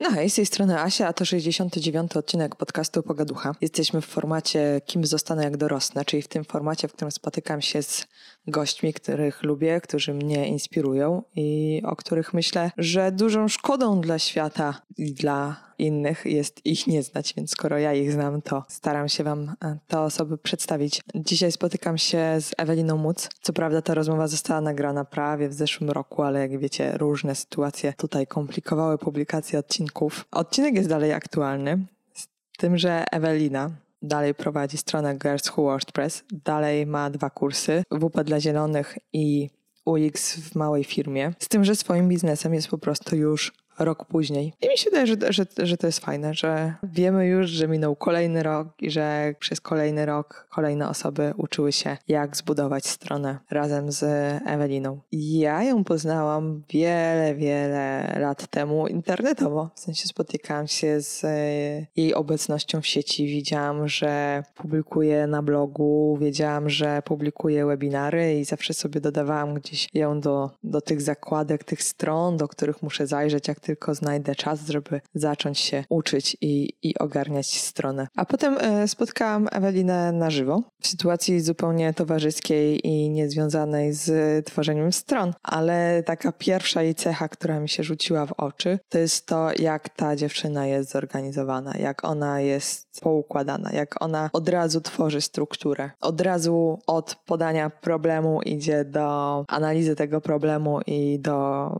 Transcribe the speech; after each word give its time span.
No 0.00 0.10
hej, 0.10 0.30
z 0.30 0.34
tej 0.34 0.46
strony 0.46 0.80
Asia, 0.80 1.08
a 1.08 1.12
to 1.12 1.24
69. 1.24 2.16
odcinek 2.16 2.56
podcastu 2.56 3.02
Pogaducha. 3.02 3.54
Jesteśmy 3.60 4.00
w 4.00 4.06
formacie 4.06 4.80
Kim 4.86 5.06
zostanę 5.06 5.44
jak 5.44 5.56
dorosnę, 5.56 6.04
czyli 6.04 6.22
w 6.22 6.28
tym 6.28 6.44
formacie, 6.44 6.88
w 6.88 6.92
którym 6.92 7.12
spotykam 7.12 7.62
się 7.62 7.82
z 7.82 8.06
gośćmi, 8.46 8.92
których 8.92 9.42
lubię, 9.42 9.80
którzy 9.80 10.14
mnie 10.14 10.48
inspirują 10.48 11.22
i 11.36 11.82
o 11.84 11.96
których 11.96 12.34
myślę, 12.34 12.70
że 12.78 13.12
dużą 13.12 13.48
szkodą 13.48 14.00
dla 14.00 14.18
świata 14.18 14.82
i 14.98 15.12
dla 15.12 15.64
innych 15.78 16.26
jest 16.26 16.66
ich 16.66 16.86
nie 16.86 17.02
znać, 17.02 17.34
więc 17.36 17.50
skoro 17.50 17.78
ja 17.78 17.94
ich 17.94 18.12
znam, 18.12 18.42
to 18.42 18.64
staram 18.68 19.08
się 19.08 19.24
Wam 19.24 19.54
e, 19.64 19.78
te 19.88 20.00
osoby 20.00 20.38
przedstawić. 20.38 21.00
Dzisiaj 21.14 21.52
spotykam 21.52 21.98
się 21.98 22.36
z 22.40 22.52
Eweliną 22.58 22.96
Muc. 22.96 23.28
Co 23.40 23.52
prawda 23.52 23.82
ta 23.82 23.94
rozmowa 23.94 24.28
została 24.28 24.60
nagrana 24.60 25.04
prawie 25.04 25.48
w 25.48 25.54
zeszłym 25.54 25.90
roku, 25.90 26.22
ale 26.22 26.40
jak 26.40 26.58
wiecie, 26.58 26.98
różne 26.98 27.34
sytuacje 27.34 27.92
tutaj 27.92 28.26
komplikowały 28.26 28.98
publikację 28.98 29.58
odcinków. 29.58 30.24
Odcinek 30.30 30.74
jest 30.74 30.88
dalej 30.88 31.12
aktualny, 31.12 31.86
z 32.14 32.28
tym, 32.58 32.78
że 32.78 33.04
Ewelina, 33.12 33.70
dalej 34.04 34.34
prowadzi 34.34 34.76
stronę 34.76 35.18
Girls 35.18 35.50
Who 35.50 35.62
WordPress, 35.62 36.24
dalej 36.32 36.86
ma 36.86 37.10
dwa 37.10 37.30
kursy, 37.30 37.82
WP 37.90 38.24
dla 38.24 38.40
zielonych 38.40 38.98
i 39.12 39.50
UX 39.84 40.36
w 40.36 40.54
małej 40.54 40.84
firmie. 40.84 41.32
Z 41.38 41.48
tym, 41.48 41.64
że 41.64 41.76
swoim 41.76 42.08
biznesem 42.08 42.54
jest 42.54 42.68
po 42.68 42.78
prostu 42.78 43.16
już 43.16 43.52
rok 43.78 44.04
później. 44.04 44.52
I 44.62 44.68
mi 44.68 44.78
się 44.78 44.90
wydaje, 44.90 45.06
że, 45.06 45.16
że, 45.32 45.46
że 45.58 45.76
to 45.76 45.86
jest 45.86 45.98
fajne, 45.98 46.34
że 46.34 46.74
wiemy 46.82 47.26
już, 47.26 47.50
że 47.50 47.68
minął 47.68 47.96
kolejny 47.96 48.42
rok 48.42 48.68
i 48.80 48.90
że 48.90 49.34
przez 49.38 49.60
kolejny 49.60 50.06
rok 50.06 50.46
kolejne 50.50 50.88
osoby 50.88 51.34
uczyły 51.36 51.72
się, 51.72 51.96
jak 52.08 52.36
zbudować 52.36 52.86
stronę 52.86 53.38
razem 53.50 53.92
z 53.92 54.02
Eweliną. 54.46 55.00
Ja 55.12 55.62
ją 55.62 55.84
poznałam 55.84 56.62
wiele, 56.70 57.34
wiele 57.34 58.16
lat 58.20 58.46
temu 58.46 58.86
internetowo. 58.86 59.70
W 59.74 59.80
sensie 59.80 60.08
spotykałam 60.08 60.66
się 60.66 61.00
z 61.00 61.24
e, 61.24 61.86
jej 61.96 62.14
obecnością 62.14 62.80
w 62.80 62.86
sieci. 62.86 63.26
Widziałam, 63.26 63.88
że 63.88 64.42
publikuje 64.54 65.26
na 65.26 65.42
blogu, 65.42 66.18
wiedziałam, 66.20 66.70
że 66.70 67.02
publikuje 67.02 67.66
webinary 67.66 68.34
i 68.40 68.44
zawsze 68.44 68.74
sobie 68.74 69.00
dodawałam 69.00 69.54
gdzieś 69.54 69.88
ją 69.94 70.20
do, 70.20 70.50
do 70.64 70.80
tych 70.80 71.02
zakładek, 71.02 71.64
tych 71.64 71.82
stron, 71.82 72.36
do 72.36 72.48
których 72.48 72.82
muszę 72.82 73.06
zajrzeć, 73.06 73.48
jak 73.48 73.60
tylko 73.64 73.94
znajdę 73.94 74.34
czas, 74.34 74.68
żeby 74.68 75.00
zacząć 75.14 75.58
się 75.58 75.84
uczyć 75.88 76.36
i, 76.40 76.72
i 76.82 76.98
ogarniać 76.98 77.60
stronę. 77.60 78.06
A 78.16 78.24
potem 78.24 78.58
e, 78.60 78.88
spotkałam 78.88 79.48
Ewelinę 79.52 80.12
na 80.12 80.30
żywo 80.30 80.62
w 80.82 80.86
sytuacji 80.86 81.40
zupełnie 81.40 81.94
towarzyskiej 81.94 82.86
i 82.86 83.10
niezwiązanej 83.10 83.92
z 83.92 84.46
tworzeniem 84.46 84.92
stron, 84.92 85.34
ale 85.42 86.02
taka 86.06 86.32
pierwsza 86.32 86.82
jej 86.82 86.94
cecha, 86.94 87.28
która 87.28 87.60
mi 87.60 87.68
się 87.68 87.82
rzuciła 87.82 88.26
w 88.26 88.32
oczy, 88.32 88.78
to 88.88 88.98
jest 88.98 89.26
to, 89.26 89.48
jak 89.58 89.88
ta 89.88 90.16
dziewczyna 90.16 90.66
jest 90.66 90.90
zorganizowana, 90.90 91.72
jak 91.78 92.04
ona 92.04 92.40
jest 92.40 93.00
poukładana, 93.00 93.72
jak 93.72 94.02
ona 94.02 94.30
od 94.32 94.48
razu 94.48 94.80
tworzy 94.80 95.20
strukturę. 95.20 95.90
Od 96.00 96.20
razu 96.20 96.78
od 96.86 97.16
podania 97.26 97.70
problemu 97.70 98.42
idzie 98.42 98.84
do 98.84 99.44
analizy 99.48 99.96
tego 99.96 100.20
problemu 100.20 100.80
i 100.86 101.18
do 101.20 101.70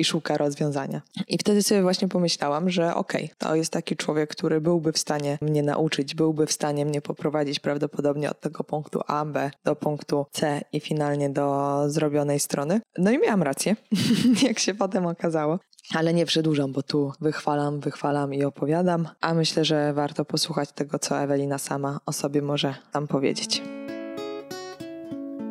i 0.00 0.04
szuka 0.04 0.36
rozwiązania. 0.36 1.02
I 1.28 1.38
wtedy 1.38 1.62
sobie 1.62 1.82
właśnie 1.82 2.08
pomyślałam, 2.08 2.70
że 2.70 2.94
okej, 2.94 3.24
okay, 3.24 3.36
to 3.38 3.54
jest 3.54 3.72
taki 3.72 3.96
człowiek, 3.96 4.30
który 4.30 4.60
byłby 4.60 4.92
w 4.92 4.98
stanie 4.98 5.38
mnie 5.40 5.62
nauczyć, 5.62 6.14
byłby 6.14 6.46
w 6.46 6.52
stanie 6.52 6.86
mnie 6.86 7.00
poprowadzić 7.00 7.60
prawdopodobnie 7.60 8.30
od 8.30 8.40
tego 8.40 8.64
punktu 8.64 9.00
A, 9.06 9.24
B 9.24 9.50
do 9.64 9.76
punktu 9.76 10.26
C 10.32 10.62
i 10.72 10.80
finalnie 10.80 11.30
do 11.30 11.82
zrobionej 11.86 12.40
strony. 12.40 12.80
No 12.98 13.10
i 13.10 13.18
miałam 13.18 13.42
rację, 13.42 13.76
jak 14.48 14.58
się 14.58 14.74
potem 14.74 15.06
okazało. 15.06 15.58
Ale 15.94 16.14
nie 16.14 16.26
przedłużam, 16.26 16.72
bo 16.72 16.82
tu 16.82 17.12
wychwalam, 17.20 17.80
wychwalam 17.80 18.34
i 18.34 18.44
opowiadam, 18.44 19.08
a 19.20 19.34
myślę, 19.34 19.64
że 19.64 19.92
warto 19.92 20.24
posłuchać 20.24 20.72
tego, 20.72 20.98
co 20.98 21.20
Ewelina 21.20 21.58
sama 21.58 22.00
o 22.06 22.12
sobie 22.12 22.42
może 22.42 22.74
tam 22.92 23.06
powiedzieć. 23.06 23.62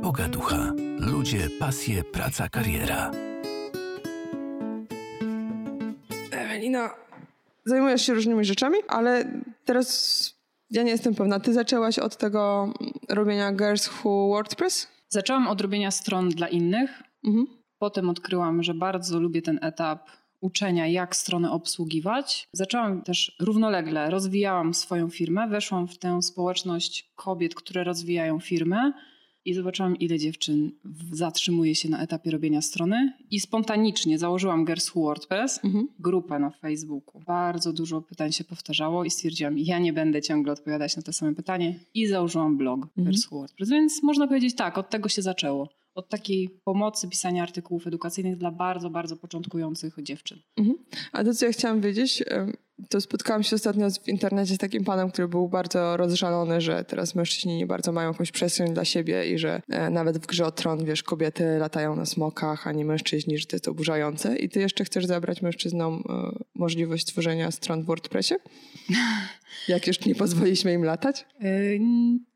Pogaducha. 0.01 0.73
Ludzie, 0.99 1.49
pasje, 1.59 2.03
praca, 2.03 2.49
kariera. 2.49 3.11
Ewelina, 6.65 6.89
zajmujesz 7.65 8.01
się 8.01 8.13
różnymi 8.13 8.45
rzeczami, 8.45 8.77
ale 8.87 9.41
teraz 9.65 10.35
ja 10.71 10.83
nie 10.83 10.91
jestem 10.91 11.15
pewna. 11.15 11.39
Ty 11.39 11.53
zaczęłaś 11.53 11.99
od 11.99 12.17
tego 12.17 12.73
robienia 13.09 13.51
Girls 13.53 13.87
Who 13.87 14.27
WordPress? 14.27 14.87
Zaczęłam 15.09 15.47
od 15.47 15.61
robienia 15.61 15.91
stron 15.91 16.29
dla 16.29 16.47
innych. 16.47 17.03
Mhm. 17.25 17.47
Potem 17.77 18.09
odkryłam, 18.09 18.63
że 18.63 18.73
bardzo 18.73 19.19
lubię 19.19 19.41
ten 19.41 19.59
etap 19.61 20.09
uczenia, 20.41 20.87
jak 20.87 21.15
stronę 21.15 21.51
obsługiwać. 21.51 22.49
Zaczęłam 22.53 23.01
też 23.01 23.35
równolegle, 23.39 24.09
rozwijałam 24.09 24.73
swoją 24.73 25.09
firmę, 25.09 25.47
weszłam 25.47 25.87
w 25.87 25.97
tę 25.97 26.21
społeczność 26.21 27.11
kobiet, 27.15 27.55
które 27.55 27.83
rozwijają 27.83 28.39
firmę 28.39 28.93
i 29.45 29.53
zobaczyłam, 29.53 29.95
ile 29.95 30.19
dziewczyn 30.19 30.71
zatrzymuje 31.11 31.75
się 31.75 31.89
na 31.89 32.01
etapie 32.01 32.31
robienia 32.31 32.61
strony. 32.61 33.13
I 33.31 33.39
spontanicznie 33.39 34.19
założyłam 34.19 34.65
Girls 34.65 34.95
Who 34.95 35.01
WordPress, 35.01 35.59
mhm. 35.63 35.87
grupę 35.99 36.39
na 36.39 36.49
Facebooku. 36.49 37.21
Bardzo 37.27 37.73
dużo 37.73 38.01
pytań 38.01 38.31
się 38.31 38.43
powtarzało 38.43 39.05
i 39.05 39.09
stwierdziłam, 39.09 39.57
ja 39.57 39.79
nie 39.79 39.93
będę 39.93 40.21
ciągle 40.21 40.53
odpowiadać 40.53 40.97
na 40.97 41.03
to 41.03 41.13
same 41.13 41.35
pytanie. 41.35 41.79
I 41.93 42.07
założyłam 42.07 42.57
blog 42.57 42.79
mhm. 42.83 43.05
Girls 43.05 43.31
Who 43.31 43.37
WordPress. 43.37 43.69
Więc 43.69 44.03
można 44.03 44.27
powiedzieć 44.27 44.55
tak, 44.55 44.77
od 44.77 44.89
tego 44.89 45.09
się 45.09 45.21
zaczęło 45.21 45.69
od 45.95 46.09
takiej 46.09 46.49
pomocy 46.63 47.07
pisania 47.07 47.43
artykułów 47.43 47.87
edukacyjnych 47.87 48.37
dla 48.37 48.51
bardzo, 48.51 48.89
bardzo 48.89 49.17
początkujących 49.17 49.95
dziewczyn. 50.03 50.39
Mhm. 50.57 50.77
A 51.11 51.23
to, 51.23 51.33
co 51.33 51.45
ja 51.45 51.51
chciałam 51.51 51.81
wiedzieć, 51.81 52.23
to 52.89 53.01
spotkałam 53.01 53.43
się 53.43 53.55
ostatnio 53.55 53.89
w 53.89 54.07
internecie 54.07 54.55
z 54.55 54.57
takim 54.57 54.83
panem, 54.83 55.11
który 55.11 55.27
był 55.27 55.49
bardzo 55.49 55.97
rozżalony, 55.97 56.61
że 56.61 56.83
teraz 56.83 57.15
mężczyźni 57.15 57.57
nie 57.57 57.67
bardzo 57.67 57.91
mają 57.91 58.11
jakąś 58.11 58.31
przestrzeń 58.31 58.73
dla 58.73 58.85
siebie 58.85 59.33
i 59.33 59.37
że 59.37 59.61
e, 59.69 59.89
nawet 59.89 60.17
w 60.17 60.25
grze 60.25 60.45
o 60.45 60.51
tron, 60.51 60.85
wiesz, 60.85 61.03
kobiety 61.03 61.57
latają 61.59 61.95
na 61.95 62.05
smokach, 62.05 62.67
a 62.67 62.71
nie 62.71 62.85
mężczyźni, 62.85 63.37
że 63.37 63.45
to 63.45 63.55
jest 63.55 63.67
oburzające. 63.67 64.37
I 64.37 64.49
ty 64.49 64.59
jeszcze 64.59 64.85
chcesz 64.85 65.05
zabrać 65.05 65.41
mężczyznom 65.41 66.03
e, 66.09 66.43
możliwość 66.55 67.05
tworzenia 67.05 67.51
stron 67.51 67.83
w 67.83 67.85
WordPressie? 67.85 68.35
Jak 69.67 69.87
już 69.87 70.05
nie 70.05 70.15
pozwoliliśmy 70.15 70.73
im 70.73 70.83
latać? 70.83 71.25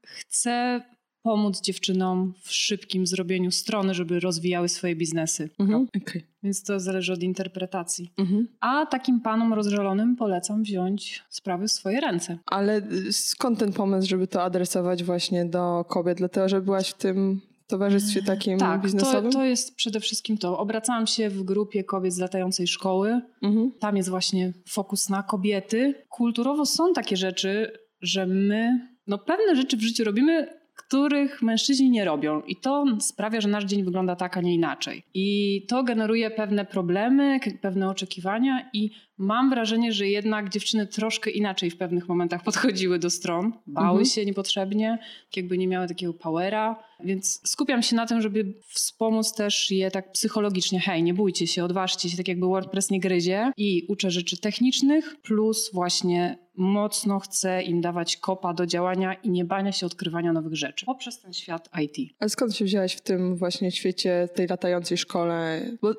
Chcę 0.04 0.82
pomóc 1.30 1.62
dziewczynom 1.62 2.34
w 2.42 2.54
szybkim 2.54 3.08
zrobieniu 3.08 3.52
strony, 3.52 3.94
żeby 3.94 4.20
rozwijały 4.20 4.70
swoje 4.70 4.96
biznesy. 4.96 5.50
Mhm. 5.60 5.88
Okay. 6.02 6.22
Więc 6.44 6.64
to 6.64 6.80
zależy 6.80 7.14
od 7.14 7.24
interpretacji. 7.24 8.14
Mhm. 8.18 8.48
A 8.60 8.86
takim 8.86 9.22
panom 9.22 9.54
rozżalonym 9.54 10.16
polecam 10.16 10.64
wziąć 10.64 11.24
sprawy 11.30 11.68
w 11.68 11.72
swoje 11.72 12.02
ręce. 12.02 12.38
Ale 12.46 12.82
y, 12.92 13.14
skąd 13.14 13.60
ten 13.60 13.74
pomysł, 13.74 14.08
żeby 14.10 14.28
to 14.28 14.44
adresować 14.44 15.04
właśnie 15.04 15.46
do 15.46 15.86
kobiet? 15.90 16.18
Dlatego, 16.18 16.50
że 16.50 16.62
byłaś 16.62 16.90
w 16.90 16.94
tym 16.94 17.42
towarzystwie 17.68 18.24
takim 18.24 18.60
tak, 18.60 18.82
biznesowym? 18.82 19.32
To, 19.32 19.38
to 19.38 19.46
jest 19.46 19.76
przede 19.76 20.00
wszystkim 20.00 20.38
to. 20.38 20.60
Obracałam 20.60 21.08
się 21.08 21.30
w 21.30 21.44
grupie 21.44 21.84
kobiet 21.84 22.14
z 22.14 22.18
latającej 22.18 22.68
szkoły. 22.68 23.22
Mhm. 23.42 23.72
Tam 23.80 23.98
jest 23.98 24.10
właśnie 24.10 24.54
fokus 24.70 25.10
na 25.10 25.24
kobiety. 25.24 25.94
Kulturowo 26.10 26.66
są 26.66 26.94
takie 26.94 27.18
rzeczy, 27.18 27.72
że 28.02 28.26
my 28.26 28.90
no 29.08 29.18
pewne 29.18 29.56
rzeczy 29.56 29.78
w 29.78 29.82
życiu 29.82 30.04
robimy 30.04 30.59
których 30.90 31.42
mężczyźni 31.42 31.90
nie 31.90 32.06
robią. 32.06 32.42
I 32.42 32.56
to 32.56 32.86
sprawia, 33.00 33.42
że 33.42 33.50
nasz 33.50 33.66
dzień 33.66 33.84
wygląda 33.84 34.16
tak, 34.16 34.38
a 34.38 34.42
nie 34.42 34.56
inaczej. 34.56 35.04
I 35.14 35.66
to 35.68 35.84
generuje 35.84 36.32
pewne 36.32 36.66
problemy, 36.66 37.40
pewne 37.62 37.90
oczekiwania, 37.90 38.70
i 38.74 38.92
mam 39.20 39.50
wrażenie, 39.50 39.94
że 39.94 40.08
jednak 40.08 40.50
dziewczyny 40.50 40.88
troszkę 40.88 41.30
inaczej 41.30 41.70
w 41.70 41.78
pewnych 41.78 42.08
momentach 42.08 42.44
podchodziły 42.44 43.00
do 43.00 43.10
stron. 43.10 43.54
Bały 43.68 43.90
mhm. 43.90 44.06
się 44.06 44.26
niepotrzebnie, 44.26 45.00
jakby 45.36 45.58
nie 45.58 45.68
miały 45.68 45.88
takiego 45.88 46.14
powera. 46.14 46.84
Więc 47.04 47.42
skupiam 47.50 47.84
się 47.84 47.96
na 47.96 48.06
tym, 48.06 48.22
żeby 48.22 48.54
wspomóc 48.68 49.34
też 49.34 49.72
je 49.72 49.92
tak 49.92 50.12
psychologicznie. 50.12 50.80
Hej, 50.80 51.04
nie 51.04 51.14
bójcie 51.14 51.48
się, 51.48 51.64
odważcie 51.64 52.10
się, 52.10 52.18
tak 52.18 52.28
jakby 52.28 52.46
WordPress 52.46 52.90
nie 52.90 53.00
gryzie. 53.00 53.52
I 53.58 53.86
uczę 53.88 54.12
rzeczy 54.12 54.38
technicznych, 54.38 55.16
plus 55.22 55.72
właśnie 55.74 56.38
mocno 56.60 57.20
chcę 57.20 57.64
im 57.64 57.82
dawać 57.82 58.18
kopa 58.18 58.54
do 58.54 58.66
działania 58.66 59.14
i 59.14 59.30
nie 59.30 59.46
bania 59.46 59.72
się 59.72 59.86
odkrywania 59.86 60.34
nowych 60.34 60.56
rzeczy 60.56 60.86
poprzez 60.86 61.22
ten 61.22 61.34
świat 61.34 61.70
IT. 61.82 62.14
A 62.20 62.30
skąd 62.30 62.56
się 62.56 62.66
wzięłaś 62.66 62.94
w 62.94 63.02
tym 63.02 63.36
właśnie 63.36 63.72
świecie, 63.72 64.30
tej 64.36 64.48
latającej 64.48 64.98
szkole? 64.98 65.62
Bo 65.82 65.94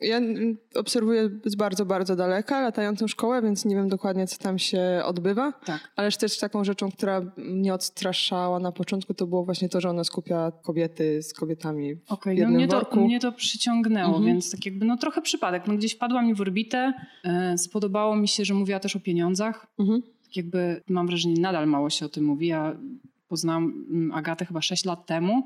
ja 0.00 0.20
obserwuję 0.74 1.30
z 1.44 1.54
bardzo, 1.54 1.86
bardzo 1.86 2.16
daleka 2.16 2.55
latającą 2.60 3.08
szkołę, 3.08 3.42
więc 3.42 3.64
nie 3.64 3.76
wiem 3.76 3.88
dokładnie, 3.88 4.26
co 4.26 4.38
tam 4.38 4.58
się 4.58 5.00
odbywa. 5.04 5.52
Tak. 5.52 5.90
Ale 5.96 6.12
też 6.12 6.38
taką 6.38 6.64
rzeczą, 6.64 6.90
która 6.90 7.22
mnie 7.36 7.74
odstraszała 7.74 8.58
na 8.58 8.72
początku, 8.72 9.14
to 9.14 9.26
było 9.26 9.44
właśnie 9.44 9.68
to, 9.68 9.80
że 9.80 9.90
ona 9.90 10.04
skupia 10.04 10.52
kobiety 10.62 11.22
z 11.22 11.32
kobietami 11.32 11.94
w 11.94 12.12
okay, 12.12 12.34
no 12.34 12.38
jednym 12.38 12.52
no 12.52 12.58
mnie 12.58 12.66
worku. 12.66 12.94
to, 12.94 13.00
mnie 13.00 13.20
to 13.20 13.32
przyciągnęło, 13.32 14.16
mhm. 14.16 14.24
więc 14.24 14.50
tak 14.50 14.66
jakby 14.66 14.86
no 14.86 14.96
trochę 14.96 15.22
przypadek. 15.22 15.66
No 15.66 15.74
gdzieś 15.74 15.94
wpadła 15.94 16.22
mi 16.22 16.34
w 16.34 16.40
orbitę, 16.40 16.92
e, 17.24 17.58
spodobało 17.58 18.16
mi 18.16 18.28
się, 18.28 18.44
że 18.44 18.54
mówiła 18.54 18.80
też 18.80 18.96
o 18.96 19.00
pieniądzach. 19.00 19.66
Mhm. 19.78 20.02
Tak 20.02 20.36
jakby 20.36 20.82
mam 20.88 21.06
wrażenie, 21.06 21.40
nadal 21.40 21.66
mało 21.66 21.90
się 21.90 22.06
o 22.06 22.08
tym 22.08 22.24
mówi, 22.24 22.52
a 22.52 22.76
poznałam 23.28 23.86
mm, 23.90 24.12
Agatę 24.12 24.44
chyba 24.44 24.60
6 24.60 24.84
lat 24.84 25.06
temu 25.06 25.42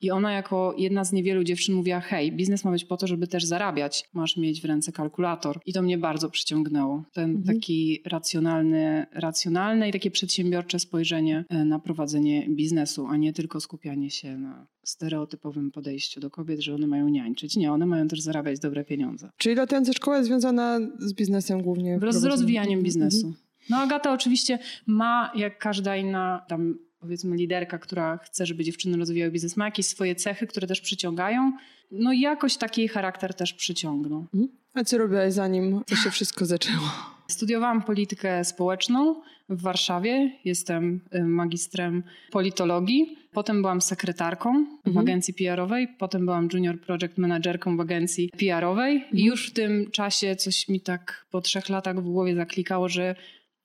i 0.00 0.10
ona 0.10 0.32
jako 0.32 0.74
jedna 0.78 1.04
z 1.04 1.12
niewielu 1.12 1.44
dziewczyn 1.44 1.74
mówiła 1.74 2.00
hej, 2.00 2.32
biznes 2.32 2.64
ma 2.64 2.70
być 2.70 2.84
po 2.84 2.96
to, 2.96 3.06
żeby 3.06 3.26
też 3.26 3.44
zarabiać. 3.44 4.04
Masz 4.14 4.36
mieć 4.36 4.62
w 4.62 4.64
ręce 4.64 4.92
kalkulator. 4.92 5.60
I 5.66 5.72
to 5.72 5.82
mnie 5.82 5.98
bardzo 5.98 6.30
przyciągnęło. 6.30 7.04
Ten 7.12 7.30
mhm. 7.30 7.56
taki 7.56 8.02
racjonalny, 8.06 9.06
racjonalne 9.12 9.88
i 9.88 9.92
takie 9.92 10.10
przedsiębiorcze 10.10 10.78
spojrzenie 10.78 11.44
e, 11.48 11.64
na 11.64 11.78
prowadzenie 11.78 12.46
biznesu, 12.50 13.06
a 13.06 13.16
nie 13.16 13.32
tylko 13.32 13.60
skupianie 13.60 14.10
się 14.10 14.38
na 14.38 14.66
stereotypowym 14.82 15.70
podejściu 15.70 16.20
do 16.20 16.30
kobiet, 16.30 16.60
że 16.60 16.74
one 16.74 16.86
mają 16.86 17.08
niańczyć. 17.08 17.56
Nie, 17.56 17.72
one 17.72 17.86
mają 17.86 18.08
też 18.08 18.20
zarabiać 18.20 18.60
dobre 18.60 18.84
pieniądze. 18.84 19.30
Czyli 19.36 19.54
latająca 19.54 19.92
szkoła 19.92 20.16
jest 20.16 20.28
związana 20.28 20.78
z 20.98 21.14
biznesem 21.14 21.62
głównie? 21.62 21.98
Z 22.10 22.24
rozwijaniem 22.24 22.82
biznesu. 22.82 23.26
Mhm. 23.26 23.50
No 23.70 23.76
Agata 23.76 24.12
oczywiście 24.12 24.58
ma, 24.86 25.32
jak 25.36 25.58
każda 25.58 25.96
inna 25.96 26.44
tam 26.48 26.78
powiedzmy 27.00 27.36
liderka, 27.36 27.78
która 27.78 28.18
chce, 28.18 28.46
żeby 28.46 28.64
dziewczyny 28.64 28.98
rozwijały 28.98 29.32
biznes, 29.32 29.56
ma 29.56 29.64
jakieś 29.64 29.86
swoje 29.86 30.14
cechy, 30.14 30.46
które 30.46 30.66
też 30.66 30.80
przyciągają. 30.80 31.52
No 31.90 32.12
i 32.12 32.20
jakoś 32.20 32.56
taki 32.56 32.88
charakter 32.88 33.34
też 33.34 33.54
przyciągnął. 33.54 34.26
Mhm. 34.34 34.48
A 34.74 34.84
co 34.84 34.98
robiłaś 34.98 35.32
zanim 35.32 35.82
to 35.86 35.96
się 35.96 36.10
wszystko 36.10 36.46
zaczęło? 36.46 36.90
Studiowałam 37.28 37.82
politykę 37.82 38.44
społeczną 38.44 39.22
w 39.48 39.62
Warszawie. 39.62 40.32
Jestem 40.44 41.00
y, 41.14 41.24
magistrem 41.24 42.02
politologii. 42.30 43.16
Potem 43.32 43.62
byłam 43.62 43.80
sekretarką 43.80 44.50
mhm. 44.50 44.94
w 44.94 44.98
agencji 44.98 45.34
PR-owej. 45.34 45.88
Potem 45.98 46.24
byłam 46.24 46.48
junior 46.52 46.80
project 46.80 47.18
managerką 47.18 47.76
w 47.76 47.80
agencji 47.80 48.30
PR-owej. 48.38 48.96
Mhm. 48.96 49.18
I 49.18 49.24
już 49.24 49.50
w 49.50 49.52
tym 49.52 49.90
czasie 49.90 50.36
coś 50.36 50.68
mi 50.68 50.80
tak 50.80 51.26
po 51.30 51.40
trzech 51.40 51.68
latach 51.68 52.00
w 52.00 52.10
głowie 52.10 52.34
zaklikało, 52.34 52.88
że 52.88 53.14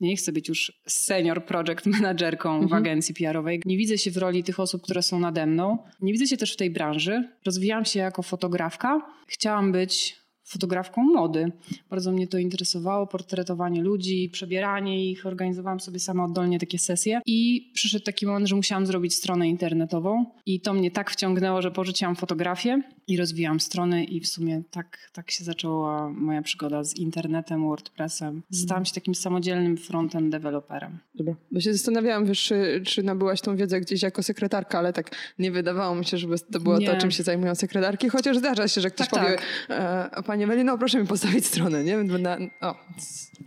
nie 0.05 0.15
chcę 0.15 0.31
być 0.31 0.49
już 0.49 0.81
senior 0.87 1.45
project 1.45 1.85
managerką 1.85 2.49
mhm. 2.49 2.69
w 2.69 2.73
agencji 2.73 3.15
PR-owej. 3.15 3.61
Nie 3.65 3.77
widzę 3.77 3.97
się 3.97 4.11
w 4.11 4.17
roli 4.17 4.43
tych 4.43 4.59
osób, 4.59 4.81
które 4.81 5.03
są 5.03 5.19
nade 5.19 5.45
mną. 5.45 5.77
Nie 6.01 6.11
widzę 6.11 6.27
się 6.27 6.37
też 6.37 6.53
w 6.53 6.57
tej 6.57 6.71
branży. 6.71 7.29
Rozwijałam 7.45 7.85
się 7.85 7.99
jako 7.99 8.21
fotografka. 8.21 9.01
Chciałam 9.27 9.71
być 9.71 10.24
fotografką 10.45 11.03
mody. 11.03 11.51
Bardzo 11.89 12.11
mnie 12.11 12.27
to 12.27 12.37
interesowało, 12.37 13.07
portretowanie 13.07 13.81
ludzi, 13.81 14.29
przebieranie 14.29 15.11
ich. 15.11 15.25
Organizowałam 15.25 15.79
sobie 15.79 15.99
sama 15.99 16.25
oddolnie 16.25 16.59
takie 16.59 16.79
sesje 16.79 17.21
i 17.25 17.71
przyszedł 17.73 18.05
taki 18.05 18.25
moment, 18.25 18.47
że 18.47 18.55
musiałam 18.55 18.85
zrobić 18.85 19.15
stronę 19.15 19.49
internetową 19.49 20.25
i 20.45 20.61
to 20.61 20.73
mnie 20.73 20.91
tak 20.91 21.11
wciągnęło, 21.11 21.61
że 21.61 21.71
porzuciłam 21.71 22.15
fotografię 22.15 22.81
i 23.07 23.17
rozwijałam 23.17 23.59
strony 23.59 24.03
i 24.03 24.19
w 24.19 24.27
sumie 24.27 24.63
tak, 24.71 25.09
tak 25.13 25.31
się 25.31 25.43
zaczęła 25.43 26.09
moja 26.09 26.41
przygoda 26.41 26.83
z 26.83 26.95
internetem, 26.95 27.67
WordPressem. 27.67 28.43
Stałam 28.51 28.85
się 28.85 28.93
takim 28.93 29.15
samodzielnym 29.15 29.77
frontem 29.77 30.29
deweloperem. 30.29 30.99
Dobra, 31.15 31.35
bo 31.51 31.59
się 31.59 31.73
zastanawiałam, 31.73 32.25
wiesz, 32.25 32.43
czy, 32.43 32.81
czy 32.85 33.03
nabyłaś 33.03 33.41
tą 33.41 33.55
wiedzę 33.55 33.81
gdzieś 33.81 34.01
jako 34.01 34.23
sekretarka, 34.23 34.79
ale 34.79 34.93
tak 34.93 35.15
nie 35.39 35.51
wydawało 35.51 35.95
mi 35.95 36.05
się, 36.05 36.17
żeby 36.17 36.39
to 36.39 36.59
było 36.59 36.77
nie. 36.77 36.87
to, 36.87 36.97
czym 36.97 37.11
się 37.11 37.23
zajmują 37.23 37.55
sekretarki, 37.55 38.09
chociaż 38.09 38.37
zdarza 38.37 38.67
się, 38.67 38.81
że 38.81 38.91
ktoś 38.91 39.09
tak, 39.09 39.23
powie, 39.23 39.37
tak. 39.67 40.19
E, 40.19 40.23
Pani 40.23 40.34
Ewelino, 40.41 40.77
proszę 40.77 41.01
mi 41.01 41.07
postawić 41.07 41.45
stronę, 41.45 41.83
nie? 41.83 41.97
Na, 41.97 42.37
o, 42.61 42.75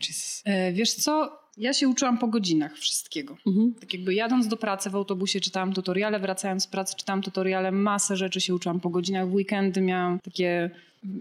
Jesus. 0.08 0.42
E, 0.44 0.72
wiesz 0.72 0.94
co, 0.94 1.38
ja 1.56 1.72
się 1.72 1.88
uczyłam 1.88 2.18
po 2.18 2.28
godzinach 2.28 2.78
wszystkiego. 2.78 3.36
Mhm. 3.46 3.74
Tak 3.80 3.94
jakby 3.94 4.14
jadąc 4.14 4.48
do 4.48 4.56
pracy 4.56 4.90
w 4.90 4.96
autobusie 4.96 5.40
czytałam 5.40 5.72
tutoriale, 5.72 6.20
wracając 6.20 6.62
z 6.62 6.66
pracy 6.66 6.96
czytałam 6.96 7.22
tutoriale, 7.22 7.72
masę 7.72 8.16
rzeczy 8.16 8.40
się 8.40 8.54
uczyłam 8.54 8.80
po 8.80 8.90
godzinach. 8.90 9.28
W 9.28 9.34
weekendy 9.34 9.80
miałam 9.80 10.18
takie... 10.20 10.70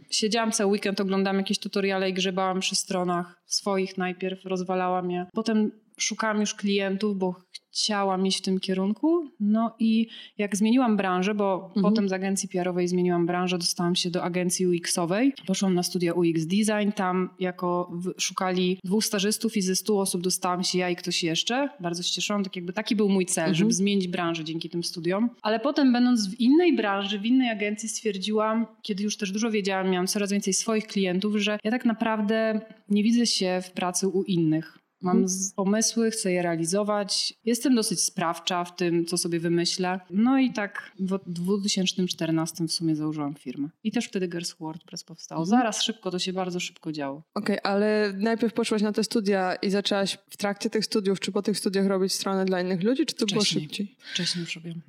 Siedziałam 0.10 0.52
cały 0.52 0.72
weekend, 0.72 1.02
oglądałam 1.02 1.38
jakieś 1.38 1.60
tutoriale 1.60 2.10
i 2.10 2.14
grzebałam 2.14 2.60
przy 2.60 2.76
stronach 2.76 3.42
swoich 3.46 3.98
najpierw, 3.98 4.46
rozwalałam 4.46 5.12
je. 5.12 5.26
Potem 5.34 5.72
szukałam 5.98 6.40
już 6.40 6.54
klientów, 6.54 7.18
bo 7.18 7.36
chciałam 7.72 8.28
iść 8.28 8.38
w 8.38 8.42
tym 8.42 8.60
kierunku. 8.60 9.30
No 9.40 9.76
i 9.80 10.08
jak 10.38 10.56
zmieniłam 10.56 10.98
branżę, 10.98 11.36
bo 11.36 11.66
mhm. 11.66 11.84
potem 11.84 12.10
z 12.10 12.14
agencji 12.14 12.50
PR-owej 12.50 12.88
zmieniłam 12.88 13.26
branżę, 13.26 13.58
dostałam 13.58 13.96
się 13.96 14.10
do 14.10 14.24
agencji 14.24 14.68
UX-owej. 14.68 15.34
Poszłam 15.48 15.74
na 15.74 15.84
studia 15.84 16.14
UX 16.14 16.46
Design. 16.46 16.92
Tam 16.96 17.30
jako 17.40 17.92
szukali 18.18 18.80
dwóch 18.84 19.06
stażystów 19.06 19.58
i 19.58 19.62
ze 19.62 19.76
stu 19.76 20.00
osób 20.00 20.22
dostałam 20.22 20.64
się 20.64 20.78
ja 20.78 20.90
i 20.90 20.96
ktoś 20.96 21.24
jeszcze. 21.24 21.70
Bardzo 21.80 22.04
się 22.04 22.12
cieszyłam. 22.12 22.44
Tak 22.44 22.56
jakby 22.56 22.74
taki 22.74 22.96
był 22.96 23.10
mój 23.10 23.26
cel, 23.26 23.44
mhm. 23.44 23.56
żeby 23.56 23.74
zmienić 23.74 24.08
branżę 24.08 24.44
dzięki 24.44 24.70
tym 24.70 24.84
studiom. 24.84 25.30
Ale 25.42 25.60
potem 25.60 25.94
będąc 25.94 26.28
w 26.28 26.40
innej 26.40 26.76
branży, 26.76 27.20
w 27.20 27.26
innej 27.26 27.50
agencji 27.50 27.90
stwierdziłam, 27.90 28.68
kiedy 28.82 29.04
już 29.04 29.18
też 29.18 29.32
dużo 29.32 29.52
wiedziałam, 29.52 29.90
miałam 29.90 30.08
coraz 30.08 30.32
więcej 30.32 30.54
swoich 30.54 30.88
klientów, 30.88 31.36
że 31.36 31.60
ja 31.64 31.72
tak 31.72 31.86
naprawdę 31.86 32.62
nie 32.90 33.04
widzę 33.04 33.26
się 33.26 33.60
w 33.64 33.72
pracy 33.72 34.08
u 34.08 34.24
innych. 34.24 34.87
Mam 35.02 35.18
mhm. 35.18 35.40
pomysły, 35.56 36.12
chcę 36.12 36.32
je 36.32 36.42
realizować. 36.42 37.34
Jestem 37.46 37.76
dosyć 37.76 38.04
sprawcza 38.04 38.64
w 38.64 38.76
tym, 38.76 39.06
co 39.06 39.18
sobie 39.18 39.40
wymyślę. 39.40 40.00
No 40.10 40.40
i 40.40 40.54
tak 40.54 40.92
w 41.00 41.20
2014 41.26 42.64
w 42.68 42.72
sumie 42.72 42.96
założyłam 42.96 43.36
firmę. 43.36 43.70
I 43.84 43.92
też 43.92 44.06
wtedy 44.06 44.28
Girls 44.28 44.56
WordPress 44.60 45.04
powstało. 45.04 45.42
Mhm. 45.42 45.60
Zaraz 45.60 45.84
szybko, 45.84 46.12
to 46.12 46.20
się 46.20 46.34
bardzo 46.34 46.60
szybko 46.60 46.92
działo. 46.92 47.24
Okej, 47.34 47.62
okay, 47.62 47.72
ale 47.72 48.14
najpierw 48.18 48.54
poszłaś 48.54 48.82
na 48.82 48.92
te 48.92 49.04
studia 49.04 49.56
i 49.56 49.70
zaczęłaś 49.70 50.18
w 50.30 50.38
trakcie 50.38 50.70
tych 50.70 50.86
studiów, 50.86 51.20
czy 51.20 51.32
po 51.32 51.42
tych 51.42 51.58
studiach 51.58 51.88
robić 51.88 52.14
stronę 52.14 52.46
dla 52.46 52.62
innych 52.62 52.84
ludzi, 52.84 53.06
czy 53.06 53.16
to 53.16 53.26
było 53.26 53.44
szybciej? 53.44 53.96
Wcześniej 54.14 54.42
już 54.42 54.56
robiłam. 54.56 54.82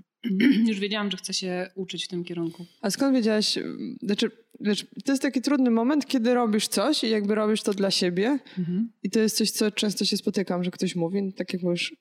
Już 0.68 0.80
wiedziałam, 0.80 1.10
że 1.10 1.16
chcę 1.16 1.34
się 1.34 1.70
uczyć 1.74 2.04
w 2.04 2.08
tym 2.08 2.24
kierunku. 2.24 2.66
A 2.82 2.90
skąd 2.90 3.14
wiedziałaś, 3.14 3.58
znaczy, 4.02 4.30
wiesz, 4.60 4.86
to 5.04 5.12
jest 5.12 5.22
taki 5.22 5.40
trudny 5.40 5.70
moment, 5.70 6.06
kiedy 6.06 6.34
robisz 6.34 6.68
coś 6.68 7.04
i 7.04 7.10
jakby 7.10 7.34
robisz 7.34 7.62
to 7.62 7.74
dla 7.74 7.90
siebie 7.90 8.38
mhm. 8.58 8.92
i 9.02 9.10
to 9.10 9.20
jest 9.20 9.36
coś, 9.36 9.50
co 9.50 9.70
często 9.70 10.04
się 10.04 10.16
spotykam, 10.16 10.64
że 10.64 10.70
ktoś 10.70 10.96
mówi, 10.96 11.32
tak 11.36 11.52
jak 11.52 11.62
mówisz, 11.62 11.96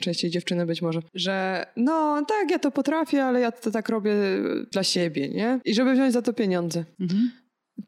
częściej 0.00 0.30
dziewczyny 0.30 0.66
być 0.66 0.82
może, 0.82 1.02
że 1.14 1.66
no 1.76 2.24
tak, 2.28 2.50
ja 2.50 2.58
to 2.58 2.70
potrafię, 2.70 3.24
ale 3.24 3.40
ja 3.40 3.52
to 3.52 3.70
tak 3.70 3.88
robię 3.88 4.14
dla 4.72 4.82
siebie, 4.82 5.28
nie? 5.28 5.60
I 5.64 5.74
żeby 5.74 5.92
wziąć 5.92 6.12
za 6.12 6.22
to 6.22 6.32
pieniądze. 6.32 6.84
Mhm. 7.00 7.30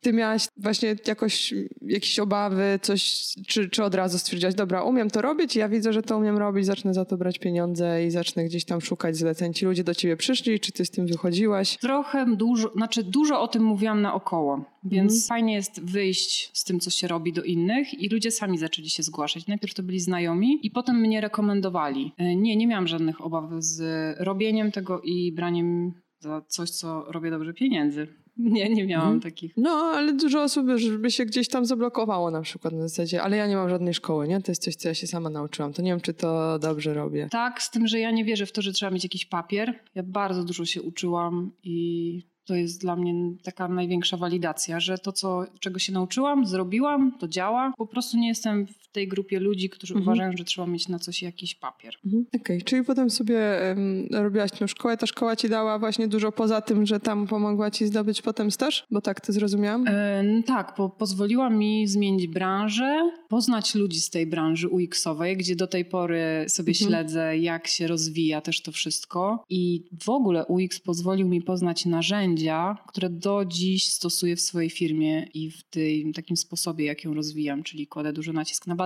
Ty 0.01 0.13
miałaś 0.13 0.49
właśnie 0.57 0.97
jakoś 1.07 1.55
jakieś 1.83 2.19
obawy, 2.19 2.79
coś, 2.83 3.27
czy, 3.47 3.71
czy 3.71 3.85
od 3.85 3.95
razu 3.95 4.19
stwierdziłaś, 4.19 4.55
dobra, 4.55 4.83
umiem 4.83 5.11
to 5.11 5.23
robić, 5.23 5.57
ja 5.57 5.69
widzę, 5.69 5.93
że 5.93 6.03
to 6.03 6.19
umiem 6.19 6.37
robić, 6.37 6.67
zacznę 6.67 6.95
za 6.95 7.05
to 7.05 7.17
brać 7.17 7.39
pieniądze 7.39 8.07
i 8.07 8.11
zacznę 8.11 8.45
gdzieś 8.45 8.65
tam 8.65 8.81
szukać 8.81 9.17
zleceń. 9.17 9.53
Ci 9.53 9.65
ludzie 9.65 9.85
do 9.85 9.95
ciebie 9.95 10.17
przyszli, 10.17 10.61
czy 10.61 10.73
ty 10.73 10.85
z 10.85 10.91
tym 10.91 11.07
wychodziłaś? 11.07 11.77
Trochę 11.77 12.37
dużo, 12.37 12.73
znaczy 12.77 13.03
dużo 13.03 13.41
o 13.41 13.49
tym 13.49 13.63
mówiłam 13.63 14.03
naokoło, 14.03 14.65
więc 14.85 15.13
mm. 15.13 15.23
fajnie 15.29 15.55
jest 15.55 15.85
wyjść 15.85 16.51
z 16.55 16.65
tym, 16.65 16.81
co 16.81 16.91
się 16.91 17.09
robi 17.09 17.33
do 17.33 17.43
innych 17.43 17.95
i 17.95 18.09
ludzie 18.09 18.31
sami 18.31 18.59
zaczęli 18.59 18.91
się 18.91 19.03
zgłaszać. 19.03 19.47
Najpierw 19.47 19.75
to 19.75 19.83
byli 19.83 20.01
znajomi 20.01 20.59
i 20.63 20.71
potem 20.71 21.01
mnie 21.01 21.21
rekomendowali. 21.21 22.13
E, 22.19 22.37
nie, 22.37 22.57
nie 22.57 22.67
miałam 22.67 22.87
żadnych 22.87 23.21
obaw 23.21 23.45
z 23.59 23.81
robieniem 24.21 24.73
tego 24.73 25.01
i 25.01 25.33
braniem 25.33 25.93
za 26.19 26.43
coś, 26.49 26.71
co 26.71 27.05
robię 27.13 27.31
dobrze 27.31 27.55
pieniędzy. 27.55 28.07
Nie, 28.39 28.69
nie 28.69 28.87
miałam 28.87 29.15
mhm. 29.15 29.21
takich. 29.21 29.53
No, 29.57 29.71
ale 29.71 30.13
dużo 30.13 30.43
osób 30.43 30.67
by 30.99 31.11
się 31.11 31.25
gdzieś 31.25 31.49
tam 31.49 31.67
zablokowało 31.67 32.31
na 32.31 32.43
przykład 32.43 32.75
na 32.75 32.89
zasadzie, 32.89 33.23
ale 33.23 33.37
ja 33.37 33.47
nie 33.47 33.57
mam 33.57 33.69
żadnej 33.69 33.95
szkoły, 33.95 34.29
nie? 34.29 34.43
To 34.43 34.51
jest 34.51 34.63
coś, 34.63 34.77
co 34.77 34.89
ja 34.89 34.95
się 34.95 35.07
sama 35.07 35.31
nauczyłam. 35.31 35.73
To 35.73 35.83
nie 35.83 35.91
wiem, 35.91 36.01
czy 36.01 36.15
to 36.15 36.59
dobrze 36.59 36.95
robię. 36.95 37.29
Tak, 37.31 37.63
z 37.63 37.71
tym, 37.71 37.87
że 37.87 37.99
ja 38.01 38.11
nie 38.11 38.25
wierzę 38.25 38.47
w 38.47 38.53
to, 38.53 38.63
że 38.63 38.73
trzeba 38.73 38.91
mieć 38.93 39.05
jakiś 39.05 39.27
papier. 39.27 39.75
Ja 39.95 40.03
bardzo 40.03 40.45
dużo 40.45 40.65
się 40.65 40.83
uczyłam 40.83 41.53
i 41.63 42.23
to 42.47 42.55
jest 42.55 42.81
dla 42.81 42.97
mnie 42.97 43.15
taka 43.43 43.69
największa 43.69 44.17
walidacja, 44.17 44.81
że 44.81 44.99
to, 44.99 45.13
co, 45.13 45.45
czego 45.61 45.79
się 45.79 45.93
nauczyłam, 45.93 46.47
zrobiłam, 46.47 47.13
to 47.19 47.29
działa. 47.29 47.73
Po 47.77 47.87
prostu 47.87 48.17
nie 48.17 48.29
jestem 48.29 48.67
w 48.67 48.86
tej 48.97 49.09
grupie 49.09 49.41
ludzi, 49.41 49.71
którzy 49.71 49.95
mhm. 49.95 50.03
uważają, 50.03 50.37
że 50.37 50.45
trzeba 50.45 50.67
mieć 50.67 50.89
na 50.89 50.99
coś 50.99 51.23
jakiś 51.23 51.55
papier. 51.55 51.95
Mhm. 52.05 52.25
Okej, 52.29 52.41
okay. 52.41 52.63
czyli 52.63 52.85
potem 52.85 53.11
sobie 53.11 53.41
um, 53.69 54.09
robiłaś 54.13 54.51
tę 54.51 54.69
szkołę. 54.69 54.97
Ta 54.97 55.07
szkoła 55.07 55.37
ci 55.37 55.49
dała 55.49 55.79
właśnie 55.79 56.09
dużo 56.09 56.33
poza 56.33 56.61
tym, 56.61 56.87
że 56.87 57.01
tam 57.01 57.27
pomogła 57.27 57.71
ci 57.71 57.87
zdobyć 57.87 58.23
potem 58.23 58.51
staż? 58.51 58.87
Bo 58.91 59.01
tak 59.01 59.21
to 59.21 59.33
zrozumiałam? 59.33 59.85
E, 59.89 60.43
tak, 60.47 60.75
po, 60.75 60.89
pozwoliła 60.91 61.51
mi 61.51 61.89
zmienić 61.89 62.27
branżę, 62.27 63.11
poznać 63.29 63.75
ludzi 63.75 64.01
z 64.01 64.11
tej 64.11 64.27
branży 64.27 64.69
UX-owej, 64.69 65.37
gdzie 65.37 65.57
do 65.57 65.67
tej 65.67 65.85
pory 65.85 66.45
sobie 66.49 66.73
mhm. 66.73 66.91
śledzę, 66.91 67.39
jak 67.39 67.67
się 67.67 67.87
rozwija 67.87 68.41
też 68.41 68.63
to 68.63 68.73
wszystko. 68.73 69.45
I 69.49 69.85
w 70.05 70.09
ogóle 70.09 70.47
UX 70.47 70.81
pozwolił 70.81 71.29
mi 71.29 71.43
poznać 71.43 71.87
narzędzia, 71.87 72.17
narzędzia, 72.17 72.77
które 72.87 73.11
do 73.11 73.45
dziś 73.45 73.89
stosuję 73.89 74.37
w 74.37 74.41
swojej 74.41 74.71
firmie 74.71 75.29
i 75.35 75.51
w 75.51 75.63
tym 75.63 76.13
takim 76.13 76.37
sposobie, 76.37 76.85
jak 76.85 77.05
ją 77.05 77.15
rozwijam, 77.15 77.63
czyli 77.63 77.87
kładę 77.87 78.13
duży 78.13 78.33
nacisk 78.33 78.67
na 78.67 78.77
badania, 78.77 78.86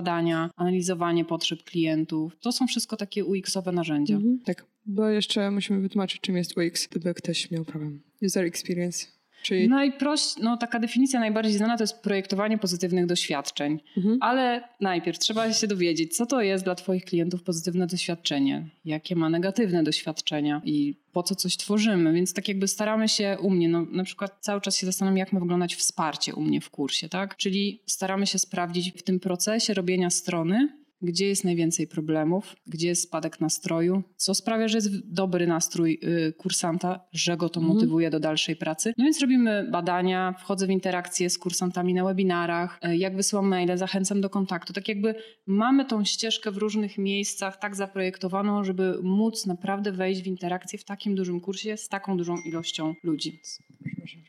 analizowanie 0.57 1.25
potrzeb 1.25 1.63
klientów. 1.63 2.37
To 2.41 2.53
są 2.53 2.67
wszystko 2.67 2.97
takie 2.97 3.25
UX-owe 3.25 3.73
narzędzia. 3.73 4.15
Mhm, 4.15 4.39
tak, 4.45 4.67
bo 4.87 5.09
jeszcze 5.09 5.51
musimy 5.51 5.81
wytłumaczyć, 5.81 6.21
czym 6.21 6.37
jest 6.37 6.59
UX, 6.59 6.87
gdyby 6.87 7.15
ktoś 7.15 7.51
miał 7.51 7.65
problem. 7.65 8.03
User 8.23 8.45
experience. 8.45 9.07
Czyli... 9.43 9.69
Najprościej, 9.69 10.45
no 10.45 10.57
taka 10.57 10.79
definicja 10.79 11.21
najbardziej 11.21 11.55
znana 11.55 11.77
to 11.77 11.83
jest 11.83 12.03
projektowanie 12.03 12.59
pozytywnych 12.59 13.07
doświadczeń. 13.07 13.81
Mhm. 13.97 14.19
Ale 14.21 14.69
najpierw 14.81 15.19
trzeba 15.19 15.53
się 15.53 15.67
dowiedzieć, 15.67 16.17
co 16.17 16.27
to 16.27 16.43
jest 16.43 16.65
dla 16.65 16.75
Twoich 16.75 17.05
klientów 17.05 17.43
pozytywne 17.43 17.87
doświadczenie, 17.87 18.67
jakie 18.85 19.17
ma 19.17 19.31
negatywne 19.31 19.83
doświadczenia 19.83 20.63
i 20.65 20.95
po 21.13 21.23
co 21.23 21.35
coś 21.35 21.57
tworzymy. 21.57 22.13
Więc 22.13 22.35
tak 22.35 22.49
jakby 22.49 22.69
staramy 22.69 23.09
się 23.09 23.37
u 23.41 23.51
mnie, 23.51 23.69
no 23.69 23.87
na 23.91 24.05
przykład 24.05 24.37
cały 24.41 24.61
czas 24.61 24.77
się 24.77 24.87
zastanawiam, 24.87 25.17
jak 25.17 25.33
ma 25.33 25.41
wyglądać 25.41 25.75
wsparcie 25.75 26.35
u 26.35 26.41
mnie 26.41 26.61
w 26.61 26.71
kursie, 26.71 27.09
tak? 27.09 27.37
Czyli 27.37 27.81
staramy 27.87 28.27
się 28.27 28.39
sprawdzić 28.39 28.93
w 28.93 29.03
tym 29.03 29.21
procesie 29.21 29.75
robienia 29.75 30.11
strony, 30.11 30.69
gdzie 31.03 31.27
jest 31.27 31.45
najwięcej 31.45 31.87
problemów, 31.87 32.57
gdzie 32.67 32.89
jest 32.89 33.03
spadek 33.03 33.41
nastroju, 33.41 34.03
co 34.17 34.35
sprawia, 34.35 34.69
że 34.69 34.79
jest 34.79 35.13
dobry 35.13 35.47
nastrój 35.47 36.01
y, 36.03 36.33
kursanta, 36.33 37.01
że 37.13 37.37
go 37.37 37.49
to 37.49 37.61
mhm. 37.61 37.77
motywuje 37.77 38.11
do 38.11 38.21
dalszej 38.21 38.57
pracy. 38.57 38.95
No 38.99 39.05
więc 39.05 39.21
robimy 39.21 39.69
badania, 39.71 40.35
wchodzę 40.39 40.67
w 40.67 40.71
interakcje 40.71 41.31
z 41.31 41.39
kursantami 41.39 41.95
na 41.95 42.05
webinarach, 42.05 42.81
y, 42.85 42.97
jak 42.97 43.17
wysyłam 43.17 43.49
maile, 43.49 43.79
zachęcam 43.79 44.21
do 44.21 44.31
kontaktu. 44.31 44.73
Tak 44.73 44.89
jakby 44.89 45.15
mamy 45.47 45.85
tą 45.85 46.05
ścieżkę 46.05 46.51
w 46.51 46.57
różnych 46.57 46.99
miejscach 46.99 47.59
tak 47.59 47.77
zaprojektowaną, 47.77 48.65
żeby 48.65 48.99
móc 49.03 49.47
naprawdę 49.47 49.93
wejść 49.93 50.23
w 50.23 50.27
interakcję 50.27 50.79
w 50.79 50.85
takim 50.85 51.15
dużym 51.15 51.41
kursie 51.41 51.77
z 51.77 51.89
taką 51.89 52.17
dużą 52.17 52.37
ilością 52.37 52.95
ludzi. 53.03 53.41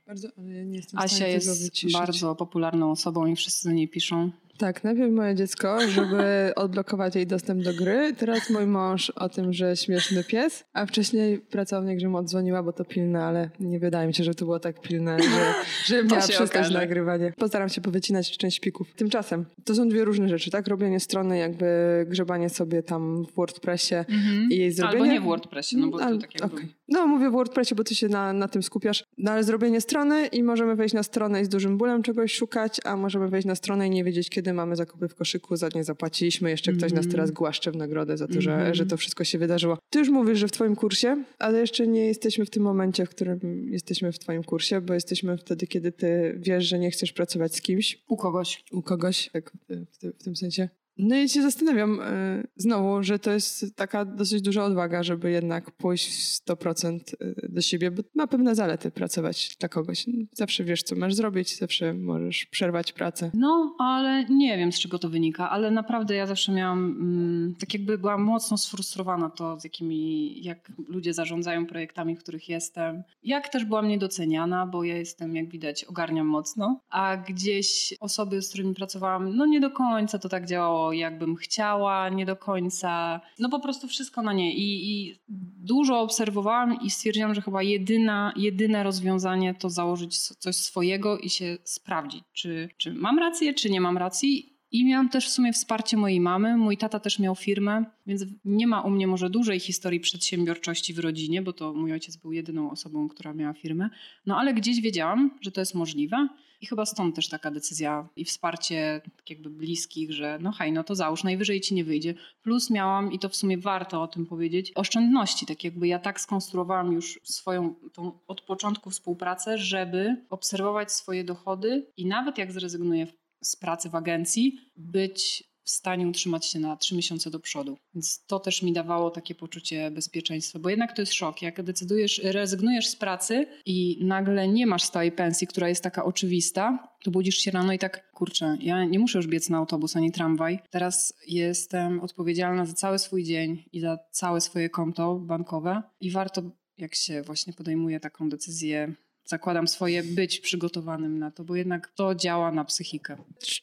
Bardzo, 0.07 0.27
ale 0.37 0.53
ja 0.53 0.63
nie 0.63 0.75
jestem 0.75 0.99
Asia 0.99 1.27
jest 1.27 1.91
bardzo 1.93 2.35
popularną 2.35 2.91
osobą 2.91 3.25
i 3.25 3.35
wszyscy 3.35 3.69
do 3.69 3.75
niej 3.75 3.89
piszą. 3.89 4.31
Tak, 4.61 4.83
najpierw 4.83 5.11
moje 5.11 5.35
dziecko, 5.35 5.87
żeby 5.87 6.23
odblokować 6.55 7.15
jej 7.15 7.27
dostęp 7.27 7.63
do 7.63 7.73
gry. 7.73 8.13
Teraz 8.17 8.49
mój 8.49 8.65
mąż 8.65 9.09
o 9.09 9.29
tym, 9.29 9.53
że 9.53 9.77
śmieszny 9.77 10.23
pies, 10.23 10.63
a 10.73 10.85
wcześniej 10.85 11.39
pracownik, 11.39 11.99
że 11.99 12.09
mu 12.09 12.17
odzwoniła, 12.17 12.63
bo 12.63 12.73
to 12.73 12.85
pilne, 12.85 13.23
ale 13.23 13.49
nie 13.59 13.79
wydaje 13.79 14.07
mi 14.07 14.13
się, 14.13 14.23
że 14.23 14.35
to 14.35 14.45
było 14.45 14.59
tak 14.59 14.81
pilne, 14.81 15.17
że, 15.19 15.53
że 15.95 16.03
miała 16.03 16.27
przestać 16.27 16.71
nagrywanie. 16.71 17.33
Postaram 17.37 17.69
się 17.69 17.81
powycinać 17.81 18.37
część 18.37 18.59
pików. 18.59 18.93
Tymczasem, 18.95 19.45
to 19.63 19.75
są 19.75 19.89
dwie 19.89 20.05
różne 20.05 20.29
rzeczy, 20.29 20.51
tak? 20.51 20.67
Robienie 20.67 20.99
strony, 20.99 21.37
jakby 21.37 21.65
grzebanie 22.09 22.49
sobie 22.49 22.83
tam 22.83 23.25
w 23.25 23.35
WordPressie 23.35 23.95
mhm. 23.95 24.49
i 24.51 24.57
jej 24.57 24.71
zrobienie. 24.71 25.01
Albo 25.01 25.13
nie 25.13 25.21
w 25.21 25.23
WordPressie, 25.23 25.77
no 25.77 25.87
bo 25.87 25.99
to 25.99 26.17
tak 26.17 26.41
jakby... 26.41 26.57
Okay. 26.57 26.67
No 26.91 27.07
mówię 27.07 27.29
w 27.29 27.31
WordPressie, 27.31 27.75
bo 27.75 27.83
ty 27.83 27.95
się 27.95 28.07
na, 28.07 28.33
na 28.33 28.47
tym 28.47 28.63
skupiasz. 28.63 29.03
No 29.17 29.31
ale 29.31 29.43
zrobienie 29.43 29.81
strony 29.81 30.27
i 30.27 30.43
możemy 30.43 30.75
wejść 30.75 30.93
na 30.93 31.03
stronę 31.03 31.41
i 31.41 31.45
z 31.45 31.49
dużym 31.49 31.77
bólem 31.77 32.03
czegoś 32.03 32.33
szukać, 32.33 32.77
a 32.85 32.95
możemy 32.95 33.29
wejść 33.29 33.47
na 33.47 33.55
stronę 33.55 33.87
i 33.87 33.89
nie 33.89 34.03
wiedzieć, 34.03 34.29
kiedy 34.29 34.50
mamy 34.53 34.75
zakupy 34.75 35.07
w 35.07 35.15
koszyku, 35.15 35.55
za 35.55 35.69
nie 35.75 35.83
zapłaciliśmy, 35.83 36.49
jeszcze 36.49 36.71
ktoś 36.71 36.91
nas 36.91 37.05
mhm. 37.05 37.11
teraz 37.11 37.31
głaszcze 37.31 37.71
w 37.71 37.75
nagrodę 37.75 38.17
za 38.17 38.27
to, 38.27 38.41
że, 38.41 38.53
mm 38.53 38.71
-hmm. 38.71 38.75
że 38.75 38.85
to 38.85 38.97
wszystko 38.97 39.23
się 39.23 39.37
wydarzyło. 39.37 39.77
Ty 39.89 39.99
już 39.99 40.09
mówisz, 40.09 40.39
że 40.39 40.47
w 40.47 40.51
twoim 40.51 40.75
kursie, 40.75 41.23
ale 41.39 41.59
jeszcze 41.59 41.87
nie 41.87 42.05
jesteśmy 42.05 42.45
w 42.45 42.49
tym 42.49 42.63
momencie, 42.63 43.05
w 43.05 43.09
którym 43.09 43.39
jesteśmy 43.71 44.11
w 44.11 44.19
twoim 44.19 44.43
kursie, 44.43 44.81
bo 44.81 44.93
jesteśmy 44.93 45.37
wtedy, 45.37 45.67
kiedy 45.67 45.91
ty 45.91 46.35
wiesz, 46.39 46.65
że 46.65 46.79
nie 46.79 46.91
chcesz 46.91 47.13
pracować 47.13 47.55
z 47.55 47.61
kimś. 47.61 48.03
U 48.07 48.17
kogoś. 48.17 48.63
U 48.71 48.81
kogoś, 48.81 49.29
tak 49.33 49.51
w, 49.69 49.87
w 50.19 50.23
tym 50.23 50.35
sensie. 50.35 50.69
No 51.01 51.15
i 51.15 51.29
się 51.29 51.41
zastanawiam 51.41 51.99
y, 51.99 52.47
znowu, 52.55 53.03
że 53.03 53.19
to 53.19 53.31
jest 53.31 53.75
taka 53.75 54.05
dosyć 54.05 54.41
duża 54.41 54.63
odwaga, 54.63 55.03
żeby 55.03 55.31
jednak 55.31 55.71
pójść 55.71 56.09
w 56.09 56.45
100% 56.45 56.99
e, 57.19 57.49
do 57.49 57.61
siebie, 57.61 57.91
bo 57.91 58.03
ma 58.15 58.27
pewne 58.27 58.55
zalety 58.55 58.91
pracować 58.91 59.55
dla 59.59 59.69
kogoś. 59.69 60.05
Zawsze 60.33 60.63
wiesz, 60.63 60.83
co 60.83 60.95
masz 60.95 61.13
zrobić, 61.13 61.57
zawsze 61.57 61.93
możesz 61.93 62.45
przerwać 62.45 62.93
pracę. 62.93 63.31
No, 63.33 63.75
ale 63.79 64.25
nie 64.25 64.57
wiem, 64.57 64.71
z 64.71 64.79
czego 64.79 64.99
to 64.99 65.09
wynika, 65.09 65.49
ale 65.49 65.71
naprawdę 65.71 66.15
ja 66.15 66.27
zawsze 66.27 66.51
miałam, 66.51 66.79
mm, 66.79 67.55
tak 67.59 67.73
jakby 67.73 67.97
byłam 67.97 68.23
mocno 68.23 68.57
sfrustrowana 68.57 69.29
to, 69.29 69.59
z 69.59 69.63
jakimi, 69.63 70.43
jak 70.43 70.71
ludzie 70.87 71.13
zarządzają 71.13 71.65
projektami, 71.65 72.15
w 72.15 72.19
których 72.19 72.49
jestem. 72.49 73.03
Jak 73.23 73.49
też 73.49 73.65
byłam 73.65 73.87
niedoceniana, 73.87 74.65
bo 74.65 74.83
ja 74.83 74.97
jestem, 74.97 75.35
jak 75.35 75.49
widać, 75.49 75.83
ogarniam 75.83 76.27
mocno, 76.27 76.79
a 76.89 77.17
gdzieś 77.17 77.93
osoby, 77.99 78.41
z 78.41 78.49
którymi 78.49 78.73
pracowałam, 78.73 79.35
no 79.35 79.45
nie 79.45 79.59
do 79.59 79.71
końca 79.71 80.19
to 80.19 80.29
tak 80.29 80.45
działało 80.45 80.90
jakbym 80.93 81.35
chciała, 81.35 82.09
nie 82.09 82.25
do 82.25 82.35
końca. 82.35 83.21
No 83.39 83.49
po 83.49 83.59
prostu 83.59 83.87
wszystko 83.87 84.21
na 84.21 84.33
nie. 84.33 84.53
I, 84.53 84.91
i 84.91 85.19
dużo 85.59 85.99
obserwowałam 85.99 86.81
i 86.81 86.89
stwierdziłam, 86.89 87.35
że 87.35 87.41
chyba 87.41 87.63
jedyna, 87.63 88.33
jedyne 88.35 88.83
rozwiązanie 88.83 89.53
to 89.53 89.69
założyć 89.69 90.19
coś 90.19 90.55
swojego 90.55 91.17
i 91.17 91.29
się 91.29 91.57
sprawdzić, 91.63 92.23
czy, 92.33 92.69
czy 92.77 92.93
mam 92.93 93.19
rację, 93.19 93.53
czy 93.53 93.69
nie 93.69 93.81
mam 93.81 93.97
racji. 93.97 94.50
I 94.71 94.85
miałam 94.85 95.09
też 95.09 95.27
w 95.27 95.31
sumie 95.31 95.53
wsparcie 95.53 95.97
mojej 95.97 96.19
mamy. 96.19 96.57
Mój 96.57 96.77
tata 96.77 96.99
też 96.99 97.19
miał 97.19 97.35
firmę, 97.35 97.85
więc 98.07 98.25
nie 98.45 98.67
ma 98.67 98.81
u 98.81 98.89
mnie 98.89 99.07
może 99.07 99.29
dużej 99.29 99.59
historii 99.59 99.99
przedsiębiorczości 99.99 100.93
w 100.93 100.99
rodzinie, 100.99 101.41
bo 101.41 101.53
to 101.53 101.73
mój 101.73 101.91
ojciec 101.91 102.17
był 102.17 102.31
jedyną 102.31 102.71
osobą, 102.71 103.07
która 103.07 103.33
miała 103.33 103.53
firmę. 103.53 103.89
No 104.25 104.37
ale 104.37 104.53
gdzieś 104.53 104.81
wiedziałam, 104.81 105.31
że 105.41 105.51
to 105.51 105.61
jest 105.61 105.75
możliwe. 105.75 106.27
I 106.61 106.65
chyba 106.65 106.85
stąd 106.85 107.15
też 107.15 107.29
taka 107.29 107.51
decyzja 107.51 108.09
i 108.15 108.25
wsparcie 108.25 109.01
tak 109.17 109.29
jakby 109.29 109.49
bliskich, 109.49 110.11
że 110.11 110.39
no 110.41 110.51
hej, 110.51 110.71
no 110.71 110.83
to 110.83 110.95
załóż, 110.95 111.23
najwyżej 111.23 111.61
ci 111.61 111.75
nie 111.75 111.83
wyjdzie. 111.83 112.13
Plus 112.41 112.69
miałam, 112.69 113.11
i 113.11 113.19
to 113.19 113.29
w 113.29 113.35
sumie 113.35 113.57
warto 113.57 114.01
o 114.01 114.07
tym 114.07 114.25
powiedzieć, 114.25 114.71
oszczędności. 114.75 115.45
Tak 115.45 115.63
jakby 115.63 115.87
ja 115.87 115.99
tak 115.99 116.21
skonstruowałam 116.21 116.91
już 116.91 117.19
swoją 117.23 117.75
tą 117.93 118.19
od 118.27 118.41
początku 118.41 118.89
współpracę, 118.89 119.57
żeby 119.57 120.15
obserwować 120.29 120.91
swoje 120.91 121.23
dochody 121.23 121.87
i 121.97 122.05
nawet 122.05 122.37
jak 122.37 122.51
zrezygnuję 122.51 123.07
z 123.41 123.55
pracy 123.55 123.89
w 123.89 123.95
agencji, 123.95 124.57
być 124.77 125.51
w 125.63 125.69
stanie 125.69 126.07
utrzymać 126.07 126.45
się 126.45 126.59
na 126.59 126.77
trzy 126.77 126.95
miesiące 126.95 127.29
do 127.29 127.39
przodu. 127.39 127.77
Więc 127.93 128.25
to 128.25 128.39
też 128.39 128.61
mi 128.61 128.73
dawało 128.73 129.11
takie 129.11 129.35
poczucie 129.35 129.91
bezpieczeństwa, 129.91 130.59
bo 130.59 130.69
jednak 130.69 130.95
to 130.95 131.01
jest 131.01 131.13
szok. 131.13 131.41
Jak 131.41 131.63
decydujesz, 131.63 132.21
rezygnujesz 132.23 132.87
z 132.87 132.95
pracy 132.95 133.47
i 133.65 133.97
nagle 134.05 134.47
nie 134.47 134.67
masz 134.67 134.83
stałej 134.83 135.11
pensji, 135.11 135.47
która 135.47 135.69
jest 135.69 135.83
taka 135.83 136.03
oczywista, 136.03 136.87
to 137.03 137.11
budzisz 137.11 137.37
się 137.37 137.51
rano 137.51 137.73
i 137.73 137.79
tak, 137.79 138.11
kurczę, 138.11 138.57
ja 138.59 138.85
nie 138.85 138.99
muszę 138.99 139.17
już 139.19 139.27
biec 139.27 139.49
na 139.49 139.57
autobus 139.57 139.95
ani 139.95 140.11
tramwaj. 140.11 140.59
Teraz 140.69 141.13
jestem 141.27 141.99
odpowiedzialna 141.99 142.65
za 142.65 142.73
cały 142.73 142.99
swój 142.99 143.23
dzień 143.23 143.63
i 143.71 143.79
za 143.79 143.97
całe 144.11 144.41
swoje 144.41 144.69
konto 144.69 145.15
bankowe 145.15 145.83
i 146.01 146.11
warto, 146.11 146.41
jak 146.77 146.95
się 146.95 147.21
właśnie 147.21 147.53
podejmuje 147.53 147.99
taką 147.99 148.29
decyzję 148.29 148.95
zakładam 149.25 149.67
swoje, 149.67 150.03
być 150.03 150.39
przygotowanym 150.39 151.19
na 151.19 151.31
to, 151.31 151.43
bo 151.43 151.55
jednak 151.55 151.91
to 151.95 152.15
działa 152.15 152.51
na 152.51 152.65
psychikę. 152.65 153.17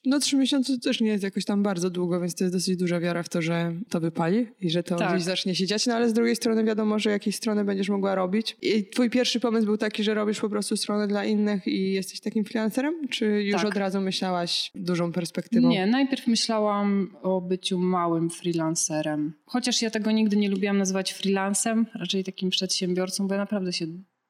No 0.04 0.18
trzy 0.18 0.36
miesiące 0.36 0.72
to 0.72 0.80
też 0.80 1.00
nie 1.00 1.08
jest 1.08 1.24
jakoś 1.24 1.44
tam 1.44 1.62
bardzo 1.62 1.90
długo, 1.90 2.20
więc 2.20 2.34
to 2.34 2.44
jest 2.44 2.54
dosyć 2.54 2.76
duża 2.76 3.00
wiara 3.00 3.22
w 3.22 3.28
to, 3.28 3.42
że 3.42 3.72
to 3.88 4.00
wypali 4.00 4.46
i 4.60 4.70
że 4.70 4.82
to 4.82 4.96
tak. 4.96 5.14
gdzieś 5.14 5.22
zacznie 5.22 5.54
się 5.54 5.66
dziać, 5.66 5.86
no 5.86 5.94
ale 5.94 6.08
z 6.08 6.12
drugiej 6.12 6.36
strony 6.36 6.64
wiadomo, 6.64 6.98
że 6.98 7.10
jakieś 7.10 7.36
strony 7.36 7.64
będziesz 7.64 7.88
mogła 7.88 8.14
robić. 8.14 8.56
I 8.62 8.84
twój 8.90 9.10
pierwszy 9.10 9.40
pomysł 9.40 9.66
był 9.66 9.76
taki, 9.76 10.04
że 10.04 10.14
robisz 10.14 10.40
po 10.40 10.48
prostu 10.48 10.76
stronę 10.76 11.08
dla 11.08 11.24
innych 11.24 11.66
i 11.66 11.92
jesteś 11.92 12.20
takim 12.20 12.44
freelancerem? 12.44 13.08
Czy 13.08 13.26
już 13.26 13.62
tak. 13.62 13.70
od 13.70 13.76
razu 13.76 14.00
myślałaś 14.00 14.70
dużą 14.74 15.12
perspektywą? 15.12 15.68
Nie, 15.68 15.86
najpierw 15.86 16.26
myślałam 16.26 17.16
o 17.22 17.40
byciu 17.40 17.78
małym 17.78 18.30
freelancerem. 18.30 19.32
Chociaż 19.46 19.82
ja 19.82 19.90
tego 19.90 20.10
nigdy 20.10 20.36
nie 20.36 20.48
lubiłam 20.48 20.78
nazywać 20.78 21.12
freelancem, 21.12 21.86
raczej 21.94 22.24
takim 22.24 22.50
przedsiębiorcą, 22.50 23.28
bo 23.28 23.34
ja 23.34 23.40
naprawdę 23.40 23.72
się 23.72 23.86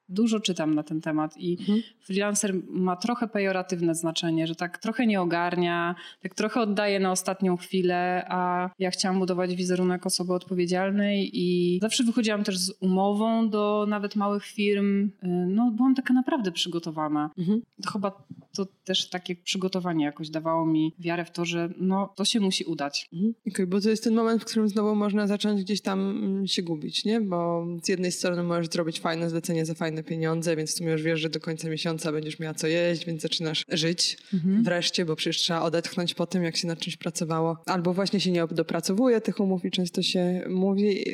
dużo 0.09 0.41
czytam 0.41 0.75
na 0.75 0.83
ten 0.83 1.01
temat 1.01 1.37
i 1.37 1.57
mhm. 1.61 1.83
freelancer 2.01 2.55
ma 2.69 2.97
trochę 2.97 3.29
pejoratywne 3.29 3.95
znaczenie, 3.95 4.47
że 4.47 4.55
tak 4.55 4.79
trochę 4.79 5.07
nie 5.07 5.21
ogarnia, 5.21 5.95
tak 6.23 6.35
trochę 6.35 6.61
oddaje 6.61 7.01
na 7.01 7.13
ostatnią 7.13 7.57
chwilę, 7.57 8.25
a 8.29 8.71
ja 8.79 8.91
chciałam 8.91 9.19
budować 9.19 9.55
wizerunek 9.55 10.07
osoby 10.07 10.33
odpowiedzialnej 10.33 11.31
i 11.33 11.79
zawsze 11.83 12.05
wychodziłam 12.05 12.45
też 12.45 12.59
z 12.59 12.73
umową 12.81 13.51
do 13.51 13.87
nawet 13.89 14.17
małych 14.17 14.45
firm. 14.45 15.05
Y, 15.05 15.11
no, 15.49 15.71
byłam 15.71 15.95
taka 15.95 16.15
naprawdę 16.15 16.53
przygotowana. 16.53 17.31
Mhm. 17.39 17.63
To 17.83 17.91
chyba 17.91 18.25
to 18.57 18.67
też 18.85 19.11
takie 19.11 19.37
przygotowanie 19.37 20.05
jakoś 20.05 20.31
dawało 20.31 20.67
mi 20.67 20.95
wiarę 20.99 21.25
w 21.25 21.31
to, 21.31 21.45
że 21.45 21.69
no, 21.79 22.13
to 22.17 22.25
się 22.25 22.41
musi 22.41 22.65
udać. 22.65 23.09
Mhm. 23.13 23.35
Okej, 23.41 23.53
okay, 23.53 23.67
bo 23.67 23.81
to 23.81 23.91
jest 23.91 24.05
ten 24.05 24.15
moment, 24.15 24.43
w 24.43 24.45
którym 24.45 24.69
znowu 24.69 24.95
można 24.95 25.27
zacząć 25.27 25.63
gdzieś 25.63 25.81
tam 25.81 26.01
mm, 26.01 26.47
się 26.47 26.63
gubić, 26.63 27.05
nie? 27.05 27.21
Bo 27.21 27.67
z 27.83 27.89
jednej 27.89 28.13
strony 28.13 28.43
możesz 28.43 28.69
zrobić 28.69 29.01
fajne 29.01 29.31
zlecenie 29.31 29.67
za 29.67 29.75
fajne 29.75 29.98
pieniądze, 30.03 30.57
więc 30.57 30.71
w 30.71 30.75
sumie 30.75 30.93
już 30.93 31.03
wiesz, 31.03 31.21
że 31.21 31.29
do 31.29 31.41
końca 31.41 31.69
miesiąca 31.69 32.13
będziesz 32.13 32.39
miała 32.39 32.55
co 32.55 32.67
jeść, 32.67 33.07
więc 33.07 33.23
zaczynasz 33.23 33.65
żyć 33.69 34.19
mhm. 34.35 34.63
wreszcie, 34.63 35.05
bo 35.05 35.17
przecież 35.17 35.39
trzeba 35.39 35.61
odetchnąć 35.61 36.15
po 36.15 36.27
tym, 36.27 36.45
jak 36.45 36.57
się 36.57 36.67
nad 36.67 36.79
czymś 36.79 36.97
pracowało. 36.97 37.57
Albo 37.67 37.95
właśnie 37.95 38.21
się 38.21 38.31
nie 38.31 38.47
dopracowuje 38.47 39.21
tych 39.21 39.41
umów 39.41 39.65
i 39.65 39.71
często 39.71 40.03
się 40.03 40.43
mówi. 40.49 41.05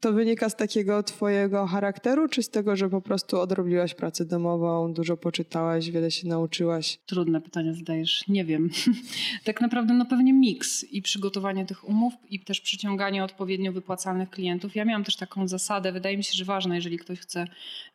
To 0.00 0.12
wynika 0.12 0.48
z 0.48 0.56
takiego 0.56 1.02
twojego 1.02 1.66
charakteru, 1.66 2.28
czy 2.28 2.42
z 2.42 2.48
tego, 2.48 2.76
że 2.76 2.88
po 2.90 3.00
prostu 3.00 3.40
odrobiłaś 3.40 3.94
pracę 3.94 4.24
domową, 4.24 4.92
dużo 4.92 5.16
poczytałaś, 5.16 5.90
wiele 5.90 6.10
się 6.10 6.28
nauczyłaś? 6.28 6.98
Trudne 7.06 7.40
pytanie 7.40 7.74
zadajesz. 7.74 8.24
Nie 8.28 8.44
wiem. 8.44 8.70
tak 9.44 9.60
naprawdę 9.60 9.94
no 9.94 10.06
pewnie 10.06 10.32
miks 10.32 10.84
i 10.84 11.02
przygotowanie 11.02 11.66
tych 11.66 11.88
umów 11.88 12.14
i 12.30 12.40
też 12.40 12.60
przyciąganie 12.60 13.24
odpowiednio 13.24 13.72
wypłacalnych 13.72 14.30
klientów. 14.30 14.76
Ja 14.76 14.84
miałam 14.84 15.04
też 15.04 15.16
taką 15.16 15.48
zasadę, 15.48 15.92
wydaje 15.92 16.16
mi 16.16 16.24
się, 16.24 16.34
że 16.34 16.44
ważne, 16.44 16.74
jeżeli 16.74 16.98
ktoś 16.98 17.20
chce 17.20 17.44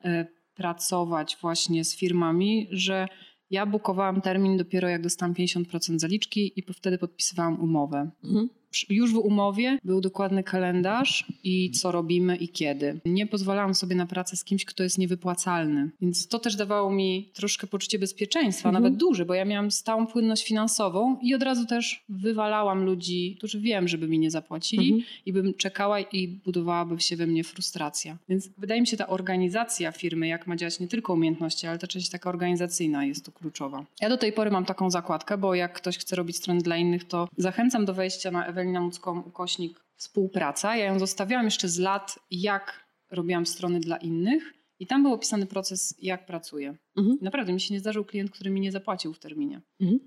e, 0.06 0.37
pracować 0.58 1.38
właśnie 1.42 1.86
z 1.86 1.96
firmami, 1.96 2.68
że 2.72 3.08
ja 3.50 3.66
bukowałam 3.66 4.22
termin 4.22 4.58
dopiero 4.58 4.90
jak 4.90 5.02
dostałam 5.02 5.34
50% 5.34 6.00
zaliczki 6.00 6.54
i 6.56 6.74
wtedy 6.74 6.98
podpisywałam 6.98 7.62
umowę. 7.62 8.12
Mhm 8.24 8.50
już 8.90 9.14
w 9.14 9.18
umowie 9.18 9.80
był 9.84 10.02
dokładny 10.02 10.44
kalendarz 10.44 11.26
i 11.44 11.72
co 11.72 11.92
robimy 11.92 12.36
i 12.36 12.50
kiedy. 12.50 13.00
Nie 13.06 13.28
pozwalałam 13.28 13.76
sobie 13.76 13.96
na 13.96 14.06
pracę 14.06 14.38
z 14.38 14.44
kimś, 14.44 14.66
kto 14.66 14.84
jest 14.84 14.98
niewypłacalny. 14.98 15.90
Więc 16.02 16.28
to 16.28 16.40
też 16.40 16.56
dawało 16.56 16.92
mi 16.92 17.30
troszkę 17.34 17.68
poczucie 17.68 18.00
bezpieczeństwa, 18.00 18.70
mhm. 18.70 18.84
nawet 18.84 19.00
duże, 19.00 19.26
bo 19.26 19.34
ja 19.34 19.46
miałam 19.46 19.72
stałą 19.72 20.08
płynność 20.08 20.48
finansową 20.48 21.18
i 21.22 21.36
od 21.36 21.44
razu 21.44 21.66
też 21.66 22.04
wywalałam 22.10 22.84
ludzi, 22.84 23.36
którzy 23.38 23.60
wiem, 23.60 23.88
żeby 23.88 24.08
mi 24.08 24.20
nie 24.20 24.32
zapłacili 24.32 24.94
mhm. 24.94 25.04
i 25.26 25.34
bym 25.34 25.54
czekała 25.54 26.00
i 26.00 26.28
budowałaby 26.28 27.00
się 27.00 27.16
we 27.16 27.28
mnie 27.28 27.44
frustracja. 27.44 28.18
Więc 28.30 28.50
wydaje 28.58 28.82
mi 28.82 28.88
się 28.88 28.98
ta 28.98 29.08
organizacja 29.08 29.92
firmy, 29.92 30.28
jak 30.28 30.48
ma 30.48 30.56
działać 30.56 30.80
nie 30.80 30.88
tylko 30.88 31.14
umiejętności, 31.14 31.68
ale 31.68 31.80
ta 31.80 31.88
część 31.88 32.10
taka 32.10 32.30
organizacyjna 32.30 33.06
jest 33.06 33.26
tu 33.26 33.32
kluczowa. 33.32 33.86
Ja 34.02 34.10
do 34.10 34.18
tej 34.18 34.34
pory 34.34 34.52
mam 34.52 34.66
taką 34.66 34.90
zakładkę, 34.90 35.38
bo 35.38 35.56
jak 35.56 35.74
ktoś 35.74 35.98
chce 35.98 36.16
robić 36.16 36.38
strony 36.38 36.62
dla 36.62 36.78
innych, 36.78 37.04
to 37.08 37.30
zachęcam 37.38 37.86
do 37.86 37.94
wejścia 37.94 38.32
na 38.32 38.46
Ewelina 38.58 38.82
Mucką, 38.82 39.22
ukośnik 39.22 39.80
współpraca. 39.96 40.76
Ja 40.76 40.86
ją 40.86 41.00
zostawiałam 41.00 41.46
jeszcze 41.46 41.70
z 41.70 41.80
lat, 41.80 42.20
jak 42.32 42.88
robiłam 43.12 43.46
strony 43.46 43.80
dla 43.80 43.98
innych. 43.98 44.54
I 44.80 44.88
tam 44.88 45.04
był 45.04 45.14
opisany 45.14 45.46
proces, 45.46 45.96
jak 46.02 46.26
pracuję. 46.26 46.78
Mhm. 46.98 47.18
Naprawdę 47.22 47.54
mi 47.54 47.62
się 47.62 47.74
nie 47.74 47.80
zdarzył 47.80 48.06
klient, 48.06 48.32
który 48.32 48.50
mi 48.50 48.62
nie 48.62 48.72
zapłacił 48.72 49.14
w 49.14 49.20
terminie. 49.20 49.62
Mhm. 49.80 50.00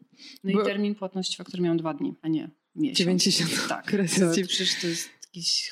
No 0.45 0.53
Bo... 0.53 0.63
i 0.63 0.65
termin 0.65 0.95
płatności 0.95 1.37
faktury 1.37 1.63
miał 1.63 1.77
dwa 1.77 1.95
dni, 1.95 2.15
a 2.23 2.29
nie 2.29 2.51
miesiąc. 2.75 2.99
90. 2.99 3.69
Tak, 3.69 3.91
to, 4.19 4.47
przecież 4.47 4.81
to 4.81 4.87
jest 4.87 5.11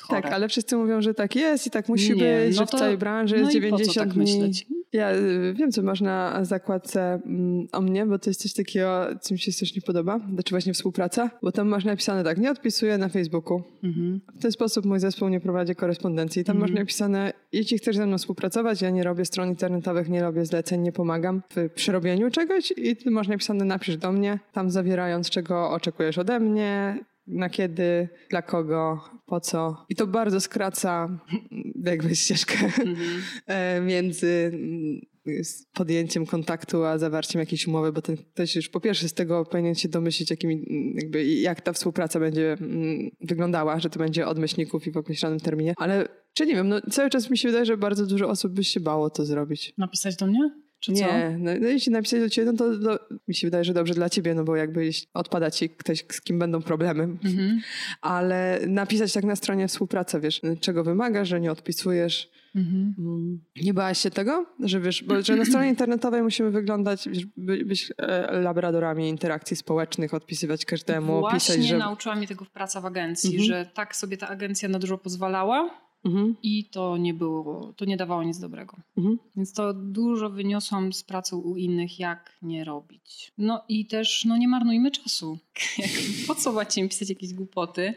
chore. 0.01 0.21
Tak, 0.21 0.33
ale 0.33 0.49
wszyscy 0.49 0.75
mówią, 0.75 1.01
że 1.01 1.13
tak 1.13 1.35
jest 1.35 1.67
i 1.67 1.69
tak 1.69 1.89
musi 1.89 2.09
nie, 2.09 2.15
być, 2.15 2.55
no 2.55 2.61
że 2.61 2.65
w 2.65 2.69
całej 2.69 2.97
branży 2.97 3.35
no 3.35 3.41
jest 3.41 3.53
90 3.53 3.97
tak 3.97 4.13
dni. 4.13 4.19
Myśleć? 4.19 4.65
Ja 4.93 5.15
y, 5.15 5.53
wiem, 5.53 5.71
co 5.71 5.81
masz 5.81 6.01
na 6.01 6.45
zakładce 6.45 7.01
mm, 7.25 7.67
o 7.71 7.81
mnie, 7.81 8.05
bo 8.05 8.19
to 8.19 8.29
jest 8.29 8.41
coś 8.41 8.53
takiego, 8.53 9.07
co 9.21 9.33
mi 9.33 9.39
się 9.39 9.51
strasznie 9.51 9.81
podoba, 9.81 10.19
znaczy 10.33 10.49
właśnie 10.51 10.73
współpraca, 10.73 11.31
bo 11.41 11.51
tam 11.51 11.67
masz 11.67 11.85
napisane 11.85 12.23
tak, 12.23 12.37
nie 12.37 12.51
odpisuję 12.51 12.97
na 12.97 13.09
Facebooku. 13.09 13.63
Mhm. 13.83 14.21
W 14.35 14.41
ten 14.41 14.51
sposób 14.51 14.85
mój 14.85 14.99
zespół 14.99 15.29
nie 15.29 15.39
prowadzi 15.39 15.75
korespondencji. 15.75 16.43
Tam 16.43 16.55
mhm. 16.55 16.71
masz 16.71 16.79
napisane, 16.79 17.33
jeśli 17.51 17.77
chcesz 17.77 17.95
ze 17.95 18.05
mną 18.05 18.17
współpracować, 18.17 18.81
ja 18.81 18.89
nie 18.89 19.03
robię 19.03 19.25
stron 19.25 19.49
internetowych, 19.49 20.09
nie 20.09 20.21
robię 20.21 20.45
zleceń, 20.45 20.81
nie 20.81 20.91
pomagam 20.91 21.41
w 21.55 21.69
przerobieniu 21.69 22.31
czegoś 22.31 22.73
i 22.77 22.95
ty 22.95 23.11
masz 23.11 23.27
napisane, 23.27 23.65
napisz 23.65 23.97
do 23.97 24.11
mnie, 24.11 24.39
tam 24.53 24.69
zawierając, 24.69 25.29
czego 25.29 25.71
oczekujesz 25.71 26.17
ode 26.17 26.39
mnie, 26.39 26.99
na 27.29 27.49
kiedy, 27.49 28.09
dla 28.29 28.41
kogo, 28.41 29.01
po 29.25 29.39
co. 29.39 29.85
I 29.89 29.95
to 29.95 30.07
bardzo 30.07 30.39
skraca 30.39 31.19
jakby 31.85 32.15
ścieżkę 32.15 32.55
mm-hmm. 32.55 33.81
między 33.91 34.51
mm, 34.53 34.99
podjęciem 35.73 36.25
kontaktu, 36.25 36.83
a 36.83 36.97
zawarciem 36.97 37.39
jakiejś 37.39 37.67
umowy, 37.67 37.91
bo 37.91 38.01
ten 38.01 38.17
ktoś 38.17 38.55
już 38.55 38.69
po 38.69 38.79
pierwsze 38.79 39.09
z 39.09 39.13
tego 39.13 39.45
powinien 39.45 39.75
się 39.75 39.89
domyślić, 39.89 40.29
jakimi, 40.29 40.65
jakby, 40.95 41.25
jak 41.25 41.61
ta 41.61 41.73
współpraca 41.73 42.19
będzie 42.19 42.53
mm, 42.53 43.09
wyglądała, 43.21 43.79
że 43.79 43.89
to 43.89 43.99
będzie 43.99 44.27
od 44.27 44.39
myślników 44.39 44.87
i 44.87 44.91
w 44.91 44.97
określonym 44.97 45.39
terminie. 45.39 45.73
Ale 45.77 46.07
czy 46.33 46.45
nie 46.45 46.55
wiem, 46.55 46.69
no 46.69 46.81
cały 46.91 47.09
czas 47.09 47.29
mi 47.29 47.37
się 47.37 47.47
wydaje, 47.47 47.65
że 47.65 47.77
bardzo 47.77 48.05
dużo 48.05 48.29
osób 48.29 48.53
by 48.53 48.63
się 48.63 48.79
bało 48.79 49.09
to 49.09 49.25
zrobić. 49.25 49.73
Napisać 49.77 50.15
do 50.15 50.27
mnie? 50.27 50.68
Czy 50.79 50.91
nie, 50.91 51.37
no, 51.39 51.51
no, 51.59 51.67
jeśli 51.67 51.91
napisać 51.91 52.19
do 52.19 52.29
ciebie, 52.29 52.51
no 52.51 52.57
to, 52.57 52.79
to, 52.79 53.05
mi 53.27 53.35
się 53.35 53.47
wydaje, 53.47 53.63
że 53.63 53.73
dobrze 53.73 53.93
dla 53.93 54.09
ciebie, 54.09 54.35
no 54.35 54.43
bo 54.43 54.55
jakby 54.55 54.89
odpada 55.13 55.51
ci 55.51 55.69
ktoś, 55.69 56.05
z 56.11 56.21
kim 56.21 56.39
będą 56.39 56.61
problemy. 56.61 57.03
Mhm. 57.03 57.61
Ale 58.01 58.59
napisać 58.67 59.13
tak 59.13 59.23
na 59.23 59.35
stronie 59.35 59.67
współpracy, 59.67 60.19
wiesz, 60.19 60.41
czego 60.61 60.83
wymagasz, 60.83 61.27
że 61.27 61.41
nie 61.41 61.51
odpisujesz. 61.51 62.31
Mhm. 62.55 62.95
Mm. 62.99 63.39
Nie 63.61 63.73
bałaś 63.73 63.99
się 63.99 64.11
tego? 64.11 64.45
Że 64.59 64.79
wiesz, 64.79 65.03
bo 65.03 65.21
że 65.21 65.35
na 65.35 65.45
stronie 65.45 65.69
internetowej 65.69 66.23
musimy 66.23 66.51
wyglądać, 66.51 67.09
by, 67.37 67.65
być 67.65 67.93
e, 67.97 68.39
labradorami 68.41 69.09
interakcji 69.09 69.57
społecznych, 69.57 70.13
odpisywać 70.13 70.65
każdemu, 70.65 71.19
Właśnie 71.19 71.55
pisać, 71.55 71.67
że... 71.67 71.77
nauczyła 71.77 72.15
mnie 72.15 72.27
tego 72.27 72.45
w 72.45 72.49
pracy 72.49 72.81
w 72.81 72.85
agencji, 72.85 73.29
mhm. 73.29 73.47
że 73.47 73.71
tak 73.73 73.95
sobie 73.95 74.17
ta 74.17 74.27
agencja 74.27 74.69
na 74.69 74.79
dużo 74.79 74.97
pozwalała, 74.97 75.69
Mhm. 76.03 76.35
I 76.43 76.65
to 76.65 76.97
nie 76.97 77.13
było, 77.13 77.73
to 77.77 77.85
nie 77.85 77.97
dawało 77.97 78.23
nic 78.23 78.39
dobrego. 78.39 78.77
Mhm. 78.97 79.19
Więc 79.35 79.53
to 79.53 79.73
dużo 79.73 80.29
wyniosłam 80.29 80.93
z 80.93 81.03
pracy 81.03 81.35
u 81.35 81.55
innych, 81.55 81.99
jak 81.99 82.37
nie 82.41 82.63
robić. 82.63 83.31
No 83.37 83.63
i 83.69 83.85
też 83.85 84.25
no 84.25 84.37
nie 84.37 84.47
marnujmy 84.47 84.91
czasu. 84.91 85.37
po 86.27 86.35
co 86.35 86.51
macie 86.51 86.83
mi 86.83 86.89
pisać 86.89 87.09
jakieś 87.09 87.33
głupoty? 87.33 87.93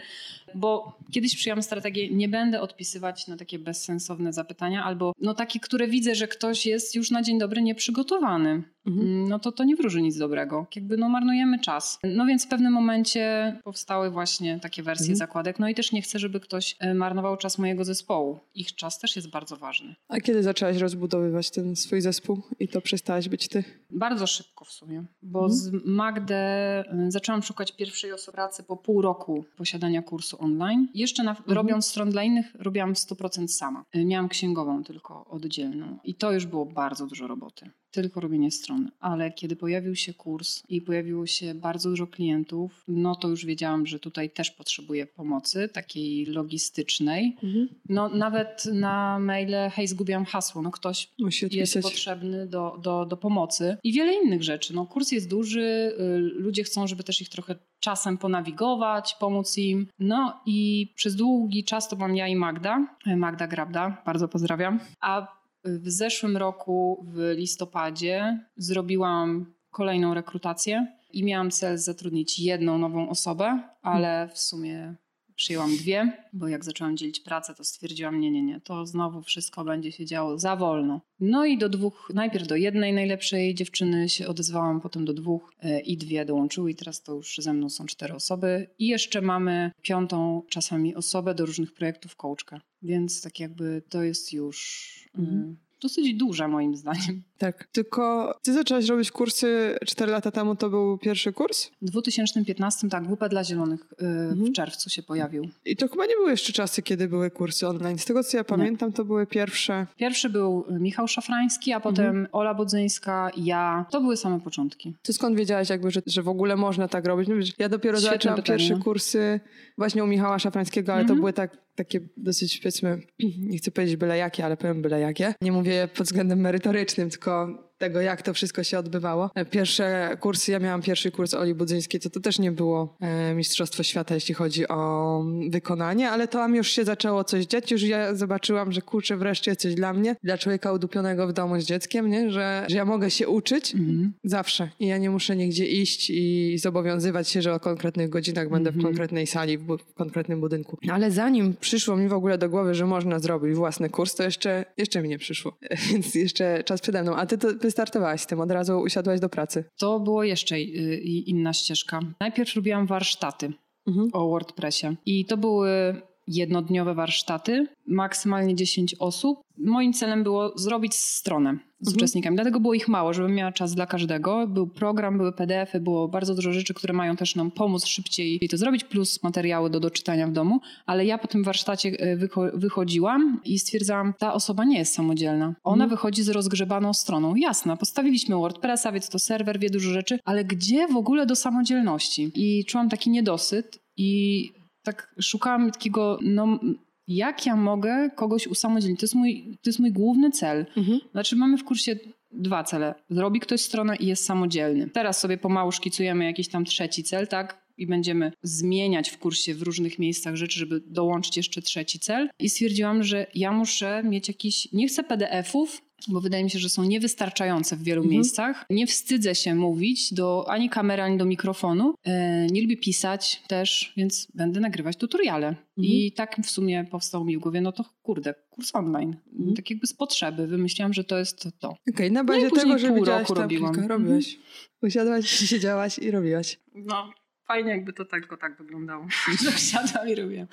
Bo 0.54 0.99
kiedyś 1.12 1.37
przyjąłem 1.37 1.62
strategię, 1.62 2.11
nie 2.11 2.28
będę 2.28 2.61
odpisywać 2.61 3.26
na 3.26 3.37
takie 3.37 3.59
bezsensowne 3.59 4.33
zapytania, 4.33 4.85
albo 4.85 5.12
no 5.21 5.35
takie, 5.35 5.61
które 5.61 5.88
widzę, 5.88 6.14
że 6.14 6.28
ktoś 6.28 6.66
jest 6.66 6.95
już 6.95 7.11
na 7.11 7.23
dzień 7.23 7.38
dobry 7.38 7.62
nieprzygotowany. 7.62 8.62
Mhm. 8.87 9.28
No 9.28 9.38
to 9.38 9.52
to 9.52 9.64
nie 9.64 9.76
wróży 9.76 10.02
nic 10.02 10.19
dobrego. 10.19 10.66
Jakby 10.76 10.97
no 10.97 11.09
marnujemy 11.09 11.59
czas. 11.59 11.99
No 12.04 12.26
więc 12.26 12.47
w 12.47 12.49
pewnym 12.49 12.73
momencie 12.73 13.57
powstały 13.64 14.11
właśnie 14.11 14.61
takie 14.61 14.83
wersje 14.83 15.04
mhm. 15.04 15.16
zakładek. 15.16 15.59
No 15.59 15.69
i 15.69 15.75
też 15.75 15.92
nie 15.92 16.02
chcę, 16.02 16.19
żeby 16.19 16.40
ktoś 16.40 16.76
e, 16.78 16.95
marnował 16.95 17.37
czas 17.37 17.59
mojego 17.59 17.85
zespołu. 17.85 18.40
Ich 18.54 18.75
czas 18.75 18.99
też 18.99 19.16
jest 19.16 19.31
bardzo 19.31 19.57
ważny. 19.57 19.95
A 20.09 20.21
kiedy 20.21 20.42
zaczęłaś 20.42 20.76
rozbudowywać 20.76 21.50
ten 21.50 21.76
swój 21.76 22.00
zespół 22.00 22.42
i 22.61 22.69
to 22.69 22.81
przestałaś 22.81 23.28
być 23.28 23.49
ty? 23.49 23.64
Bardzo 23.90 24.26
szybko 24.26 24.64
w 24.64 24.73
sumie, 24.73 25.04
bo 25.23 25.45
mhm. 25.45 25.59
z 25.59 25.71
Magdę 25.85 26.37
e, 26.37 26.85
zaczęłam 27.09 27.42
szukać 27.53 27.73
pierwszej 27.73 28.13
osoby 28.13 28.35
pracy 28.35 28.63
po 28.63 28.77
pół 28.77 29.03
roku 29.03 29.45
posiadania 29.57 30.03
kursu 30.03 30.37
online. 30.41 30.89
Jeszcze 30.95 31.23
na, 31.25 31.31
mhm. 31.31 31.57
robiąc 31.57 31.87
stron 31.87 32.11
dla 32.11 32.23
innych, 32.23 32.47
robiłam 32.55 32.93
100% 32.93 33.49
sama. 33.49 33.85
E, 33.93 34.05
miałam 34.05 34.29
księgową 34.29 34.85
tylko 34.85 35.25
oddzielną 35.25 35.99
i 36.05 36.15
to 36.15 36.33
już 36.33 36.47
było 36.47 36.67
bardzo 36.67 37.07
dużo 37.07 37.27
roboty 37.27 37.71
tylko 37.92 38.20
robienie 38.20 38.50
stron, 38.50 38.90
ale 39.00 39.33
kiedy 39.33 39.57
pojawił 39.57 39.94
się 39.94 40.14
kurs 40.14 40.62
i 40.68 40.81
pojawiło 40.81 41.26
się 41.26 41.55
bardzo 41.55 41.90
dużo 41.90 42.07
klientów, 42.07 42.85
no 42.88 43.14
to 43.14 43.28
już 43.28 43.46
wiedziałam, 43.46 43.87
że 43.87 43.98
tutaj 43.98 44.31
też 44.31 44.50
potrzebuję 44.50 45.07
pomocy 45.07 45.68
takiej 45.68 46.26
logistycznej. 46.26 47.37
Mhm. 47.42 47.68
No 47.88 48.09
nawet 48.09 48.64
na 48.72 49.18
maile, 49.18 49.70
hej, 49.72 49.87
zgubiłam 49.87 50.24
hasło, 50.24 50.62
no 50.62 50.70
ktoś 50.70 51.11
jest 51.50 51.81
potrzebny 51.83 52.46
do, 52.46 52.78
do, 52.83 53.07
do 53.07 53.16
pomocy 53.16 53.76
i 53.85 53.92
wiele 53.92 54.14
innych 54.14 54.42
rzeczy. 54.42 54.74
No 54.74 54.87
kurs 54.87 55.12
jest 55.12 55.28
duży, 55.28 55.61
y, 55.61 56.18
ludzie 56.18 56.64
chcą, 56.64 56.87
żeby 56.87 57.05
też 57.05 57.20
ich 57.20 57.28
trochę 57.28 57.57
czasem 57.81 58.18
ponawigować, 58.18 59.16
pomóc 59.20 59.59
im. 59.59 59.87
No 59.98 60.40
i 60.46 60.92
przez 60.94 61.16
długi 61.16 61.64
czas 61.64 61.88
to 61.88 61.96
mam 61.96 62.16
ja 62.16 62.28
i 62.28 62.37
Magda, 62.37 62.96
Magda 63.16 63.46
Grabda, 63.46 64.02
bardzo 64.07 64.28
pozdrawiam. 64.28 64.81
A 65.00 65.41
w 65.64 65.90
zeszłym 65.90 66.37
roku 66.37 67.07
w 67.09 67.33
listopadzie 67.37 68.38
zrobiłam 68.57 69.55
kolejną 69.70 70.14
rekrutację 70.14 70.87
i 71.12 71.25
miałam 71.25 71.51
cel 71.51 71.79
zatrudnić 71.79 72.38
jedną 72.38 72.79
nową 72.79 73.09
osobę, 73.09 73.62
ale 73.83 74.29
w 74.29 74.38
sumie 74.38 74.94
przyjęłam 75.42 75.76
dwie, 75.76 76.12
bo 76.33 76.48
jak 76.48 76.64
zaczęłam 76.64 76.96
dzielić 76.96 77.20
pracę, 77.20 77.55
to 77.55 77.64
stwierdziłam, 77.64 78.20
nie, 78.20 78.31
nie, 78.31 78.42
nie, 78.42 78.61
to 78.61 78.87
znowu 78.87 79.22
wszystko 79.22 79.64
będzie 79.64 79.92
się 79.92 80.07
działo 80.07 80.38
za 80.38 80.57
wolno. 80.57 81.00
No 81.20 81.46
i 81.46 81.59
do 81.59 81.68
dwóch, 81.68 82.11
najpierw 82.14 82.46
do 82.46 82.57
jednej 82.57 82.92
najlepszej 82.92 83.55
dziewczyny 83.55 84.09
się 84.09 84.26
odezwałam, 84.26 84.81
potem 84.81 85.05
do 85.05 85.12
dwóch 85.12 85.52
e, 85.62 85.81
i 85.81 85.96
dwie 85.96 86.24
dołączyły 86.24 86.70
i 86.70 86.74
teraz 86.74 87.02
to 87.02 87.14
już 87.14 87.37
ze 87.38 87.52
mną 87.52 87.70
są 87.70 87.87
cztery 87.87 88.14
osoby. 88.14 88.66
I 88.78 88.87
jeszcze 88.87 89.20
mamy 89.20 89.70
piątą 89.83 90.42
czasami 90.48 90.94
osobę 90.94 91.35
do 91.35 91.46
różnych 91.46 91.72
projektów 91.72 92.16
coachka. 92.16 92.61
Więc 92.83 93.22
tak 93.22 93.40
jakby 93.40 93.83
to 93.88 94.02
jest 94.02 94.33
już 94.33 94.88
mhm. 95.18 95.57
Dosyć 95.83 96.14
duża 96.14 96.49
moim 96.49 96.77
zdaniem. 96.77 97.23
Tak, 97.38 97.66
tylko 97.73 98.35
ty 98.42 98.53
zaczęłaś 98.53 98.87
robić 98.87 99.11
kursy 99.11 99.79
4 99.87 100.12
lata 100.12 100.31
temu, 100.31 100.57
to 100.57 100.71
był 100.71 100.99
pierwszy 100.99 101.33
kurs? 101.33 101.71
W 101.83 101.90
2015 101.90 102.88
tak, 102.88 103.05
WP 103.05 103.29
dla 103.29 103.45
Zielonych 103.45 103.81
yy, 104.01 104.09
mhm. 104.09 104.47
w 104.47 104.53
czerwcu 104.53 104.90
się 104.90 105.03
pojawił. 105.03 105.49
I 105.64 105.77
to 105.77 105.88
chyba 105.88 106.07
nie 106.07 106.14
były 106.14 106.31
jeszcze 106.31 106.53
czasy, 106.53 106.83
kiedy 106.83 107.09
były 107.09 107.31
kursy 107.31 107.68
online. 107.68 107.99
Z 107.99 108.05
tego 108.05 108.25
co 108.25 108.37
ja 108.37 108.45
pamiętam, 108.45 108.88
nie. 108.88 108.95
to 108.95 109.05
były 109.05 109.27
pierwsze. 109.27 109.87
Pierwszy 109.97 110.31
był 110.31 110.64
Michał 110.71 111.09
Szafrański, 111.09 111.73
a 111.73 111.81
potem 111.81 112.07
mhm. 112.07 112.27
Ola 112.33 112.55
Budzyńska, 112.55 113.31
ja. 113.37 113.87
To 113.90 114.01
były 114.01 114.16
same 114.16 114.40
początki. 114.40 114.95
Ty 115.03 115.12
skąd 115.12 115.37
wiedziałaś 115.37 115.71
jakby, 115.71 115.90
że, 115.90 116.03
że 116.07 116.23
w 116.23 116.29
ogóle 116.29 116.57
można 116.57 116.88
tak 116.88 117.07
robić? 117.07 117.29
No, 117.29 117.35
ja 117.59 117.68
dopiero 117.68 117.99
Świetne 117.99 118.14
zaczęłam 118.14 118.37
pytanie. 118.37 118.59
pierwsze 118.59 118.85
kursy 118.85 119.40
właśnie 119.79 120.05
u 120.05 120.07
Michała 120.07 120.38
Szafrańskiego, 120.38 120.92
ale 120.92 121.01
mhm. 121.01 121.16
to 121.16 121.21
były 121.21 121.33
tak 121.33 121.62
takie 121.75 122.01
dosyć, 122.17 122.59
powiedzmy, 122.59 123.03
nie 123.51 123.59
chcę 123.59 123.71
powiedzieć 123.71 123.97
byle 123.97 124.19
jakie, 124.19 124.45
ale 124.45 124.57
powiem 124.57 124.83
byle 124.83 125.01
jakie. 125.01 125.35
Nie 125.43 125.53
mówię 125.53 125.89
pod 125.95 126.07
względem 126.07 126.41
merytorycznym, 126.41 127.11
tylko 127.11 127.49
tego, 127.83 128.01
jak 128.01 128.23
to 128.23 128.35
wszystko 128.35 128.64
się 128.64 128.79
odbywało. 128.79 129.31
Pierwsze 129.51 130.16
kursy, 130.21 130.53
ja 130.53 130.59
miałam 130.59 130.83
pierwszy 130.83 131.11
kurs 131.11 131.35
Oli 131.35 131.55
Budzyńskiej, 131.55 132.01
to 132.01 132.11
to 132.11 132.21
też 132.21 132.38
nie 132.38 132.53
było 132.53 132.97
e, 133.01 133.35
Mistrzostwo 133.35 133.83
Świata, 133.83 134.14
jeśli 134.14 134.35
chodzi 134.35 134.68
o 134.68 135.25
wykonanie, 135.51 136.11
ale 136.11 136.29
tam 136.29 136.55
już 136.55 136.68
się 136.68 136.85
zaczęło 136.85 137.25
coś 137.25 137.45
dziać, 137.45 137.71
już 137.71 137.83
ja 137.83 138.14
zobaczyłam, 138.14 138.73
że 138.73 138.83
kurczę, 138.83 139.16
wreszcie 139.16 139.57
coś 139.57 139.75
dla 139.75 139.92
mnie, 139.92 140.16
dla 140.23 140.38
człowieka 140.38 140.73
udupionego 140.73 141.27
w 141.27 141.33
domu 141.33 141.61
z 141.61 141.64
dzieckiem, 141.64 142.11
nie? 142.11 142.31
Że, 142.31 142.66
że 142.68 142.77
ja 142.77 142.85
mogę 142.85 143.11
się 143.11 143.29
uczyć 143.29 143.75
mhm. 143.75 144.12
zawsze 144.25 144.68
i 144.81 144.87
ja 144.87 144.99
nie 144.99 145.11
muszę 145.11 145.37
nigdzie 145.37 145.66
iść 145.66 146.11
i 146.11 146.57
zobowiązywać 146.59 147.29
się, 147.29 147.42
że 147.42 147.55
o 147.55 147.61
konkretnych 147.61 148.09
godzinach 148.09 148.51
będę 148.51 148.71
mhm. 148.71 148.81
w 148.81 148.85
konkretnej 148.87 149.27
sali, 149.27 149.59
w, 149.59 149.77
w 149.77 149.95
konkretnym 149.95 150.40
budynku. 150.40 150.79
Ale 150.90 151.11
zanim 151.11 151.55
przyszło 151.61 151.97
mi 151.97 152.09
w 152.09 152.12
ogóle 152.12 152.38
do 152.38 152.49
głowy, 152.49 152.75
że 152.75 152.87
można 152.87 153.18
zrobić 153.18 153.55
własny 153.55 153.90
kurs, 153.90 154.14
to 154.14 154.23
jeszcze, 154.23 154.64
jeszcze 154.77 155.03
mi 155.03 155.09
nie 155.09 155.18
przyszło, 155.18 155.59
więc 155.92 156.14
jeszcze 156.14 156.64
czas 156.64 156.81
przede 156.81 157.03
mną. 157.03 157.16
A 157.16 157.27
ty 157.27 157.38
to 157.38 157.55
wystartowałaś 157.73 158.21
z 158.21 158.27
tym, 158.27 158.41
od 158.41 158.51
razu 158.51 158.81
usiadłaś 158.81 159.21
do 159.21 159.29
pracy? 159.29 159.65
To 159.79 160.01
było 160.01 160.25
jeszcze 160.25 160.57
y, 160.57 161.01
inna 161.27 161.53
ścieżka. 161.53 162.01
Najpierw 162.21 162.57
robiłam 162.57 162.87
warsztaty 162.87 163.53
mhm. 163.87 164.09
o 164.13 164.29
WordPressie 164.29 164.87
i 165.07 165.25
to 165.27 165.37
były 165.37 166.03
jednodniowe 166.29 166.95
warsztaty, 166.95 167.67
maksymalnie 167.87 168.55
10 168.55 168.95
osób. 168.99 169.43
Moim 169.59 169.93
celem 169.93 170.23
było 170.23 170.59
zrobić 170.59 170.95
stronę 170.95 171.59
z 171.81 171.89
mhm. 171.89 171.97
uczestnikami, 171.97 172.37
dlatego 172.37 172.61
było 172.61 172.75
ich 172.75 172.89
mało, 172.89 173.13
żebym 173.13 173.35
miała 173.35 173.53
czas 173.53 173.75
dla 173.75 173.87
każdego. 173.87 174.47
Był 174.47 174.67
program, 174.67 175.19
były 175.19 175.33
PDFy, 175.33 175.81
było 175.81 176.09
bardzo 176.09 176.35
dużo 176.35 176.53
rzeczy, 176.53 176.75
które 176.75 176.95
mają 176.95 177.17
też 177.17 177.37
nam 177.37 177.51
pomóc 177.51 177.87
szybciej 177.87 178.41
to 178.51 178.57
zrobić, 178.57 178.85
plus 178.85 179.23
materiały 179.23 179.71
do 179.71 179.81
doczytania 179.81 180.27
w 180.27 180.33
domu, 180.33 180.61
ale 180.87 181.05
ja 181.05 181.19
po 181.19 181.29
tym 181.29 181.45
warsztacie 181.45 181.89
e, 181.99 182.17
wychodziłam 182.55 183.41
i 183.45 183.59
stwierdzałam, 183.59 184.15
ta 184.19 184.35
osoba 184.35 184.65
nie 184.65 184.79
jest 184.79 184.95
samodzielna. 184.95 185.55
Ona 185.65 185.85
mhm. 185.85 185.91
wychodzi 185.91 186.23
z 186.23 186.29
rozgrzebaną 186.29 186.95
stroną. 186.95 187.35
Jasne, 187.35 187.77
postawiliśmy 187.77 188.37
WordPressa, 188.37 188.93
więc 188.93 189.09
to 189.09 189.19
serwer 189.19 189.59
wie 189.59 189.71
dużo 189.71 189.91
rzeczy, 189.91 190.19
ale 190.25 190.45
gdzie 190.45 190.87
w 190.89 190.97
ogóle 190.97 191.27
do 191.27 191.37
samodzielności? 191.37 192.31
I 192.35 192.65
czułam 192.65 192.89
taki 192.89 193.11
niedosyt 193.11 193.83
i 193.97 194.51
tak 194.83 195.14
szukałam 195.21 195.71
takiego, 195.71 196.18
no 196.23 196.61
jak 197.09 197.47
ja 197.47 197.57
mogę 197.57 198.11
kogoś 198.16 198.47
usamodzielnić? 198.47 199.01
To 199.01 199.05
jest 199.05 199.14
mój, 199.14 199.59
to 199.62 199.71
jest 199.71 199.79
mój 199.79 199.92
główny 199.92 200.31
cel. 200.31 200.66
Mhm. 200.77 201.01
Znaczy 201.12 201.37
mamy 201.37 201.59
w 201.59 201.64
kursie 201.64 201.97
dwa 202.33 202.64
cele. 202.64 202.95
Zrobi 203.11 203.40
ktoś 203.40 203.61
stronę 203.61 203.97
i 203.97 204.07
jest 204.07 204.25
samodzielny. 204.25 204.90
Teraz 204.90 205.21
sobie 205.21 205.38
pomału 205.38 205.73
szkicujemy 205.73 206.25
jakiś 206.25 206.49
tam 206.49 206.64
trzeci 206.64 207.05
cel, 207.05 207.29
tak? 207.29 207.62
I 207.77 207.87
będziemy 207.87 208.33
zmieniać 208.42 209.11
w 209.11 209.18
kursie 209.18 209.55
w 209.55 209.62
różnych 209.62 209.99
miejscach 209.99 210.37
rzeczy, 210.37 210.59
żeby 210.59 210.81
dołączyć 210.87 211.37
jeszcze 211.37 211.62
trzeci 211.62 211.99
cel. 211.99 212.29
I 212.38 212.51
stwierdziłam, 212.51 213.03
że 213.03 213.27
ja 213.35 213.53
muszę 213.53 214.03
mieć 214.03 214.29
jakiś, 214.29 214.73
nie 214.73 214.88
chcę 214.88 215.03
PDF-ów, 215.03 215.83
bo 216.09 216.21
wydaje 216.21 216.45
mi 216.45 216.51
się, 216.51 216.59
że 216.59 216.69
są 216.69 216.85
niewystarczające 216.85 217.77
w 217.77 217.83
wielu 217.83 218.03
mhm. 218.03 218.15
miejscach. 218.15 218.65
Nie 218.71 218.87
wstydzę 218.87 219.35
się 219.35 219.55
mówić 219.55 220.15
do 220.15 220.45
ani 220.49 220.71
kamery, 220.71 221.03
ani 221.03 221.19
do 221.19 221.25
mikrofonu. 221.25 221.95
E, 222.05 222.47
nie 222.47 222.62
lubię 222.62 222.77
pisać 222.77 223.43
też, 223.49 223.93
więc 223.97 224.29
będę 224.35 224.61
nagrywać 224.61 224.97
tutoriale. 224.97 225.47
Mhm. 225.49 225.65
I 225.77 226.12
tak 226.12 226.37
w 226.43 226.51
sumie 226.51 226.85
powstało 226.91 227.25
mi 227.25 227.37
w 227.37 227.41
głowie, 227.41 227.61
no 227.61 227.73
to 227.73 227.85
kurde, 228.03 228.35
kurs 228.51 228.75
online. 228.75 229.17
Mhm. 229.33 229.57
Tak 229.57 229.71
jakby 229.71 229.87
z 229.87 229.95
potrzeby. 229.95 230.47
Wymyśliłam, 230.47 230.93
że 230.93 231.05
to 231.05 231.19
jest 231.19 231.49
to. 231.59 231.69
Okej, 231.69 231.95
okay, 231.95 232.11
na 232.11 232.25
bazie 232.25 232.49
no 232.55 232.61
tego, 232.61 232.79
że 232.79 232.95
widziałaś 232.95 233.29
tam 233.29 233.37
robiłam. 233.37 233.75
kilka, 233.75 233.88
robiłaś. 233.88 234.27
Mhm. 234.35 234.53
Usiadłaś, 234.83 235.31
siedziałaś 235.51 235.99
i 235.99 236.11
robiłaś. 236.11 236.61
No, 236.75 237.11
fajnie 237.47 237.71
jakby 237.71 237.93
to 237.93 238.05
tak, 238.05 238.41
tak 238.41 238.57
wyglądało. 238.59 239.07
że 239.45 239.51
wsiadłam 239.51 240.09
i 240.09 240.15
robiłam. 240.15 240.47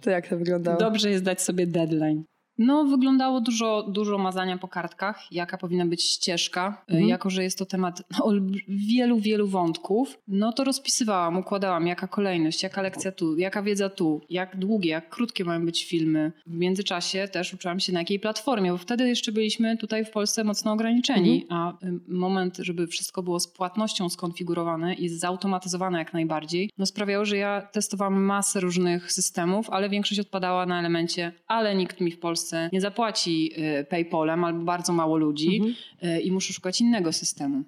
To 0.00 0.10
jak 0.10 0.28
to 0.28 0.38
wyglądało? 0.38 0.78
Dobrze 0.78 1.10
jest 1.10 1.24
dać 1.24 1.42
sobie 1.42 1.66
deadline. 1.66 2.24
No, 2.58 2.84
wyglądało 2.84 3.40
dużo, 3.40 3.82
dużo 3.82 4.18
mazania 4.18 4.58
po 4.58 4.68
kartkach, 4.68 5.32
jaka 5.32 5.58
powinna 5.58 5.86
być 5.86 6.04
ścieżka. 6.04 6.84
Mhm. 6.88 7.08
Jako, 7.08 7.30
że 7.30 7.42
jest 7.42 7.58
to 7.58 7.66
temat 7.66 8.02
no, 8.18 8.32
wielu, 8.68 9.18
wielu 9.18 9.46
wątków, 9.48 10.18
no 10.28 10.52
to 10.52 10.64
rozpisywałam, 10.64 11.36
układałam, 11.36 11.86
jaka 11.86 12.08
kolejność, 12.08 12.62
jaka 12.62 12.82
lekcja 12.82 13.12
tu, 13.12 13.38
jaka 13.38 13.62
wiedza 13.62 13.88
tu, 13.88 14.20
jak 14.30 14.56
długie, 14.56 14.90
jak 14.90 15.08
krótkie 15.08 15.44
mają 15.44 15.66
być 15.66 15.84
filmy. 15.84 16.32
W 16.46 16.56
międzyczasie 16.56 17.28
też 17.28 17.54
uczyłam 17.54 17.80
się 17.80 17.92
na 17.92 17.98
jakiej 17.98 18.20
platformie, 18.20 18.72
bo 18.72 18.78
wtedy 18.78 19.08
jeszcze 19.08 19.32
byliśmy 19.32 19.76
tutaj 19.76 20.04
w 20.04 20.10
Polsce 20.10 20.44
mocno 20.44 20.72
ograniczeni, 20.72 21.42
mhm. 21.42 21.60
a 21.60 21.78
moment, 22.08 22.56
żeby 22.58 22.86
wszystko 22.86 23.22
było 23.22 23.40
z 23.40 23.48
płatnością 23.48 24.08
skonfigurowane 24.08 24.94
i 24.94 25.08
zautomatyzowane 25.08 25.98
jak 25.98 26.12
najbardziej, 26.12 26.70
no 26.78 26.86
sprawiało, 26.86 27.24
że 27.24 27.36
ja 27.36 27.68
testowałam 27.72 28.22
masę 28.22 28.60
różnych 28.60 29.12
systemów, 29.12 29.70
ale 29.70 29.88
większość 29.88 30.20
odpadała 30.20 30.66
na 30.66 30.78
elemencie, 30.78 31.32
ale 31.46 31.74
nikt 31.74 32.00
mi 32.00 32.10
w 32.10 32.18
Polsce 32.18 32.43
Polsce 32.44 32.70
nie 32.72 32.80
zapłaci 32.80 33.52
y, 33.80 33.84
PayPolem 33.84 34.44
albo 34.44 34.64
bardzo 34.64 34.92
mało 34.92 35.16
ludzi 35.16 35.56
mhm. 35.56 35.74
Y, 36.16 36.20
i 36.20 36.30
muszę 36.30 36.52
szukać 36.52 36.80
innego 36.80 37.12
systemu. 37.12 37.64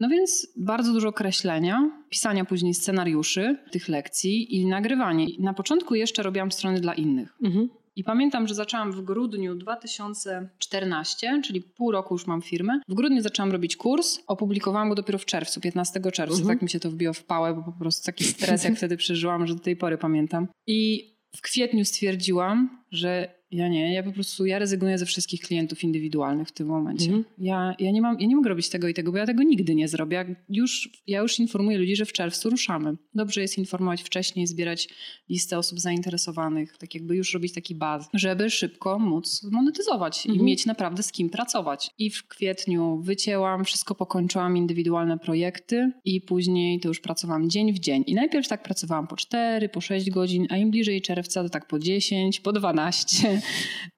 No 0.00 0.08
więc 0.08 0.46
bardzo 0.56 0.92
dużo 0.92 1.12
kreślenia, 1.12 1.90
pisania 2.08 2.44
później 2.44 2.74
scenariuszy 2.74 3.56
tych 3.70 3.88
lekcji 3.88 4.56
i 4.56 4.66
nagrywanie. 4.66 5.26
Na 5.38 5.54
początku 5.54 5.94
jeszcze 5.94 6.22
robiłam 6.22 6.52
strony 6.52 6.80
dla 6.80 6.94
innych. 6.94 7.36
Mhm. 7.42 7.68
I 7.96 8.04
pamiętam, 8.04 8.48
że 8.48 8.54
zaczęłam 8.54 8.92
w 8.92 9.00
grudniu 9.00 9.54
2014, 9.54 11.40
czyli 11.44 11.60
pół 11.62 11.92
roku 11.92 12.14
już 12.14 12.26
mam 12.26 12.42
firmę. 12.42 12.80
W 12.88 12.94
grudniu 12.94 13.22
zaczęłam 13.22 13.52
robić 13.52 13.76
kurs, 13.76 14.18
opublikowałam 14.26 14.88
go 14.88 14.94
dopiero 14.94 15.18
w 15.18 15.24
czerwcu, 15.24 15.60
15 15.60 16.00
czerwca. 16.00 16.38
Mhm. 16.38 16.46
Tak 16.48 16.62
mi 16.62 16.70
się 16.70 16.80
to 16.80 16.90
wbiło 16.90 17.12
w 17.12 17.24
pałę, 17.24 17.54
bo 17.54 17.62
po 17.62 17.72
prostu 17.72 18.06
taki 18.06 18.24
stres, 18.24 18.64
jak 18.64 18.76
wtedy 18.76 18.96
przeżyłam, 18.96 19.46
że 19.46 19.54
do 19.54 19.60
tej 19.60 19.76
pory 19.76 19.98
pamiętam. 19.98 20.48
I 20.66 21.10
w 21.36 21.42
kwietniu 21.42 21.84
stwierdziłam, 21.84 22.84
że 22.90 23.37
ja 23.50 23.68
nie, 23.68 23.94
ja 23.94 24.02
po 24.02 24.12
prostu 24.12 24.46
ja 24.46 24.58
rezygnuję 24.58 24.98
ze 24.98 25.06
wszystkich 25.06 25.40
klientów 25.40 25.84
indywidualnych 25.84 26.48
w 26.48 26.52
tym 26.52 26.66
momencie. 26.66 27.06
Mhm. 27.06 27.24
Ja, 27.38 27.74
ja, 27.78 27.90
nie 27.90 28.02
mam, 28.02 28.20
ja 28.20 28.26
nie 28.26 28.36
mogę 28.36 28.48
robić 28.48 28.68
tego 28.68 28.88
i 28.88 28.94
tego, 28.94 29.12
bo 29.12 29.18
ja 29.18 29.26
tego 29.26 29.42
nigdy 29.42 29.74
nie 29.74 29.88
zrobię. 29.88 30.36
Już, 30.48 30.90
ja 31.06 31.20
już 31.20 31.38
informuję 31.38 31.78
ludzi, 31.78 31.96
że 31.96 32.06
w 32.06 32.12
czerwcu 32.12 32.50
ruszamy. 32.50 32.96
Dobrze 33.14 33.40
jest 33.40 33.58
informować 33.58 34.02
wcześniej, 34.02 34.46
zbierać 34.46 34.88
listę 35.28 35.58
osób 35.58 35.80
zainteresowanych, 35.80 36.78
tak 36.78 36.94
jakby 36.94 37.16
już 37.16 37.34
robić 37.34 37.52
taki 37.52 37.74
baz, 37.74 38.08
żeby 38.14 38.50
szybko 38.50 38.98
móc 38.98 39.42
monetyzować 39.42 40.26
mhm. 40.26 40.40
i 40.40 40.42
mieć 40.42 40.66
naprawdę 40.66 41.02
z 41.02 41.12
kim 41.12 41.30
pracować. 41.30 41.90
I 41.98 42.10
w 42.10 42.28
kwietniu 42.28 43.00
wycięłam, 43.02 43.64
wszystko 43.64 43.94
pokończyłam, 43.94 44.56
indywidualne 44.56 45.18
projekty 45.18 45.92
i 46.04 46.20
później 46.20 46.80
to 46.80 46.88
już 46.88 47.00
pracowałam 47.00 47.50
dzień 47.50 47.72
w 47.72 47.78
dzień. 47.78 48.04
I 48.06 48.14
najpierw 48.14 48.48
tak 48.48 48.62
pracowałam 48.62 49.06
po 49.06 49.16
4, 49.16 49.68
po 49.68 49.80
6 49.80 50.10
godzin, 50.10 50.46
a 50.50 50.56
im 50.56 50.70
bliżej 50.70 51.02
czerwca 51.02 51.42
to 51.42 51.48
tak 51.48 51.66
po 51.66 51.78
10, 51.78 52.40
po 52.40 52.52
12. 52.52 53.37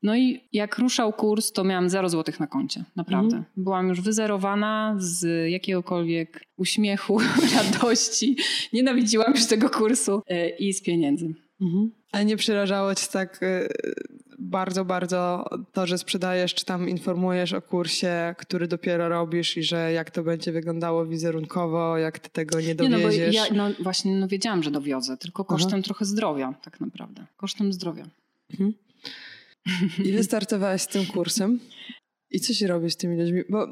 No 0.03 0.16
i 0.16 0.40
jak 0.53 0.79
ruszał 0.79 1.12
kurs, 1.12 1.53
to 1.53 1.64
miałam 1.64 1.90
0 1.90 2.09
złotych 2.09 2.40
na 2.40 2.46
koncie. 2.46 2.85
Naprawdę. 2.96 3.37
Mm. 3.37 3.48
Byłam 3.57 3.88
już 3.88 4.00
wyzerowana 4.00 4.96
z 4.98 5.50
jakiegokolwiek 5.50 6.42
uśmiechu, 6.57 7.18
radości. 7.57 8.37
Nienawidziłam 8.72 9.33
już 9.35 9.46
tego 9.46 9.70
kursu 9.70 10.22
e, 10.26 10.48
i 10.48 10.72
z 10.72 10.83
pieniędzy. 10.83 11.35
Mhm. 11.61 11.90
Ale 12.12 12.24
nie 12.24 12.37
przerażało 12.37 12.94
cię 12.94 13.07
tak 13.12 13.42
e, 13.42 13.68
bardzo, 14.40 14.85
bardzo 14.85 15.44
to, 15.72 15.87
że 15.87 15.98
sprzedajesz, 15.98 16.55
czy 16.55 16.64
tam 16.64 16.88
informujesz 16.88 17.53
o 17.53 17.62
kursie, 17.62 18.35
który 18.38 18.68
dopiero 18.68 19.09
robisz 19.09 19.57
i 19.57 19.62
że 19.62 19.92
jak 19.92 20.11
to 20.11 20.22
będzie 20.22 20.53
wyglądało 20.53 21.07
wizerunkowo, 21.07 21.98
jak 21.98 22.18
ty 22.18 22.31
tego 22.31 22.61
nie 22.61 22.74
dowieziesz? 22.74 23.35
Nie, 23.35 23.40
no 23.40 23.46
bo 23.48 23.55
ja 23.55 23.68
no 23.68 23.74
właśnie 23.83 24.16
no 24.16 24.29
wiedziałam, 24.29 24.62
że 24.62 24.70
dowiozę, 24.70 25.16
tylko 25.16 25.44
kosztem 25.44 25.74
Aha. 25.74 25.83
trochę 25.83 26.05
zdrowia 26.05 26.55
tak 26.62 26.81
naprawdę. 26.81 27.26
Kosztem 27.37 27.72
zdrowia. 27.72 28.05
Mhm. 28.50 28.74
I 30.05 30.12
wystartowałaś 30.18 30.83
z 30.83 30.87
tym 30.87 31.07
kursem. 31.07 31.61
I 32.31 32.40
co 32.40 32.55
się 32.55 32.66
robi 32.66 32.90
z 32.90 32.96
tymi 32.96 33.20
ludźmi? 33.20 33.42
Bo, 33.49 33.66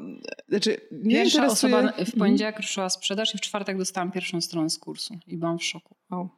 znaczy, 0.49 0.81
nie 0.91 1.15
Pierwsza 1.15 1.37
interesuje... 1.37 1.75
osoba 1.75 1.91
w 1.91 1.99
mhm. 1.99 2.19
poniedziałek 2.19 2.57
ruszyła 2.57 2.89
sprzedaż 2.89 3.35
i 3.35 3.37
w 3.37 3.41
czwartek 3.41 3.77
dostałam 3.77 4.11
pierwszą 4.11 4.41
stronę 4.41 4.69
z 4.69 4.79
kursu. 4.79 5.19
I 5.27 5.37
byłam 5.37 5.59
w 5.59 5.63
szoku. 5.63 5.95
Wow. 6.11 6.29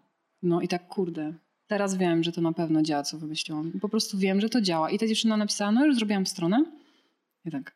No 0.42 0.62
i 0.62 0.68
tak 0.68 0.88
kurde. 0.88 1.34
Teraz 1.68 1.98
wiem, 1.98 2.24
że 2.24 2.32
to 2.32 2.42
na 2.42 2.54
pewno 2.54 2.82
działa, 2.82 3.04
co 3.04 3.18
wymyśliłam. 3.18 3.72
Po 3.82 3.90
prostu 3.90 4.18
wiem, 4.18 4.42
że 4.42 4.50
to 4.50 4.62
działa. 4.62 4.90
I 4.90 5.00
ta 5.00 5.08
dziewczyna 5.08 5.38
napisała, 5.38 5.72
no 5.72 5.86
już 5.86 5.96
zrobiłam 5.96 6.26
stronę. 6.26 6.66
I 7.46 7.52
tak, 7.52 7.76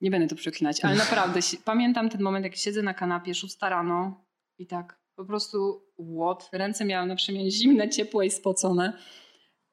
nie 0.00 0.10
będę 0.10 0.28
to 0.28 0.36
przeklinać, 0.36 0.84
ale 0.84 0.96
naprawdę 1.04 1.40
pamiętam 1.64 2.08
ten 2.08 2.22
moment, 2.22 2.44
jak 2.44 2.56
siedzę 2.56 2.82
na 2.82 2.94
kanapie, 2.94 3.34
szósta 3.34 3.68
rano 3.68 4.24
i 4.58 4.66
tak 4.66 5.00
po 5.16 5.24
prostu 5.24 5.82
what? 6.18 6.48
Ręce 6.52 6.84
miałam 6.84 7.08
na 7.08 7.16
przemian 7.16 7.50
zimne, 7.50 7.88
ciepłe 7.88 8.26
i 8.26 8.30
spocone. 8.30 8.92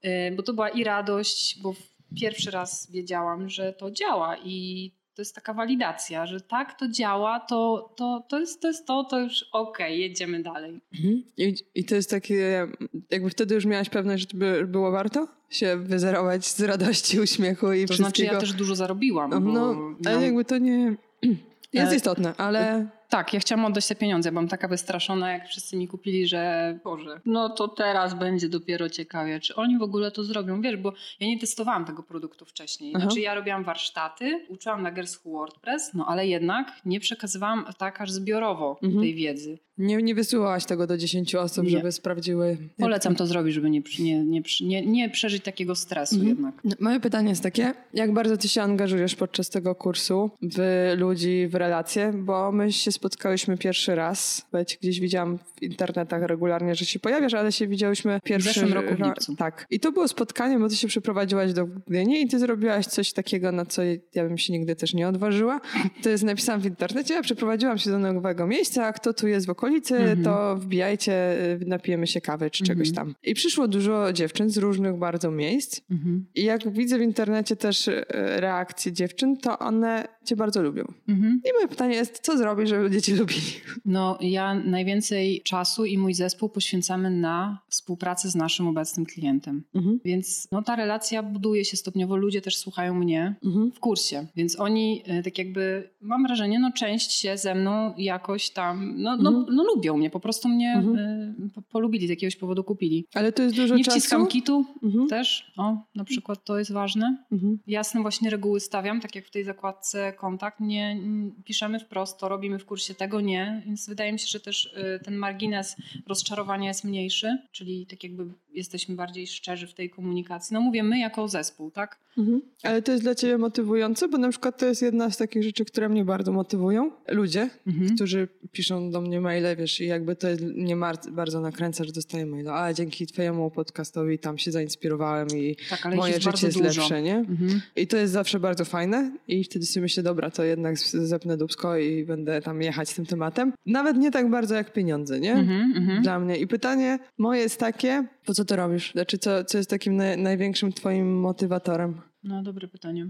Y, 0.05 0.35
bo 0.35 0.43
to 0.43 0.53
była 0.53 0.69
i 0.69 0.83
radość, 0.83 1.59
bo 1.61 1.73
pierwszy 2.21 2.51
raz 2.51 2.91
wiedziałam, 2.91 3.49
że 3.49 3.73
to 3.73 3.91
działa 3.91 4.37
i 4.37 4.91
to 5.17 5.21
jest 5.21 5.35
taka 5.35 5.53
walidacja, 5.53 6.25
że 6.25 6.41
tak, 6.41 6.79
to 6.79 6.89
działa, 6.89 7.39
to, 7.39 7.93
to, 7.97 8.25
to, 8.29 8.39
jest, 8.39 8.61
to 8.61 8.67
jest 8.67 8.85
to, 8.87 9.03
to 9.03 9.19
już 9.19 9.45
okej, 9.51 9.85
okay, 9.85 9.97
jedziemy 9.97 10.43
dalej. 10.43 10.81
Mhm. 10.93 11.23
I, 11.37 11.55
I 11.75 11.85
to 11.85 11.95
jest 11.95 12.09
takie, 12.09 12.67
jakby 13.11 13.29
wtedy 13.29 13.55
już 13.55 13.65
miałaś 13.65 13.89
pewność, 13.89 14.31
że 14.31 14.37
by 14.37 14.67
było 14.67 14.91
warto 14.91 15.27
się 15.49 15.77
wyzerować 15.77 16.47
z 16.47 16.61
radości, 16.61 17.19
uśmiechu 17.19 17.73
i 17.73 17.85
to 17.85 17.93
wszystkiego. 17.93 17.95
To 17.95 17.95
znaczy 17.95 18.23
ja 18.23 18.39
też 18.39 18.53
dużo 18.53 18.75
zarobiłam. 18.75 19.29
No, 19.29 19.73
no 19.73 20.11
ale 20.11 20.25
jakby 20.25 20.45
to 20.45 20.57
nie... 20.57 20.95
Jest 21.73 21.93
istotne, 21.93 22.33
ale 22.37 22.87
tak, 23.09 23.33
ja 23.33 23.39
chciałam 23.39 23.65
oddać 23.65 23.87
te 23.87 23.95
pieniądze. 23.95 24.31
Byłam 24.31 24.47
taka 24.47 24.67
wystraszona, 24.67 25.31
jak 25.31 25.47
wszyscy 25.47 25.77
mi 25.77 25.87
kupili, 25.87 26.27
że 26.27 26.79
Boże, 26.83 27.21
no 27.25 27.49
to 27.49 27.67
teraz 27.67 28.13
będzie 28.13 28.49
dopiero 28.49 28.89
ciekawie, 28.89 29.39
czy 29.39 29.55
oni 29.55 29.77
w 29.77 29.81
ogóle 29.81 30.11
to 30.11 30.23
zrobią. 30.23 30.61
Wiesz, 30.61 30.77
bo 30.77 30.93
ja 31.19 31.27
nie 31.27 31.39
testowałam 31.39 31.85
tego 31.85 32.03
produktu 32.03 32.45
wcześniej. 32.45 32.93
Aha. 32.95 33.05
Znaczy 33.05 33.19
ja 33.19 33.35
robiłam 33.35 33.63
warsztaty, 33.63 34.45
uczyłam 34.49 34.83
na 34.83 34.91
Gerschu 34.91 35.31
WordPress, 35.31 35.93
no 35.93 36.05
ale 36.05 36.27
jednak 36.27 36.81
nie 36.85 36.99
przekazywałam 36.99 37.65
tak 37.77 38.01
aż 38.01 38.11
zbiorowo 38.11 38.79
mhm. 38.83 39.01
tej 39.01 39.15
wiedzy. 39.15 39.57
Nie, 39.77 39.97
nie 39.97 40.15
wysyłałaś 40.15 40.65
tego 40.65 40.87
do 40.87 40.97
10 40.97 41.35
osób, 41.35 41.63
nie. 41.63 41.69
żeby 41.69 41.91
sprawdziły. 41.91 42.57
Polecam 42.77 43.15
to 43.15 43.27
zrobić, 43.27 43.53
żeby 43.53 43.69
nie, 43.69 43.81
nie, 43.99 44.41
nie, 44.61 44.85
nie, 44.85 45.09
przeżyć 45.09 45.43
takiego 45.43 45.75
stresu 45.75 46.15
mhm. 46.15 46.29
jednak. 46.29 46.55
No, 46.63 46.75
moje 46.79 46.99
pytanie 46.99 47.29
jest 47.29 47.43
takie, 47.43 47.73
jak 47.93 48.13
bardzo 48.13 48.37
ty 48.37 48.47
się 48.47 48.61
angażujesz 48.61 49.15
podczas 49.15 49.49
tego 49.49 49.75
kursu 49.75 50.31
w 50.41 50.93
ludzi, 50.97 51.47
w 51.47 51.55
relacje, 51.55 52.13
bo 52.13 52.51
my 52.51 52.71
się 52.71 52.91
spotkałyśmy 52.91 53.57
pierwszy 53.57 53.95
raz. 53.95 54.47
Być 54.51 54.77
gdzieś 54.81 54.99
widziałam 54.99 55.37
w 55.37 55.63
internetach 55.63 56.21
regularnie, 56.21 56.75
że 56.75 56.85
się 56.85 56.99
pojawiasz, 56.99 57.33
ale 57.33 57.51
się 57.51 57.67
widziałyśmy 57.67 58.19
pierwszy 58.23 58.49
W 58.49 58.53
zeszłym 58.53 58.73
roku 58.73 58.95
w 58.95 58.99
lipcu. 58.99 59.35
Tak. 59.35 59.65
I 59.69 59.79
to 59.79 59.91
było 59.91 60.07
spotkanie, 60.07 60.59
bo 60.59 60.69
ty 60.69 60.75
się 60.75 60.87
przeprowadziłaś 60.87 61.53
do 61.53 61.67
Gdyni 61.67 62.21
i 62.21 62.27
ty 62.27 62.39
zrobiłaś 62.39 62.85
coś 62.85 63.13
takiego, 63.13 63.51
na 63.51 63.65
co 63.65 63.81
ja 64.15 64.23
bym 64.23 64.37
się 64.37 64.53
nigdy 64.53 64.75
też 64.75 64.93
nie 64.93 65.07
odważyła. 65.07 65.61
To 66.03 66.09
jest 66.09 66.23
napisane 66.23 66.61
w 66.61 66.65
internecie, 66.65 67.13
ja 67.13 67.21
przeprowadziłam 67.21 67.77
się 67.77 67.89
do 67.89 67.99
nowego 67.99 68.47
miejsca, 68.47 68.85
a 68.85 68.93
kto 68.93 69.13
tu 69.13 69.27
jest 69.27 69.45
w 69.45 69.49
okolicy, 69.49 69.66
mm 69.67 70.19
-hmm. 70.19 70.23
to 70.23 70.55
wbijajcie, 70.55 71.13
y, 71.61 71.65
napijemy 71.65 72.07
się 72.07 72.21
kawy 72.21 72.49
czy 72.49 72.63
czegoś 72.63 72.87
mm 72.87 72.93
-hmm. 72.93 72.97
tam. 72.97 73.15
I 73.23 73.33
przyszło 73.33 73.67
dużo 73.67 74.13
dziewczyn 74.13 74.49
z 74.49 74.57
różnych 74.57 74.97
bardzo 74.97 75.31
miejsc 75.31 75.81
-hmm. 75.81 76.19
i 76.35 76.43
jak 76.43 76.73
widzę 76.73 76.97
w 76.97 77.01
internecie 77.01 77.55
też 77.55 77.87
y, 77.87 78.05
reakcje 78.37 78.91
dziewczyn, 78.91 79.37
to 79.37 79.59
one 79.59 80.07
cię 80.27 80.35
bardzo 80.35 80.61
lubią. 80.61 80.93
Mhm. 81.07 81.41
I 81.45 81.53
moje 81.53 81.67
pytanie 81.67 81.95
jest, 81.95 82.19
co 82.19 82.37
zrobić, 82.37 82.69
żeby 82.69 82.83
ludzie 82.83 83.01
cię 83.01 83.15
lubili? 83.21 83.41
No 83.85 84.17
ja 84.21 84.53
najwięcej 84.53 85.41
czasu 85.43 85.85
i 85.85 85.97
mój 85.97 86.13
zespół 86.13 86.49
poświęcamy 86.49 87.09
na 87.09 87.59
współpracę 87.69 88.29
z 88.29 88.35
naszym 88.35 88.67
obecnym 88.67 89.05
klientem. 89.05 89.63
Mhm. 89.75 89.99
Więc 90.05 90.47
no, 90.51 90.61
ta 90.61 90.75
relacja 90.75 91.23
buduje 91.23 91.65
się 91.65 91.77
stopniowo. 91.77 92.15
Ludzie 92.15 92.41
też 92.41 92.57
słuchają 92.57 92.93
mnie 92.93 93.35
mhm. 93.45 93.71
w 93.71 93.79
kursie. 93.79 94.27
Więc 94.35 94.59
oni 94.59 95.03
y, 95.19 95.23
tak 95.23 95.37
jakby, 95.37 95.89
mam 96.01 96.23
wrażenie, 96.23 96.59
no 96.59 96.71
część 96.71 97.11
się 97.11 97.37
ze 97.37 97.55
mną 97.55 97.93
jakoś 97.97 98.49
tam, 98.49 98.93
no, 98.97 99.17
no, 99.17 99.45
no 99.57 99.63
lubią 99.63 99.97
mnie, 99.97 100.09
po 100.09 100.19
prostu 100.19 100.49
mnie 100.49 100.73
mhm. 100.73 100.97
y, 101.45 101.49
po, 101.55 101.61
polubili, 101.61 102.07
z 102.07 102.09
jakiegoś 102.09 102.35
powodu 102.35 102.63
kupili. 102.63 103.07
Ale 103.13 103.31
to 103.31 103.43
jest 103.43 103.55
dużo 103.55 103.75
Nie 103.75 103.83
czasu? 103.83 103.95
Nie 103.95 104.01
wciskam 104.01 104.27
kitu 104.27 104.65
mhm. 104.83 105.07
też, 105.07 105.51
o, 105.57 105.77
na 105.95 106.03
przykład 106.03 106.43
to 106.43 106.59
jest 106.59 106.71
ważne. 106.71 107.17
Mhm. 107.31 107.59
Jasne 107.67 108.01
właśnie 108.01 108.29
reguły 108.29 108.59
stawiam, 108.59 109.01
tak 109.01 109.15
jak 109.15 109.25
w 109.25 109.31
tej 109.31 109.43
zakładce 109.43 110.13
kontakt, 110.13 110.59
nie, 110.59 110.97
piszemy 111.43 111.79
wprost, 111.79 112.19
to 112.19 112.29
robimy 112.29 112.59
w 112.59 112.65
kursie, 112.65 112.93
tego 112.93 113.21
nie, 113.21 113.63
więc 113.65 113.89
wydaje 113.89 114.13
mi 114.13 114.19
się, 114.19 114.27
że 114.27 114.39
też 114.39 114.65
y, 114.65 115.03
ten 115.03 115.15
margines 115.15 115.75
rozczarowania 116.07 116.67
jest 116.67 116.83
mniejszy, 116.83 117.37
czyli 117.51 117.85
tak 117.85 118.03
jakby 118.03 118.25
jesteśmy 118.53 118.95
bardziej 118.95 119.27
szczerzy 119.27 119.67
w 119.67 119.73
tej 119.73 119.89
komunikacji. 119.89 120.53
No 120.53 120.61
mówię, 120.61 120.83
my 120.83 120.99
jako 120.99 121.27
zespół, 121.27 121.71
tak? 121.71 121.99
Mhm. 122.17 122.41
Ale 122.63 122.81
to 122.81 122.91
jest 122.91 123.03
dla 123.03 123.15
ciebie 123.15 123.37
motywujące, 123.37 124.07
bo 124.07 124.17
na 124.17 124.29
przykład 124.29 124.57
to 124.57 124.65
jest 124.65 124.81
jedna 124.81 125.09
z 125.09 125.17
takich 125.17 125.43
rzeczy, 125.43 125.65
które 125.65 125.89
mnie 125.89 126.05
bardzo 126.05 126.31
motywują. 126.31 126.91
Ludzie, 127.07 127.49
mhm. 127.67 127.95
którzy 127.95 128.27
piszą 128.51 128.91
do 128.91 129.01
mnie 129.01 129.21
maile, 129.47 129.57
wiesz, 129.57 129.81
i 129.81 129.85
jakby 129.85 130.15
to 130.15 130.27
mnie 130.55 130.77
bardzo 131.11 131.41
nakręca, 131.41 131.83
że 131.83 131.91
dostaję 131.91 132.25
maila, 132.25 132.63
a 132.63 132.73
dzięki 132.73 133.07
twojemu 133.07 133.51
podcastowi 133.51 134.19
tam 134.19 134.37
się 134.37 134.51
zainspirowałem 134.51 135.27
i 135.35 135.55
tak, 135.69 135.95
moje 135.95 136.13
życie 136.19 136.47
jest 136.47 136.57
dużo. 136.57 136.81
lepsze, 136.81 137.01
nie? 137.01 137.15
Mhm. 137.15 137.61
I 137.75 137.87
to 137.87 137.97
jest 137.97 138.13
zawsze 138.13 138.39
bardzo 138.39 138.65
fajne 138.65 139.11
i 139.27 139.43
wtedy 139.43 139.65
sobie 139.65 139.81
myślę, 139.81 140.03
dobra, 140.03 140.31
to 140.31 140.43
jednak 140.43 140.79
zepnę 140.79 141.37
dubsko 141.37 141.77
i 141.77 142.05
będę 142.05 142.41
tam 142.41 142.61
jechać 142.61 142.89
z 142.89 142.95
tym 142.95 143.05
tematem. 143.05 143.53
Nawet 143.65 143.97
nie 143.97 144.11
tak 144.11 144.29
bardzo 144.29 144.55
jak 144.55 144.73
pieniądze, 144.73 145.19
nie? 145.19 145.33
Mhm, 145.33 145.73
mhm. 145.77 146.01
Dla 146.01 146.19
mnie. 146.19 146.37
I 146.37 146.47
pytanie 146.47 146.99
moje 147.17 147.41
jest 147.41 147.59
takie, 147.59 148.07
po 148.25 148.33
co 148.33 148.45
to 148.45 148.55
robisz? 148.55 148.91
Znaczy, 148.91 149.17
co, 149.17 149.43
co 149.43 149.57
jest 149.57 149.69
takim 149.69 149.95
na, 149.95 150.17
największym 150.17 150.73
twoim 150.73 151.19
motywatorem? 151.19 152.01
No, 152.23 152.43
dobre 152.43 152.67
pytanie. 152.67 153.09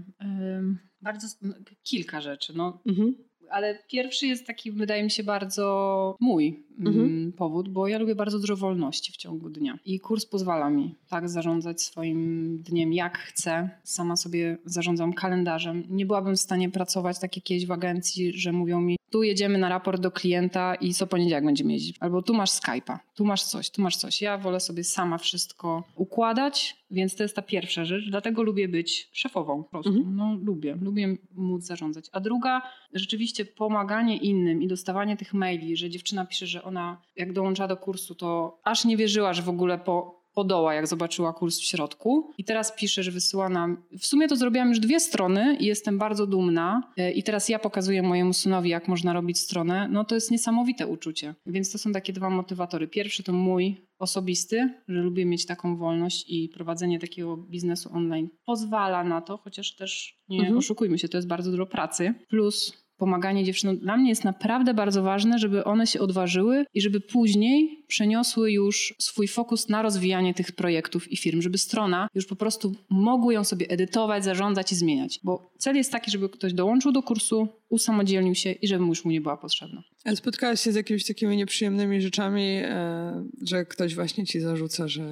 Bardzo, 1.00 1.26
no, 1.42 1.54
kilka 1.82 2.20
rzeczy. 2.20 2.52
No. 2.56 2.82
Mhm 2.86 3.27
ale 3.50 3.78
pierwszy 3.88 4.26
jest 4.26 4.46
taki, 4.46 4.72
wydaje 4.72 5.04
mi 5.04 5.10
się, 5.10 5.22
bardzo 5.22 6.16
mój 6.20 6.62
mhm. 6.78 7.06
Mm, 7.06 7.32
powód, 7.32 7.68
bo 7.68 7.88
ja 7.88 7.98
lubię 7.98 8.14
bardzo 8.14 8.38
dużo 8.38 8.56
wolności 8.56 9.12
w 9.12 9.16
ciągu 9.16 9.50
dnia. 9.50 9.78
I 9.84 10.00
kurs 10.00 10.26
pozwala 10.26 10.70
mi 10.70 10.94
tak 11.08 11.28
zarządzać 11.28 11.82
swoim 11.82 12.58
dniem, 12.62 12.92
jak 12.92 13.18
chcę. 13.18 13.70
Sama 13.84 14.16
sobie 14.16 14.58
zarządzam 14.64 15.12
kalendarzem. 15.12 15.84
Nie 15.88 16.06
byłabym 16.06 16.36
w 16.36 16.40
stanie 16.40 16.70
pracować 16.70 17.18
tak 17.18 17.36
jak 17.36 17.44
kiedyś 17.44 17.66
w 17.66 17.72
agencji, 17.72 18.32
że 18.32 18.52
mówią 18.52 18.80
mi, 18.80 18.97
tu 19.10 19.22
jedziemy 19.22 19.58
na 19.58 19.68
raport 19.68 20.00
do 20.00 20.10
klienta 20.10 20.74
i 20.74 20.94
co 20.94 21.06
poniedziałek 21.06 21.44
będziemy 21.44 21.72
jeździć. 21.72 21.96
Albo 22.00 22.22
tu 22.22 22.34
masz 22.34 22.50
Skype'a, 22.50 22.98
tu 23.14 23.24
masz 23.24 23.42
coś, 23.44 23.70
tu 23.70 23.82
masz 23.82 23.96
coś. 23.96 24.22
Ja 24.22 24.38
wolę 24.38 24.60
sobie 24.60 24.84
sama 24.84 25.18
wszystko 25.18 25.84
układać, 25.96 26.76
więc 26.90 27.16
to 27.16 27.22
jest 27.22 27.36
ta 27.36 27.42
pierwsza 27.42 27.84
rzecz. 27.84 28.10
Dlatego 28.10 28.42
lubię 28.42 28.68
być 28.68 29.08
szefową 29.12 29.62
po 29.64 29.70
prostu. 29.70 29.90
Mhm. 29.90 30.16
No 30.16 30.38
lubię, 30.42 30.78
lubię 30.82 31.16
móc 31.34 31.64
zarządzać. 31.64 32.04
A 32.12 32.20
druga, 32.20 32.62
rzeczywiście 32.92 33.44
pomaganie 33.44 34.16
innym 34.16 34.62
i 34.62 34.68
dostawanie 34.68 35.16
tych 35.16 35.34
maili, 35.34 35.76
że 35.76 35.90
dziewczyna 35.90 36.24
pisze, 36.24 36.46
że 36.46 36.62
ona 36.62 37.00
jak 37.16 37.32
dołącza 37.32 37.68
do 37.68 37.76
kursu, 37.76 38.14
to 38.14 38.58
aż 38.64 38.84
nie 38.84 38.96
wierzyła, 38.96 39.32
że 39.32 39.42
w 39.42 39.48
ogóle 39.48 39.78
po 39.78 40.17
podoła, 40.38 40.74
jak 40.74 40.86
zobaczyła 40.86 41.32
kurs 41.32 41.58
w 41.58 41.64
środku. 41.64 42.32
I 42.38 42.44
teraz 42.44 42.72
pisze, 42.76 43.02
że 43.02 43.10
wysyła 43.10 43.48
nam. 43.48 43.82
W 43.98 44.06
sumie 44.06 44.28
to 44.28 44.36
zrobiłam 44.36 44.68
już 44.68 44.80
dwie 44.80 45.00
strony 45.00 45.56
i 45.60 45.66
jestem 45.66 45.98
bardzo 45.98 46.26
dumna. 46.26 46.92
E, 46.96 47.12
I 47.12 47.22
teraz 47.22 47.48
ja 47.48 47.58
pokazuję 47.58 48.02
mojemu 48.02 48.32
synowi, 48.32 48.70
jak 48.70 48.88
można 48.88 49.12
robić 49.12 49.38
stronę. 49.38 49.88
No 49.88 50.04
to 50.04 50.14
jest 50.14 50.30
niesamowite 50.30 50.86
uczucie. 50.86 51.34
Więc 51.46 51.72
to 51.72 51.78
są 51.78 51.92
takie 51.92 52.12
dwa 52.12 52.30
motywatory. 52.30 52.88
Pierwszy 52.88 53.22
to 53.22 53.32
mój 53.32 53.76
osobisty, 53.98 54.74
że 54.88 55.00
lubię 55.00 55.24
mieć 55.24 55.46
taką 55.46 55.76
wolność 55.76 56.24
i 56.28 56.48
prowadzenie 56.48 56.98
takiego 56.98 57.36
biznesu 57.36 57.90
online 57.92 58.28
pozwala 58.46 59.04
na 59.04 59.20
to, 59.20 59.36
chociaż 59.36 59.76
też 59.76 60.18
nie 60.28 60.38
mhm. 60.38 60.58
oszukujmy 60.58 60.98
się, 60.98 61.08
to 61.08 61.18
jest 61.18 61.28
bardzo 61.28 61.50
dużo 61.50 61.66
pracy. 61.66 62.14
Plus 62.28 62.88
pomaganie 62.98 63.44
dziewczynom 63.44 63.78
dla 63.78 63.96
mnie 63.96 64.08
jest 64.08 64.24
naprawdę 64.24 64.74
bardzo 64.74 65.02
ważne, 65.02 65.38
żeby 65.38 65.64
one 65.64 65.86
się 65.86 66.00
odważyły 66.00 66.64
i 66.74 66.80
żeby 66.80 67.00
później 67.00 67.77
przeniosły 67.88 68.52
już 68.52 68.94
swój 68.98 69.28
fokus 69.28 69.68
na 69.68 69.82
rozwijanie 69.82 70.34
tych 70.34 70.52
projektów 70.52 71.12
i 71.12 71.16
firm, 71.16 71.42
żeby 71.42 71.58
strona 71.58 72.08
już 72.14 72.26
po 72.26 72.36
prostu 72.36 72.74
mogły 72.90 73.34
ją 73.34 73.44
sobie 73.44 73.68
edytować, 73.68 74.24
zarządzać 74.24 74.72
i 74.72 74.76
zmieniać. 74.76 75.20
Bo 75.22 75.52
cel 75.58 75.76
jest 75.76 75.92
taki, 75.92 76.10
żeby 76.10 76.28
ktoś 76.28 76.52
dołączył 76.52 76.92
do 76.92 77.02
kursu, 77.02 77.48
usamodzielnił 77.68 78.34
się 78.34 78.52
i 78.52 78.68
żeby 78.68 78.84
już 78.84 79.04
mu 79.04 79.10
nie 79.10 79.20
była 79.20 79.36
potrzebna. 79.36 79.82
Ale 80.04 80.16
spotkałaś 80.16 80.60
się 80.60 80.72
z 80.72 80.74
jakimiś 80.74 81.06
takimi 81.06 81.36
nieprzyjemnymi 81.36 82.00
rzeczami, 82.00 82.60
e, 82.64 83.28
że 83.46 83.64
ktoś 83.64 83.94
właśnie 83.94 84.26
ci 84.26 84.40
zarzuca, 84.40 84.88
że 84.88 85.02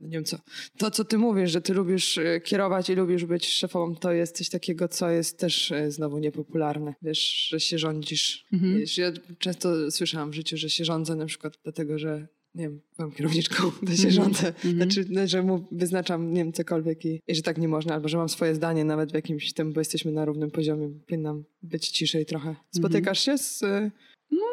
nie 0.00 0.10
wiem 0.10 0.24
co, 0.24 0.38
to 0.78 0.90
co 0.90 1.04
ty 1.04 1.18
mówisz, 1.18 1.50
że 1.50 1.60
ty 1.60 1.74
lubisz 1.74 2.18
e, 2.18 2.40
kierować 2.40 2.90
i 2.90 2.94
lubisz 2.94 3.24
być 3.24 3.48
szefową, 3.48 3.96
to 3.96 4.12
jest 4.12 4.36
coś 4.36 4.48
takiego, 4.48 4.88
co 4.88 5.10
jest 5.10 5.38
też 5.38 5.72
e, 5.72 5.90
znowu 5.90 6.18
niepopularne. 6.18 6.94
Wiesz, 7.02 7.48
że 7.48 7.60
się 7.60 7.78
rządzisz. 7.78 8.44
Mhm. 8.52 8.78
Wiesz, 8.78 8.98
ja 8.98 9.12
często 9.38 9.90
słyszałam 9.90 10.30
w 10.30 10.34
życiu, 10.34 10.56
że 10.56 10.70
się 10.70 10.84
rządzę 10.84 11.14
na 11.14 11.26
przykład 11.26 11.58
dlatego, 11.62 11.91
że 11.98 12.26
nie 12.54 12.64
wiem, 12.64 12.80
byłam 12.96 13.12
kierowniczką, 13.12 13.70
to 13.86 13.92
się 13.92 14.08
mhm. 14.08 14.12
rządzę. 14.12 14.52
Mm-hmm. 14.52 14.74
Znaczy, 14.76 15.06
no, 15.10 15.26
że 15.26 15.42
mu 15.42 15.66
wyznaczam, 15.72 16.32
nie 16.32 16.44
wiem, 16.44 16.52
cokolwiek 16.52 17.04
i, 17.04 17.20
i, 17.28 17.34
że 17.34 17.42
tak 17.42 17.58
nie 17.58 17.68
można, 17.68 17.94
albo 17.94 18.08
że 18.08 18.16
mam 18.16 18.28
swoje 18.28 18.54
zdanie 18.54 18.84
nawet 18.84 19.12
w 19.12 19.14
jakimś 19.14 19.52
tym, 19.52 19.72
bo 19.72 19.80
jesteśmy 19.80 20.12
na 20.12 20.24
równym 20.24 20.50
poziomie, 20.50 20.88
powinnam 21.06 21.44
być 21.62 21.88
ciszej 21.88 22.26
trochę. 22.26 22.48
Mhm. 22.48 22.66
Spotykasz 22.70 23.20
się 23.20 23.38
z... 23.38 23.60
No, 24.30 24.46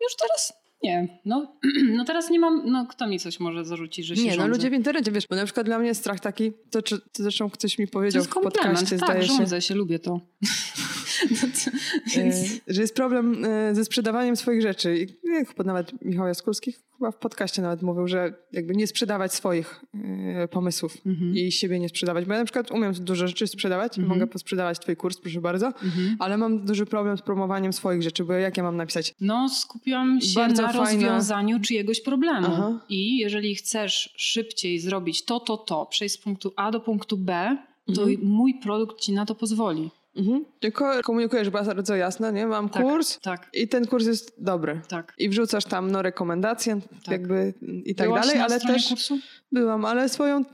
już 0.00 0.16
teraz 0.16 0.52
nie, 0.82 1.18
no, 1.24 1.56
no 1.96 2.04
teraz 2.04 2.30
nie 2.30 2.38
mam, 2.38 2.62
no 2.70 2.86
kto 2.86 3.06
mi 3.06 3.18
coś 3.18 3.40
może 3.40 3.64
zarzucić, 3.64 4.06
że 4.06 4.16
się 4.16 4.22
Nie, 4.22 4.30
rządzę. 4.30 4.48
no 4.48 4.54
ludzie 4.54 4.70
w 4.70 4.72
internecie, 4.72 5.12
wiesz, 5.12 5.26
bo 5.26 5.36
na 5.36 5.44
przykład 5.44 5.66
dla 5.66 5.78
mnie 5.78 5.94
strach 5.94 6.20
taki, 6.20 6.52
to, 6.70 6.82
czy, 6.82 6.98
to 6.98 7.22
zresztą 7.22 7.50
ktoś 7.50 7.78
mi 7.78 7.88
powiedział 7.88 8.22
to 8.22 8.28
jest 8.28 8.38
w 8.38 8.42
podcaście, 8.42 8.98
tak, 8.98 9.08
zdaje 9.08 9.22
rządzę 9.22 9.62
się, 9.62 9.74
lubię 9.74 9.98
to. 9.98 10.20
Więc... 12.16 12.36
że 12.66 12.80
jest 12.82 12.94
problem 12.94 13.44
e, 13.44 13.74
ze 13.74 13.84
sprzedawaniem 13.84 14.36
swoich 14.36 14.62
rzeczy. 14.62 15.06
Chyba 15.48 15.64
nawet 15.64 16.04
Michał 16.04 16.26
Jaskulski 16.26 16.74
chyba 17.00 17.10
w 17.10 17.16
podcaście 17.16 17.62
nawet 17.62 17.82
mówił, 17.82 18.08
że 18.08 18.34
jakby 18.52 18.74
nie 18.74 18.86
sprzedawać 18.86 19.34
swoich 19.34 19.84
e, 19.94 20.48
pomysłów 20.48 20.96
mhm. 21.06 21.36
i 21.36 21.52
siebie 21.52 21.78
nie 21.78 21.88
sprzedawać. 21.88 22.24
Bo 22.24 22.32
ja 22.32 22.38
na 22.38 22.44
przykład 22.44 22.70
umiem 22.70 22.92
dużo 22.92 23.28
rzeczy 23.28 23.46
sprzedawać, 23.46 23.98
mhm. 23.98 24.08
mogę 24.08 24.26
posprzedawać 24.26 24.78
twój 24.78 24.96
kurs, 24.96 25.20
proszę 25.20 25.40
bardzo, 25.40 25.66
mhm. 25.66 26.16
ale 26.18 26.36
mam 26.36 26.64
duży 26.64 26.86
problem 26.86 27.18
z 27.18 27.22
promowaniem 27.22 27.72
swoich 27.72 28.02
rzeczy, 28.02 28.24
bo 28.24 28.32
jak 28.32 28.56
ja 28.56 28.62
mam 28.62 28.76
napisać? 28.76 29.14
No 29.20 29.48
skupiłam 29.48 30.20
się 30.20 30.34
Bardzo 30.34 30.62
na 30.62 30.72
fajne... 30.72 30.84
rozwiązaniu 30.86 31.60
czyjegoś 31.60 32.00
problemu 32.00 32.46
Aha. 32.50 32.80
i 32.88 33.16
jeżeli 33.16 33.54
chcesz 33.54 34.14
szybciej 34.16 34.80
zrobić 34.80 35.24
to, 35.24 35.40
to, 35.40 35.56
to, 35.56 35.86
przejść 35.86 36.14
z 36.14 36.18
punktu 36.18 36.52
A 36.56 36.70
do 36.70 36.80
punktu 36.80 37.16
B, 37.16 37.56
to 37.94 38.02
mhm. 38.02 38.18
mój 38.22 38.54
produkt 38.54 39.00
ci 39.00 39.12
na 39.12 39.26
to 39.26 39.34
pozwoli. 39.34 39.90
Mhm. 40.16 40.44
Tylko 40.60 41.02
komunikujesz 41.02 41.50
bardzo 41.50 41.96
jasno, 41.96 42.30
nie? 42.30 42.46
Mam 42.46 42.68
tak, 42.68 42.82
kurs 42.82 43.20
tak. 43.20 43.50
i 43.54 43.68
ten 43.68 43.86
kurs 43.86 44.06
jest 44.06 44.34
dobry. 44.38 44.80
Tak. 44.88 45.14
I 45.18 45.28
wrzucasz 45.28 45.64
tam 45.64 45.90
no, 45.90 46.02
rekomendacje 46.02 46.80
tak. 47.04 47.12
jakby 47.12 47.54
i 47.84 47.94
tak 47.94 48.06
Byłaś 48.06 48.26
dalej, 48.26 48.40
ale 48.40 48.60
też 48.60 48.88
kursu? 48.88 49.18
byłam, 49.52 49.84
ale 49.84 50.08
swoją 50.08 50.44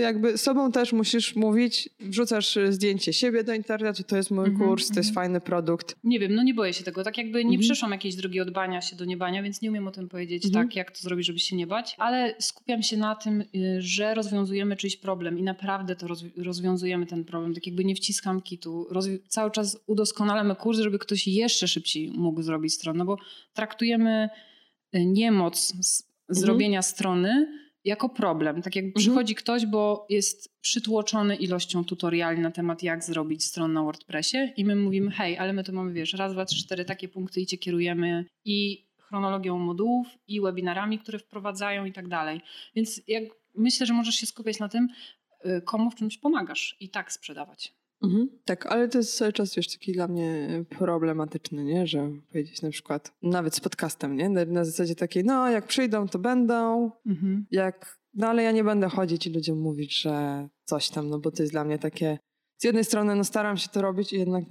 jakby 0.00 0.38
sobą 0.38 0.72
też 0.72 0.92
musisz 0.92 1.36
mówić, 1.36 1.88
wrzucasz 2.00 2.58
zdjęcie 2.70 3.12
siebie 3.12 3.44
do 3.44 3.54
internetu, 3.54 4.02
to 4.02 4.16
jest 4.16 4.30
mój 4.30 4.48
mhm, 4.48 4.68
kurs, 4.68 4.88
to 4.88 5.00
jest 5.00 5.10
mhm. 5.10 5.14
fajny 5.14 5.40
produkt. 5.40 5.96
Nie 6.04 6.20
wiem, 6.20 6.34
no 6.34 6.42
nie 6.42 6.54
boję 6.54 6.72
się 6.72 6.84
tego. 6.84 7.04
Tak 7.04 7.18
jakby 7.18 7.44
nie 7.44 7.56
mhm. 7.56 7.60
przeszłam 7.60 7.92
jakiejś 7.92 8.14
drogi 8.14 8.40
od 8.40 8.50
bania 8.50 8.80
się 8.80 8.96
do 8.96 9.04
niebania, 9.04 9.42
więc 9.42 9.62
nie 9.62 9.70
umiem 9.70 9.88
o 9.88 9.90
tym 9.90 10.08
powiedzieć 10.08 10.52
tak, 10.52 10.76
jak 10.76 10.90
to 10.90 10.98
zrobić, 11.00 11.26
żeby 11.26 11.38
się 11.38 11.56
nie 11.56 11.66
bać, 11.66 11.96
ale 11.98 12.34
skupiam 12.38 12.82
się 12.82 12.96
na 12.96 13.14
tym, 13.14 13.40
y, 13.40 13.76
że 13.78 14.14
rozwiązujemy 14.14 14.76
czyjś 14.76 14.96
problem 14.96 15.38
i 15.38 15.42
naprawdę 15.42 15.96
to 15.96 16.06
rozwiązujemy 16.36 17.06
ten 17.06 17.24
problem. 17.24 17.54
Tak 17.54 17.66
jakby 17.66 17.84
nie 17.84 17.94
wciskam 17.94 18.42
kitu. 18.42 18.86
Roz 18.90 19.03
cały 19.28 19.50
czas 19.50 19.78
udoskonalamy 19.86 20.56
kurs, 20.56 20.78
żeby 20.78 20.98
ktoś 20.98 21.26
jeszcze 21.26 21.68
szybciej 21.68 22.10
mógł 22.10 22.42
zrobić 22.42 22.74
stronę, 22.74 22.98
no 22.98 23.04
bo 23.04 23.16
traktujemy 23.52 24.28
y, 24.94 25.04
niemoc 25.06 25.72
zrobienia 26.28 26.78
mhm. 26.78 26.82
strony 26.82 27.46
jako 27.84 28.08
problem. 28.08 28.62
Tak 28.62 28.76
jak 28.76 28.84
mhm. 28.84 29.00
przychodzi 29.02 29.34
ktoś, 29.34 29.66
bo 29.66 30.06
jest 30.08 30.60
przytłoczony 30.60 31.36
ilością 31.36 31.84
tutoriali 31.84 32.40
na 32.40 32.50
temat, 32.50 32.82
jak 32.82 33.04
zrobić 33.04 33.44
stronę 33.44 33.74
na 33.74 33.82
WordPressie 33.82 34.38
i 34.56 34.64
my 34.64 34.76
mówimy, 34.76 35.10
hej, 35.10 35.38
ale 35.38 35.52
my 35.52 35.64
tu 35.64 35.72
mamy, 35.72 35.92
wiesz, 35.92 36.12
raz, 36.12 36.32
dwa, 36.32 36.44
trzy, 36.44 36.64
cztery 36.64 36.84
takie 36.84 37.08
punkty 37.08 37.40
i 37.40 37.46
cię 37.46 37.58
kierujemy 37.58 38.24
i 38.44 38.86
chronologią 38.98 39.58
modułów 39.58 40.06
i 40.28 40.40
webinarami, 40.40 40.98
które 40.98 41.18
wprowadzają 41.18 41.84
i 41.84 41.92
tak 41.92 42.08
dalej. 42.08 42.40
Więc 42.76 43.02
jak 43.08 43.24
myślę, 43.54 43.86
że 43.86 43.94
możesz 43.94 44.14
się 44.14 44.26
skupiać 44.26 44.58
na 44.58 44.68
tym, 44.68 44.88
y, 45.46 45.62
komu 45.62 45.90
w 45.90 45.94
czymś 45.94 46.18
pomagasz 46.18 46.76
i 46.80 46.88
tak 46.88 47.12
sprzedawać. 47.12 47.74
Mhm, 48.04 48.28
tak, 48.44 48.66
ale 48.66 48.88
to 48.88 48.98
jest 48.98 49.16
cały 49.16 49.32
czas 49.32 49.54
wiesz, 49.54 49.72
taki 49.72 49.92
dla 49.92 50.08
mnie 50.08 50.48
problematyczny, 50.68 51.64
nie? 51.64 51.86
że 51.86 52.10
powiedzieć 52.28 52.62
na 52.62 52.70
przykład, 52.70 53.12
nawet 53.22 53.54
z 53.54 53.60
podcastem, 53.60 54.16
nie? 54.16 54.28
Na, 54.28 54.64
zasadzie 54.64 54.94
takiej, 54.94 55.24
no 55.24 55.50
jak 55.50 55.66
przyjdą, 55.66 56.08
to 56.08 56.18
będą, 56.18 56.90
mhm. 57.06 57.46
jak, 57.50 57.98
no 58.14 58.28
ale 58.28 58.42
ja 58.42 58.52
nie 58.52 58.64
będę 58.64 58.88
chodzić 58.88 59.26
i 59.26 59.32
ludziom 59.32 59.58
mówić, 59.58 60.00
że 60.00 60.48
coś 60.64 60.90
tam, 60.90 61.08
no 61.08 61.18
bo 61.18 61.30
to 61.30 61.42
jest 61.42 61.52
dla 61.52 61.64
mnie 61.64 61.78
takie, 61.78 62.18
z 62.56 62.64
jednej 62.64 62.84
strony 62.84 63.14
no 63.14 63.24
staram 63.24 63.56
się 63.56 63.68
to 63.68 63.82
robić 63.82 64.12
i 64.12 64.18
jednak 64.18 64.44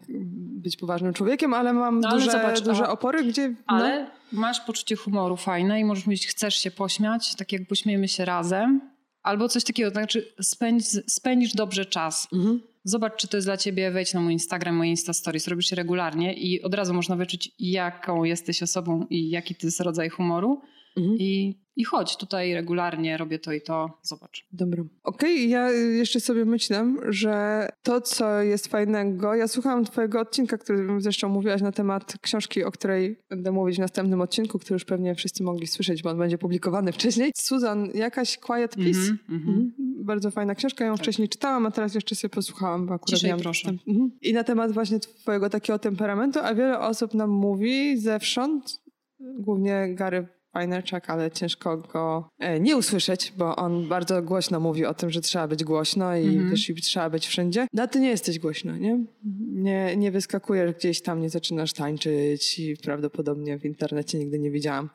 być 0.64 0.78
poważnym 0.78 1.14
człowiekiem, 1.14 1.54
ale 1.54 1.74
mam 1.74 2.00
no, 2.00 2.10
ale 2.10 2.20
duże, 2.20 2.32
zobacz, 2.32 2.62
duże 2.62 2.90
opory, 2.90 3.24
gdzie... 3.24 3.50
No... 3.50 3.56
Ale 3.68 4.12
masz 4.32 4.62
poczucie 4.62 4.96
humoru 4.96 5.38
fajne 5.38 5.80
i 5.80 5.86
możesz 5.86 6.06
mówić, 6.06 6.28
chcesz 6.28 6.56
się 6.56 6.72
pośmiać, 6.72 7.36
tak 7.36 7.52
jak 7.52 7.68
pośmiejemy 7.68 8.08
się 8.08 8.26
razem, 8.26 8.82
albo 9.24 9.50
coś 9.50 9.64
takiego, 9.64 9.92
to 9.92 9.96
znaczy 9.96 10.34
spędź, 10.42 10.86
spędzisz 11.08 11.54
dobrze 11.54 11.86
czas. 11.86 12.28
Mhm 12.34 12.73
zobacz, 12.84 13.16
czy 13.16 13.28
to 13.28 13.38
jest 13.38 13.48
dla 13.48 13.58
ciebie, 13.58 13.92
wejdź 13.92 14.14
na 14.14 14.22
mój 14.22 14.34
Instagram, 14.34 14.76
moje 14.76 14.90
Insta 14.90 15.14
Stories, 15.14 15.48
robisz 15.48 15.72
regularnie 15.72 16.34
i 16.34 16.62
od 16.62 16.74
razu 16.74 16.94
można 16.94 17.16
wyczuć, 17.16 17.52
jaką 17.60 18.24
jesteś 18.24 18.64
osobą 18.64 19.06
i 19.10 19.30
jaki 19.30 19.56
to 19.56 19.68
jest 19.68 19.80
rodzaj 19.80 20.10
humoru. 20.10 20.62
Mhm. 20.98 21.18
I, 21.20 21.60
I 21.76 21.84
chodź 21.84 22.18
tutaj 22.18 22.54
regularnie, 22.54 23.18
robię 23.18 23.40
to 23.40 23.54
i 23.54 23.62
to, 23.62 24.00
zobacz. 24.02 24.48
Dobra. 24.52 24.84
Okej, 25.04 25.36
okay, 25.36 25.48
ja 25.48 25.72
jeszcze 25.72 26.20
sobie 26.20 26.46
myślę, 26.46 26.96
że 27.10 27.68
to, 27.84 28.02
co 28.02 28.42
jest 28.42 28.68
fajnego, 28.68 29.36
ja 29.36 29.48
słuchałam 29.48 29.86
twojego 29.86 30.20
odcinka, 30.20 30.58
który 30.58 31.02
zresztą 31.02 31.30
mówiłaś 31.30 31.62
na 31.62 31.72
temat 31.72 32.18
książki, 32.22 32.64
o 32.64 32.72
której 32.72 33.20
będę 33.30 33.52
mówić 33.52 33.76
w 33.76 33.80
następnym 33.80 34.22
odcinku, 34.22 34.60
który 34.60 34.76
już 34.76 34.86
pewnie 34.86 35.16
wszyscy 35.16 35.44
mogli 35.44 35.68
słyszeć, 35.68 36.04
bo 36.04 36.10
on 36.10 36.18
będzie 36.18 36.38
publikowany 36.38 36.92
wcześniej. 36.98 37.32
Susan, 37.36 37.90
jakaś 37.94 38.38
Quiet 38.38 38.76
Peace. 38.76 39.00
Mm 39.00 39.18
-hmm, 39.30 39.30
mm 39.30 39.72
-hmm. 39.80 40.04
Bardzo 40.06 40.32
fajna 40.32 40.56
książka, 40.56 40.86
ją 40.86 40.94
tak. 40.94 41.02
wcześniej 41.02 41.30
czytałam, 41.30 41.66
a 41.66 41.72
teraz 41.72 41.96
jeszcze 41.96 42.16
sobie 42.16 42.30
posłuchałam, 42.30 42.86
bo 42.86 42.94
akurat 42.94 43.20
Ciszej, 43.20 43.40
proszę. 43.42 43.70
Mhm. 43.88 44.12
I 44.22 44.34
na 44.34 44.44
temat 44.44 44.72
właśnie 44.72 45.00
twojego 45.00 45.50
takiego 45.50 45.80
temperamentu, 45.80 46.40
a 46.44 46.56
wiele 46.56 46.80
osób 46.80 47.14
nam 47.14 47.30
mówi 47.30 47.98
zewsząd, 47.98 48.82
głównie 49.20 49.96
Gary 49.96 50.28
Fajnerczak, 50.54 51.10
ale 51.10 51.32
ciężko 51.32 51.78
go 51.78 52.30
e, 52.40 52.60
nie 52.60 52.78
usłyszeć, 52.78 53.34
bo 53.38 53.56
on 53.56 53.88
bardzo 53.88 54.22
głośno 54.22 54.60
mówi 54.60 54.86
o 54.86 54.94
tym, 54.94 55.12
że 55.12 55.22
trzeba 55.22 55.48
być 55.48 55.64
głośno 55.64 56.16
i 56.16 56.26
mm 56.26 56.56
-hmm. 56.56 56.78
i 56.78 56.82
trzeba 56.82 57.10
być 57.10 57.28
wszędzie. 57.28 57.68
No 57.74 57.88
ty 57.88 58.00
nie 58.00 58.10
jesteś 58.10 58.40
głośno, 58.40 58.78
nie? 58.78 59.06
nie? 59.52 59.98
Nie 59.98 60.12
wyskakujesz 60.12 60.76
gdzieś 60.76 61.02
tam, 61.02 61.22
nie 61.22 61.30
zaczynasz 61.30 61.74
tańczyć 61.74 62.60
i 62.60 62.78
prawdopodobnie 62.78 63.60
w 63.60 63.66
internecie 63.66 64.18
nigdy 64.18 64.40
nie 64.40 64.52
widziałam. 64.52 64.90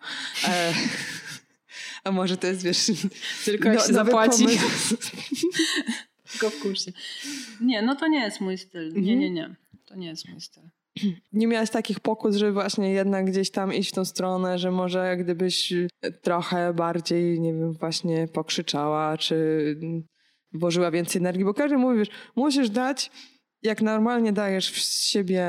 E, 0.48 0.72
a 2.04 2.12
może 2.12 2.36
to 2.36 2.46
jest, 2.46 2.62
wiesz... 2.62 2.90
Tylko 3.44 3.68
jak 3.68 3.78
no, 3.78 3.86
się 3.86 3.92
zapłaci. 3.92 4.46
Tylko 6.32 6.50
w 6.50 6.60
kursie. 6.60 6.92
Nie, 7.60 7.82
no 7.82 7.96
to 7.96 8.08
nie 8.08 8.20
jest 8.20 8.40
mój 8.40 8.58
styl. 8.58 8.92
Nie, 8.92 9.16
nie, 9.16 9.30
nie. 9.30 9.54
To 9.86 9.96
nie 9.96 10.06
jest 10.06 10.28
mój 10.28 10.40
styl 10.40 10.62
nie 11.32 11.46
miałaś 11.46 11.70
takich 11.70 12.00
pokus, 12.00 12.36
żeby 12.36 12.52
właśnie 12.52 12.92
jednak 12.92 13.26
gdzieś 13.26 13.50
tam 13.50 13.74
iść 13.74 13.90
w 13.90 13.94
tą 13.94 14.04
stronę, 14.04 14.58
że 14.58 14.70
może 14.70 15.16
gdybyś 15.16 15.72
trochę 16.22 16.74
bardziej, 16.74 17.40
nie 17.40 17.54
wiem, 17.54 17.72
właśnie 17.72 18.28
pokrzyczała, 18.28 19.18
czy 19.18 19.76
włożyła 20.52 20.90
więcej 20.90 21.20
energii, 21.20 21.44
bo 21.44 21.54
każdy 21.54 21.78
mówi, 21.78 21.98
wiesz, 21.98 22.10
musisz 22.36 22.70
dać 22.70 23.10
jak 23.62 23.82
normalnie 23.82 24.32
dajesz 24.32 24.84
z 24.84 25.04
siebie 25.04 25.48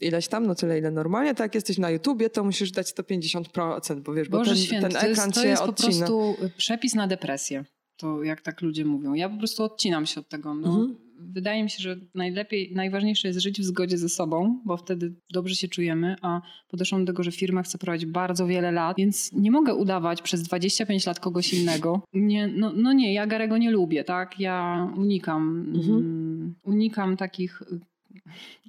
ileś 0.00 0.28
tam, 0.28 0.46
no 0.46 0.54
tyle 0.54 0.78
ile 0.78 0.90
normalnie, 0.90 1.34
tak 1.34 1.40
jak 1.40 1.54
jesteś 1.54 1.78
na 1.78 1.90
YouTubie, 1.90 2.30
to 2.30 2.44
musisz 2.44 2.70
dać 2.70 2.86
150%, 2.86 4.00
bo 4.00 4.14
wiesz, 4.14 4.28
Boże 4.28 4.50
bo 4.50 4.56
ten, 4.56 4.64
święty, 4.64 4.88
ten 4.88 5.10
ekran 5.10 5.32
to 5.32 5.44
jest, 5.44 5.62
to 5.62 5.66
jest 5.66 5.66
po 5.66 5.72
prostu 5.72 6.36
przepis 6.56 6.94
na 6.94 7.06
depresję. 7.06 7.64
To 7.96 8.22
jak 8.22 8.40
tak 8.40 8.62
ludzie 8.62 8.84
mówią. 8.84 9.14
Ja 9.14 9.28
po 9.28 9.38
prostu 9.38 9.64
odcinam 9.64 10.06
się 10.06 10.20
od 10.20 10.28
tego. 10.28 10.54
No. 10.54 10.68
Mhm 10.68 11.03
wydaje 11.18 11.62
mi 11.64 11.70
się, 11.70 11.82
że 11.82 11.96
najlepiej, 12.14 12.72
najważniejsze 12.74 13.28
jest 13.28 13.40
żyć 13.40 13.60
w 13.60 13.64
zgodzie 13.64 13.98
ze 13.98 14.08
sobą, 14.08 14.60
bo 14.64 14.76
wtedy 14.76 15.14
dobrze 15.32 15.54
się 15.54 15.68
czujemy, 15.68 16.16
a 16.22 16.40
podeszłam 16.68 17.04
do 17.04 17.12
tego, 17.12 17.22
że 17.22 17.32
firma 17.32 17.62
chce 17.62 17.78
prowadzić 17.78 18.06
bardzo 18.10 18.46
wiele 18.46 18.72
lat, 18.72 18.96
więc 18.96 19.32
nie 19.32 19.50
mogę 19.50 19.74
udawać 19.74 20.22
przez 20.22 20.42
25 20.42 21.06
lat 21.06 21.20
kogoś 21.20 21.54
innego. 21.54 22.02
Nie, 22.12 22.46
no, 22.46 22.72
no 22.76 22.92
nie, 22.92 23.14
ja 23.14 23.26
Garego 23.26 23.58
nie 23.58 23.70
lubię, 23.70 24.04
tak? 24.04 24.40
Ja 24.40 24.88
unikam, 24.96 25.72
mhm. 25.74 25.96
um, 25.96 26.54
unikam 26.62 27.16
takich 27.16 27.62
y, 27.62 27.80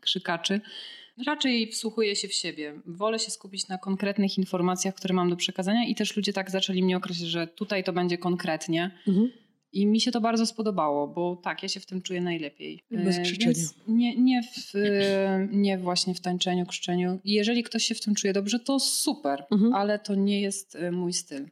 krzykaczy. 0.02 0.62
Raczej 1.26 1.68
wsłuchuję 1.72 2.16
się 2.16 2.28
w 2.28 2.34
siebie. 2.34 2.82
Wolę 2.86 3.20
się 3.20 3.32
skupić 3.32 3.68
na 3.68 3.78
konkretnych 3.78 4.38
informacjach, 4.38 4.96
które 4.96 5.14
mam 5.14 5.30
do 5.30 5.36
przekazania 5.36 5.88
i 5.88 5.96
też 5.96 6.16
ludzie 6.18 6.34
tak 6.34 6.52
zaczęli 6.52 6.84
mnie 6.84 6.98
określać, 6.98 7.30
że 7.30 7.48
tutaj 7.48 7.84
to 7.84 7.94
będzie 7.94 8.18
konkretnie. 8.18 8.92
Mhm 9.08 9.30
i 9.76 9.88
mi 9.88 10.02
się 10.02 10.12
to 10.12 10.22
bardzo 10.22 10.46
spodobało, 10.46 11.08
bo 11.08 11.36
tak, 11.36 11.64
ja 11.64 11.70
się 11.70 11.80
w 11.80 11.86
tym 11.86 12.02
czuję 12.02 12.22
najlepiej. 12.22 12.80
Bez 12.92 13.18
e, 13.18 13.22
krzyczenia. 13.22 13.54
nie, 13.88 14.16
nie, 14.16 14.44
w, 14.44 14.76
e, 14.76 15.48
nie 15.52 15.78
właśnie 15.78 16.16
w 16.16 16.22
tańczeniu, 16.22 16.66
krzyczeniu. 16.66 17.20
Jeżeli 17.26 17.64
ktoś 17.64 17.84
się 17.84 17.96
w 17.96 18.02
tym 18.02 18.16
czuje 18.16 18.34
dobrze, 18.34 18.60
to 18.60 18.80
super, 18.80 19.46
mhm. 19.52 19.74
ale 19.74 20.00
to 20.00 20.16
nie 20.16 20.42
jest 20.42 20.76
e, 20.76 20.92
mój 20.92 21.14
styl. 21.14 21.46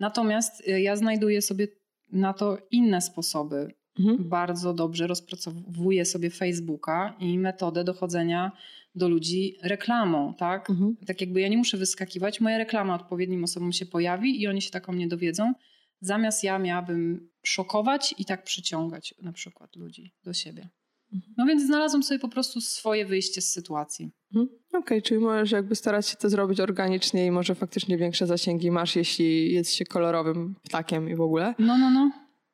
Natomiast 0.00 0.62
ja 0.66 0.96
znajduję 0.96 1.42
sobie 1.42 1.68
na 2.12 2.32
to 2.32 2.58
inne 2.70 3.00
sposoby. 3.00 3.74
Mhm. 3.98 4.28
Bardzo 4.28 4.74
dobrze 4.74 5.06
rozpracowuję 5.06 6.04
sobie 6.04 6.30
Facebooka 6.30 7.16
i 7.20 7.38
metodę 7.38 7.84
dochodzenia 7.84 8.52
do 8.94 9.08
ludzi 9.08 9.56
reklamą, 9.62 10.34
tak? 10.34 10.70
Mhm. 10.70 10.96
Tak 11.06 11.20
jakby 11.20 11.40
ja 11.40 11.48
nie 11.48 11.56
muszę 11.56 11.76
wyskakiwać, 11.76 12.40
moja 12.40 12.58
reklama 12.58 12.94
odpowiednim 12.94 13.44
osobom 13.44 13.72
się 13.72 13.86
pojawi 13.86 14.42
i 14.42 14.46
oni 14.46 14.62
się 14.62 14.70
tak 14.70 14.88
o 14.88 14.92
mnie 14.92 15.08
dowiedzą 15.08 15.52
zamiast 16.00 16.44
ja 16.44 16.58
miałabym 16.58 17.30
szokować 17.42 18.14
i 18.18 18.24
tak 18.24 18.44
przyciągać 18.44 19.14
na 19.22 19.32
przykład 19.32 19.76
ludzi 19.76 20.14
do 20.24 20.32
siebie. 20.32 20.68
Mhm. 21.12 21.34
No 21.36 21.46
więc 21.46 21.62
znalazłam 21.62 22.02
sobie 22.02 22.20
po 22.20 22.28
prostu 22.28 22.60
swoje 22.60 23.06
wyjście 23.06 23.40
z 23.40 23.52
sytuacji. 23.52 24.10
Mhm. 24.34 24.58
Okej, 24.68 24.80
okay, 24.80 25.02
czyli 25.02 25.20
możesz 25.20 25.50
jakby 25.50 25.74
starać 25.74 26.08
się 26.08 26.16
to 26.16 26.28
zrobić 26.28 26.60
organicznie 26.60 27.26
i 27.26 27.30
może 27.30 27.54
faktycznie 27.54 27.98
większe 27.98 28.26
zasięgi 28.26 28.70
masz, 28.70 28.96
jeśli 28.96 29.52
jest 29.52 29.74
się 29.74 29.84
kolorowym 29.84 30.54
ptakiem 30.64 31.10
i 31.10 31.16
w 31.16 31.20
ogóle. 31.20 31.54
No, 31.58 31.78
no, 31.78 31.90
no. 31.90 32.10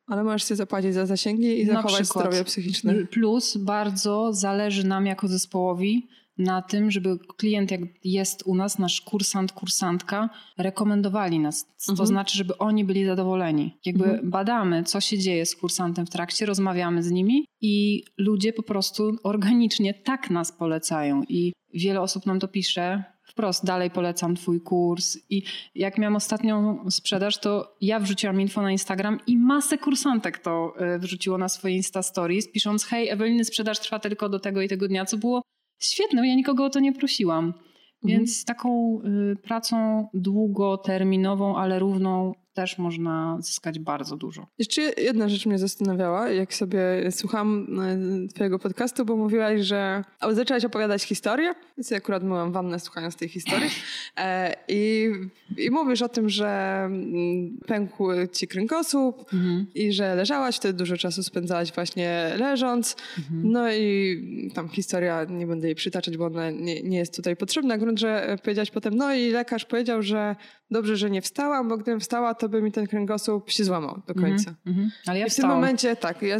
Ale 0.07 0.23
możesz 0.23 0.47
się 0.47 0.55
zapłacić 0.55 0.93
za 0.93 1.05
zasięgi 1.05 1.61
i 1.61 1.65
zachować 1.65 2.07
zdrowie 2.07 2.43
psychiczne. 2.43 2.95
Plus 3.05 3.57
bardzo 3.57 4.33
zależy 4.33 4.87
nam 4.87 5.05
jako 5.05 5.27
zespołowi 5.27 6.07
na 6.37 6.61
tym, 6.61 6.91
żeby 6.91 7.17
klient, 7.37 7.71
jak 7.71 7.81
jest 8.03 8.43
u 8.45 8.55
nas, 8.55 8.79
nasz 8.79 9.01
kursant, 9.01 9.51
kursantka, 9.51 10.29
rekomendowali 10.57 11.39
nas. 11.39 11.65
To 11.85 11.91
mhm. 11.91 12.07
znaczy, 12.07 12.37
żeby 12.37 12.57
oni 12.57 12.85
byli 12.85 13.05
zadowoleni. 13.05 13.77
Jakby 13.85 14.05
mhm. 14.05 14.29
badamy, 14.29 14.83
co 14.83 15.01
się 15.01 15.17
dzieje 15.17 15.45
z 15.45 15.55
kursantem 15.55 16.05
w 16.05 16.09
trakcie, 16.09 16.45
rozmawiamy 16.45 17.03
z 17.03 17.11
nimi 17.11 17.45
i 17.61 18.03
ludzie 18.17 18.53
po 18.53 18.63
prostu 18.63 19.17
organicznie 19.23 19.93
tak 19.93 20.29
nas 20.29 20.51
polecają. 20.51 21.23
I 21.23 21.53
wiele 21.73 22.01
osób 22.01 22.25
nam 22.25 22.39
to 22.39 22.47
pisze, 22.47 23.03
wprost 23.27 23.65
dalej 23.65 23.91
polecam 23.91 24.35
twój 24.35 24.61
kurs 24.61 25.17
i 25.29 25.43
jak 25.75 25.97
miałam 25.97 26.15
ostatnią 26.15 26.85
sprzedaż, 26.89 27.37
to 27.37 27.75
ja 27.81 27.99
wrzuciłam 27.99 28.41
info 28.41 28.61
na 28.61 28.71
Instagram 28.71 29.19
i 29.27 29.37
masę 29.37 29.77
kursantek 29.77 30.39
to 30.39 30.73
e, 30.77 30.99
wrzuciło 30.99 31.37
na 31.37 31.49
swoje 31.49 31.75
Insta 31.75 32.03
Stories, 32.03 32.51
pisząc 32.51 32.85
hej 32.85 33.09
Eweliny, 33.09 33.45
sprzedaż 33.45 33.79
trwa 33.79 33.99
tylko 33.99 34.29
do 34.29 34.39
tego 34.39 34.61
i 34.61 34.67
tego 34.67 34.87
dnia, 34.87 35.05
co 35.05 35.17
było 35.17 35.41
świetne, 35.79 36.27
ja 36.27 36.35
nikogo 36.35 36.65
o 36.65 36.69
to 36.69 36.79
nie 36.79 36.93
prosiłam. 36.93 37.45
Mhm. 37.45 37.61
Więc 38.03 38.45
taką 38.45 38.99
y, 39.01 39.35
pracą 39.35 40.07
długoterminową, 40.13 41.55
ale 41.57 41.79
równą 41.79 42.33
też 42.57 42.77
można 42.77 43.37
zyskać 43.41 43.79
bardzo 43.79 44.17
dużo. 44.17 44.47
Jeszcze 44.59 44.81
jedna 44.81 45.29
rzecz 45.29 45.45
mnie 45.45 45.59
zastanawiała, 45.59 46.29
jak 46.29 46.53
sobie 46.53 46.79
słucham 47.11 47.67
e, 47.81 48.27
twojego 48.27 48.59
podcastu, 48.59 49.05
bo 49.05 49.15
mówiłaś, 49.15 49.61
że 49.61 50.03
zaczęłaś 50.31 50.65
opowiadać 50.65 51.03
historię, 51.03 51.53
więc 51.77 51.91
ja 51.91 51.97
akurat 51.97 52.23
myłam 52.23 52.51
wannę 52.51 52.79
słuchając 52.79 53.15
tej 53.15 53.29
historii 53.29 53.69
e, 54.17 54.55
i, 54.67 55.11
i 55.57 55.71
mówisz 55.71 56.01
o 56.01 56.09
tym, 56.09 56.29
że 56.29 56.81
mm, 56.85 57.57
pękł 57.67 58.07
ci 58.31 58.47
kręgosłup 58.47 59.33
mhm. 59.33 59.65
i 59.75 59.93
że 59.93 60.15
leżałaś, 60.15 60.55
wtedy 60.55 60.73
dużo 60.73 60.97
czasu 60.97 61.23
spędzałaś 61.23 61.73
właśnie 61.73 62.31
leżąc. 62.37 62.95
Mhm. 63.17 63.51
No 63.51 63.71
i 63.71 64.51
tam 64.55 64.69
historia, 64.69 65.23
nie 65.23 65.47
będę 65.47 65.67
jej 65.67 65.75
przytaczać, 65.75 66.17
bo 66.17 66.25
ona 66.25 66.51
nie, 66.51 66.83
nie 66.83 66.97
jest 66.97 67.15
tutaj 67.15 67.35
potrzebna. 67.35 67.77
Grunt, 67.77 67.99
że 67.99 68.37
powiedziałaś 68.43 68.71
potem, 68.71 68.95
no 68.95 69.13
i 69.13 69.29
lekarz 69.29 69.65
powiedział, 69.65 70.01
że 70.01 70.35
dobrze, 70.71 70.97
że 70.97 71.09
nie 71.09 71.21
wstałam, 71.21 71.69
bo 71.69 71.77
gdybym 71.77 71.99
wstała, 71.99 72.33
to 72.33 72.46
by 72.49 72.61
mi 72.61 72.71
ten 72.71 72.87
kręgosłup 72.87 73.51
się 73.51 73.63
złamał 73.63 74.01
do 74.07 74.13
mhm, 74.13 74.35
końca. 74.35 74.55
Mm 74.65 74.79
-hmm. 74.79 74.89
Ale 75.05 75.19
ja 75.19 75.25
I 75.25 75.29
w 75.29 75.35
tym 75.35 75.47
momencie, 75.47 75.95
tak, 75.95 76.21
ja 76.21 76.37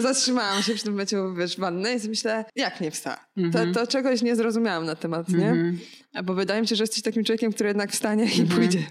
zatrzymałam 0.00 0.62
się 0.62 0.74
w 0.74 0.82
tym 0.82 0.92
momencie, 0.92 1.16
wiesz, 1.36 1.58
wanny 1.58 1.94
i 2.04 2.08
myślę, 2.08 2.44
jak 2.56 2.80
nie 2.80 2.90
wstała? 2.90 3.26
Mm 3.36 3.50
-hmm. 3.50 3.74
to, 3.74 3.80
to, 3.80 3.86
czegoś 3.86 4.22
nie 4.22 4.36
zrozumiałam 4.36 4.86
na 4.86 4.94
temat, 4.94 5.28
nie? 5.28 5.50
Mm 5.50 5.76
-hmm. 5.76 6.24
Bo 6.24 6.34
wydaje 6.34 6.60
mi 6.60 6.68
się, 6.68 6.76
że 6.76 6.82
jesteś 6.82 7.02
takim 7.02 7.24
człowiekiem, 7.24 7.52
który 7.52 7.68
jednak 7.68 7.92
wstanie 7.92 8.24
i 8.24 8.40
mhm. 8.40 8.48
pójdzie. 8.48 8.82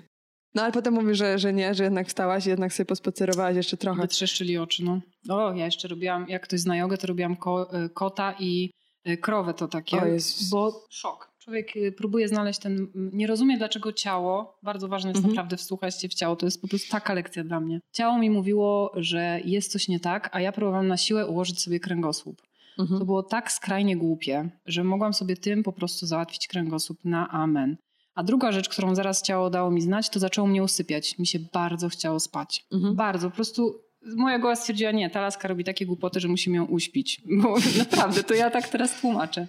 No 0.56 0.64
ale 0.64 0.72
potem 0.72 0.94
mówi, 0.94 1.16
że, 1.16 1.40
że 1.40 1.54
nie, 1.54 1.74
że 1.74 1.84
jednak 1.84 2.08
wstałaś 2.08 2.46
i 2.46 2.50
jednak 2.50 2.74
sobie 2.74 2.86
pospacerowałaś 2.86 3.56
jeszcze 3.56 3.78
trochę. 3.78 4.02
Wytrzeszczyli 4.02 4.58
oczy, 4.58 4.84
no. 4.84 5.02
O, 5.30 5.54
ja 5.54 5.66
jeszcze 5.66 5.88
robiłam, 5.88 6.26
jak 6.30 6.44
ktoś 6.44 6.60
zna 6.60 6.78
jogę, 6.78 6.98
to 6.98 7.08
robiłam 7.08 7.36
ko 7.36 7.84
y, 7.86 7.90
kota 7.90 8.36
i 8.40 8.72
y, 9.08 9.18
krowę 9.18 9.54
to 9.54 9.68
takie. 9.68 10.02
O, 10.02 10.06
jest... 10.06 10.50
Bo 10.50 10.86
szok 10.90 11.29
człowiek 11.50 11.76
y, 11.76 11.92
próbuje 11.92 12.28
znaleźć 12.28 12.60
ten, 12.60 12.88
nie 12.96 13.28
rozumie 13.28 13.58
dlaczego 13.58 13.94
ciało, 13.94 14.58
bardzo 14.64 14.88
ważne 14.88 15.10
jest 15.10 15.18
mhm. 15.18 15.34
naprawdę 15.34 15.58
wsłuchać 15.58 16.02
się 16.02 16.10
w 16.10 16.14
ciało, 16.14 16.36
to 16.36 16.46
jest 16.46 16.62
po 16.62 16.68
prostu 16.68 16.92
taka 16.92 17.14
lekcja 17.14 17.44
dla 17.44 17.60
mnie. 17.60 17.82
Ciało 17.92 18.18
mi 18.18 18.30
mówiło, 18.30 18.92
że 18.96 19.40
jest 19.46 19.72
coś 19.72 19.88
nie 19.88 20.00
tak, 20.00 20.30
a 20.32 20.42
ja 20.42 20.52
próbowałam 20.52 20.88
na 20.88 20.98
siłę 20.98 21.28
ułożyć 21.28 21.62
sobie 21.62 21.80
kręgosłup. 21.80 22.42
Mhm. 22.80 23.00
To 23.00 23.06
było 23.06 23.24
tak 23.24 23.52
skrajnie 23.52 23.98
głupie, 23.98 24.50
że 24.66 24.84
mogłam 24.84 25.14
sobie 25.14 25.38
tym 25.38 25.64
po 25.64 25.74
prostu 25.74 26.06
załatwić 26.06 26.48
kręgosłup 26.48 27.06
na 27.06 27.30
amen. 27.30 27.78
A 28.16 28.24
druga 28.24 28.52
rzecz, 28.52 28.70
którą 28.70 28.96
zaraz 28.96 29.22
ciało 29.22 29.50
dało 29.50 29.72
mi 29.72 29.82
znać, 29.82 30.10
to 30.10 30.20
zaczęło 30.20 30.48
mnie 30.48 30.64
usypiać. 30.64 31.18
Mi 31.18 31.28
się 31.28 31.40
bardzo 31.54 31.90
chciało 31.90 32.20
spać. 32.20 32.66
Mhm. 32.72 32.96
Bardzo. 32.96 33.30
Po 33.30 33.36
prostu 33.36 33.76
moja 34.06 34.40
głowa 34.40 34.56
stwierdziła, 34.56 34.92
nie, 34.92 35.10
ta 35.10 35.22
laska 35.22 35.48
robi 35.48 35.64
takie 35.64 35.86
głupoty, 35.86 36.20
że 36.20 36.28
musimy 36.28 36.56
ją 36.58 36.66
uśpić. 36.66 37.22
Bo 37.42 37.56
naprawdę, 37.84 38.24
to 38.24 38.34
ja 38.34 38.50
tak 38.50 38.68
teraz 38.68 39.02
tłumaczę. 39.02 39.48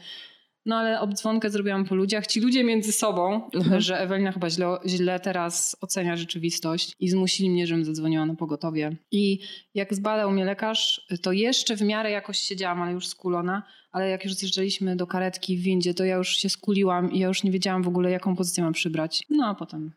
No 0.67 0.77
ale 0.77 1.01
obdzwonkę 1.01 1.51
zrobiłam 1.51 1.85
po 1.85 1.95
ludziach. 1.95 2.27
Ci 2.27 2.41
ludzie 2.41 2.65
między 2.65 2.93
sobą, 2.93 3.51
Mhm. 3.55 3.81
że 3.81 4.01
Ewelina 4.01 4.33
chyba 4.33 4.51
źle, 4.51 4.79
źle 4.87 5.21
teraz 5.21 5.77
ocenia 5.81 6.17
rzeczywistość 6.17 6.93
i 7.01 7.09
zmusili 7.09 7.51
mnie, 7.51 7.67
żebym 7.67 7.85
zadzwoniła 7.85 8.27
na 8.27 8.35
pogotowie. 8.35 8.97
I 9.13 9.39
jak 9.75 9.95
zbadał 9.95 10.31
mnie 10.31 10.45
lekarz, 10.45 11.07
to 11.23 11.33
jeszcze 11.33 11.77
w 11.77 11.83
miarę 11.83 12.11
jakoś 12.11 12.39
siedziałam, 12.39 12.83
ale 12.83 12.93
już 12.93 13.07
skulona. 13.09 13.63
Ale 13.93 14.09
jak 14.11 14.25
już 14.25 14.35
zjeżdżaliśmy 14.35 14.97
do 14.97 15.07
karetki 15.07 15.57
w 15.57 15.61
windzie, 15.61 15.95
to 15.95 16.05
ja 16.05 16.17
już 16.17 16.29
się 16.29 16.49
skuliłam 16.49 17.13
i 17.13 17.19
ja 17.19 17.29
już 17.29 17.43
nie 17.43 17.51
wiedziałam 17.51 17.83
w 17.83 17.89
ogóle, 17.89 18.11
jaką 18.11 18.37
pozycję 18.37 18.65
mam 18.65 18.73
przybrać. 18.73 19.23
No 19.31 19.47
a 19.47 19.55
potem 19.55 19.93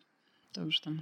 to 0.54 0.62
już 0.62 0.82
tam. 0.82 1.02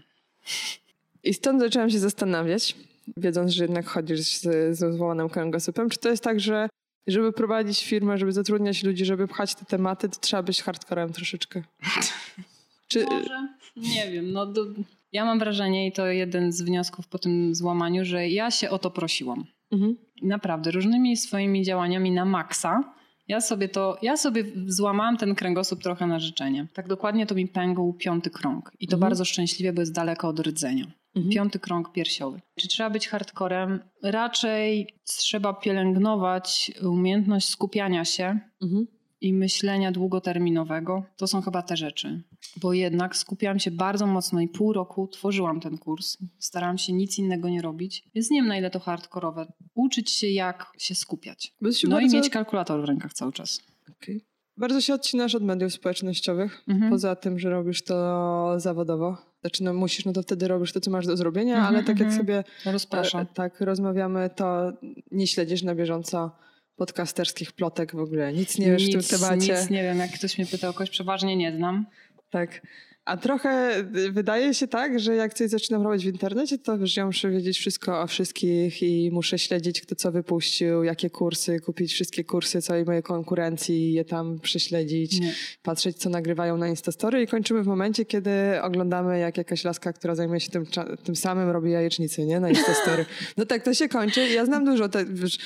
I 1.23 1.33
stąd 1.33 1.59
zaczęłam 1.61 1.89
się 1.89 1.99
zastanawiać, 1.99 2.75
wiedząc, 3.17 3.51
że 3.51 3.63
jednak 3.63 3.87
chodzisz 3.87 4.19
z, 4.19 4.77
ze 4.77 4.93
złamanym 4.93 5.29
kręgosłupem, 5.29 5.89
czy 5.89 5.97
to 5.99 6.09
jest 6.09 6.23
tak, 6.23 6.39
że 6.39 6.69
żeby 7.07 7.33
prowadzić 7.33 7.85
firmę, 7.85 8.17
żeby 8.17 8.31
zatrudniać 8.31 8.83
ludzi, 8.83 9.05
żeby 9.05 9.27
pchać 9.27 9.55
te 9.55 9.65
tematy, 9.65 10.09
to 10.09 10.19
trzeba 10.19 10.43
być 10.43 10.61
hardcorem 10.61 11.13
troszeczkę. 11.13 11.63
Czy, 12.87 13.05
Może? 13.05 13.47
Nie 13.77 14.11
wiem. 14.11 14.31
No, 14.31 14.45
do, 14.45 14.65
ja 15.11 15.25
mam 15.25 15.39
wrażenie, 15.39 15.87
i 15.87 15.91
to 15.91 16.07
jeden 16.07 16.51
z 16.51 16.61
wniosków 16.61 17.07
po 17.07 17.19
tym 17.19 17.55
złamaniu, 17.55 18.05
że 18.05 18.29
ja 18.29 18.51
się 18.51 18.69
o 18.69 18.79
to 18.79 18.91
prosiłam. 18.91 19.45
mhm. 19.71 19.95
Naprawdę, 20.21 20.71
różnymi 20.71 21.17
swoimi 21.17 21.63
działaniami 21.63 22.11
na 22.11 22.25
maksa. 22.25 22.93
Ja 23.27 23.41
sobie 23.41 23.69
to, 23.69 23.97
ja 24.01 24.17
sobie 24.17 24.43
złamałam 24.67 25.17
ten 25.17 25.35
kręgosłup 25.35 25.81
trochę 25.83 26.07
na 26.07 26.19
życzenie. 26.19 26.67
Tak 26.73 26.87
dokładnie 26.87 27.25
to 27.25 27.35
mi 27.35 27.47
pękł 27.47 27.93
piąty 27.93 28.29
krąg. 28.29 28.71
I 28.79 28.87
to 28.87 28.95
Mhm. 28.95 29.09
bardzo 29.09 29.25
szczęśliwie, 29.25 29.73
bo 29.73 29.81
jest 29.81 29.93
daleko 29.93 30.27
od 30.27 30.39
rdzenia. 30.39 30.85
Mhm. 31.15 31.33
Piąty 31.33 31.59
krąg 31.59 31.91
piersiowy. 31.91 32.41
Czy 32.55 32.67
trzeba 32.67 32.89
być 32.89 33.07
hardcorem? 33.07 33.79
Raczej 34.03 34.87
trzeba 35.03 35.53
pielęgnować 35.53 36.71
umiejętność 36.83 37.49
skupiania 37.49 38.05
się 38.05 38.39
Mhm. 38.61 38.87
i 39.21 39.33
myślenia 39.33 39.91
długoterminowego. 39.91 41.03
To 41.17 41.27
są 41.27 41.41
chyba 41.41 41.61
te 41.61 41.77
rzeczy. 41.77 42.21
Bo 42.61 42.73
jednak 42.73 43.15
skupiałam 43.15 43.59
się 43.59 43.71
bardzo 43.71 44.07
mocno 44.07 44.41
i 44.41 44.47
pół 44.47 44.73
roku 44.73 45.07
tworzyłam 45.07 45.59
ten 45.59 45.77
kurs. 45.77 46.17
Starałam 46.39 46.77
się 46.77 46.93
nic 46.93 47.17
innego 47.17 47.49
nie 47.49 47.61
robić. 47.61 48.03
Więc 48.15 48.31
nie 48.31 48.39
wiem 48.39 48.47
na 48.47 48.57
ile 48.57 48.69
to 48.69 48.79
hardkorowe. 48.79 49.51
Uczyć 49.73 50.11
się 50.11 50.27
jak 50.27 50.71
się 50.77 50.95
skupiać. 50.95 51.43
Się 51.71 51.87
No 51.87 51.95
bardzo, 51.95 52.17
i 52.17 52.19
mieć 52.21 52.29
kalkulator 52.29 52.81
w 52.81 52.85
rękach 52.85 53.13
cały 53.13 53.33
czas. 53.33 53.59
Okej. 54.01 54.21
bardzo 54.57 54.81
się 54.81 54.93
odcinasz 54.93 55.35
od 55.35 55.43
mediów 55.43 55.73
społecznościowych, 55.73 56.63
Mhm. 56.67 56.91
poza 56.91 57.15
tym, 57.15 57.39
że 57.39 57.49
robisz 57.49 57.83
to 57.83 58.53
zawodowo. 58.59 59.17
Znaczy, 59.41 59.63
no 59.63 59.73
musisz, 59.73 60.05
no 60.05 60.13
to 60.13 60.21
wtedy 60.21 60.47
robisz 60.47 60.73
to, 60.73 60.79
co 60.79 60.91
masz 60.91 61.05
do 61.07 61.17
zrobienia, 61.17 61.55
Mhm, 61.55 61.75
ale 61.75 61.83
tak 61.83 61.99
jak 61.99 62.07
mhm. 62.07 62.17
sobie 62.17 62.43
Rozpraszam. 62.65 63.21
e, 63.21 63.25
tak 63.25 63.61
rozmawiamy, 63.61 64.29
to 64.35 64.73
nie 65.11 65.27
śledzisz 65.27 65.63
na 65.63 65.75
bieżąco 65.75 66.31
podcasterskich 66.75 67.51
plotek 67.51 67.95
w 67.95 67.99
ogóle. 67.99 68.33
Nic 68.33 68.57
nie 68.57 68.71
wiesz 68.71 68.87
nic, 68.87 69.05
w 69.05 69.09
tym 69.09 69.19
temacie. 69.19 69.53
Nic 69.53 69.69
nie 69.69 69.83
wiem. 69.83 69.97
Jak 69.97 70.11
ktoś 70.11 70.37
mnie 70.37 70.47
pytał, 70.47 70.73
kogoś 70.73 70.89
przeważnie 70.89 71.35
nie 71.37 71.55
znam. 71.55 71.85
Tak. 72.29 72.61
A 73.05 73.17
trochę 73.17 73.79
y, 73.79 74.11
wydaje 74.11 74.53
się 74.53 74.67
tak, 74.67 74.99
że 74.99 75.15
jak 75.15 75.33
coś 75.33 75.49
zaczynam 75.49 75.83
robić 75.83 76.03
w 76.03 76.07
internecie, 76.07 76.57
to 76.57 76.77
wiesz, 76.77 76.97
ja 76.97 77.05
muszę 77.05 77.29
wiedzieć 77.29 77.57
wszystko 77.57 78.01
o 78.01 78.07
wszystkich 78.07 78.83
i 78.83 79.09
muszę 79.11 79.39
śledzić, 79.39 79.81
kto 79.81 79.95
co 79.95 80.11
wypuścił, 80.11 80.83
jakie 80.83 81.09
kursy, 81.09 81.59
kupić 81.59 81.93
wszystkie 81.93 82.23
kursy 82.23 82.61
całej 82.61 82.85
mojej 82.85 83.03
konkurencji, 83.03 83.93
je 83.93 84.05
tam 84.05 84.39
prześledzić, 84.39 85.19
Nie. 85.19 85.33
patrzeć, 85.63 85.97
co 85.97 86.09
nagrywają 86.09 86.57
na 86.57 86.67
Instastory 86.67 87.21
i 87.23 87.27
kończymy 87.27 87.63
w 87.63 87.67
momencie, 87.67 88.05
kiedy 88.05 88.31
oglądamy, 88.61 89.19
jak 89.19 89.37
jakaś 89.37 89.63
laska, 89.63 89.93
która 89.93 90.15
zajmuje 90.15 90.39
się 90.39 90.51
tym, 90.51 90.65
tym 91.03 91.15
samym, 91.15 91.49
robi 91.49 91.71
jajecznicę, 91.71 92.25
nie? 92.25 92.39
Na 92.39 92.49
Instastory. 92.49 93.05
No 93.37 93.45
tak 93.45 93.63
to 93.63 93.73
się 93.73 93.89
kończy. 93.89 94.29
Ja 94.29 94.45
znam 94.45 94.65
dużo, 94.65 94.89
te, 94.89 95.05
wiesz, 95.05 95.37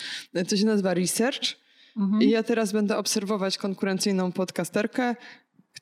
to 0.50 0.58
się 0.58 0.66
nazywa 0.66 0.94
research 0.94 1.66
Mhm. 1.98 2.22
i 2.22 2.30
ja 2.30 2.44
teraz 2.44 2.72
będę 2.72 2.98
obserwować 2.98 3.58
konkurencyjną 3.58 4.32
podcasterkę, 4.32 5.16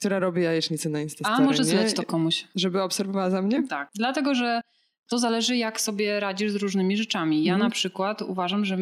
która 0.03 0.19
robi 0.19 0.41
jajecznicę 0.41 0.89
na 0.89 1.01
Instastory. 1.01 1.43
A 1.43 1.45
może 1.47 1.63
zleć 1.63 1.93
to 1.93 2.03
komuś. 2.03 2.47
Żeby 2.55 2.81
obserwowała 2.81 3.29
za 3.29 3.41
mnie? 3.41 3.67
Tak, 3.67 3.89
dlatego 3.95 4.35
że 4.35 4.61
to 5.09 5.19
zależy, 5.19 5.57
jak 5.57 5.81
sobie 5.81 6.19
radzisz 6.19 6.51
z 6.51 6.55
różnymi 6.55 6.97
rzeczami. 6.97 7.43
Ja 7.43 7.53
Mhm. 7.53 7.69
na 7.69 7.73
przykład 7.73 8.21
uważam, 8.21 8.65
że 8.65 8.77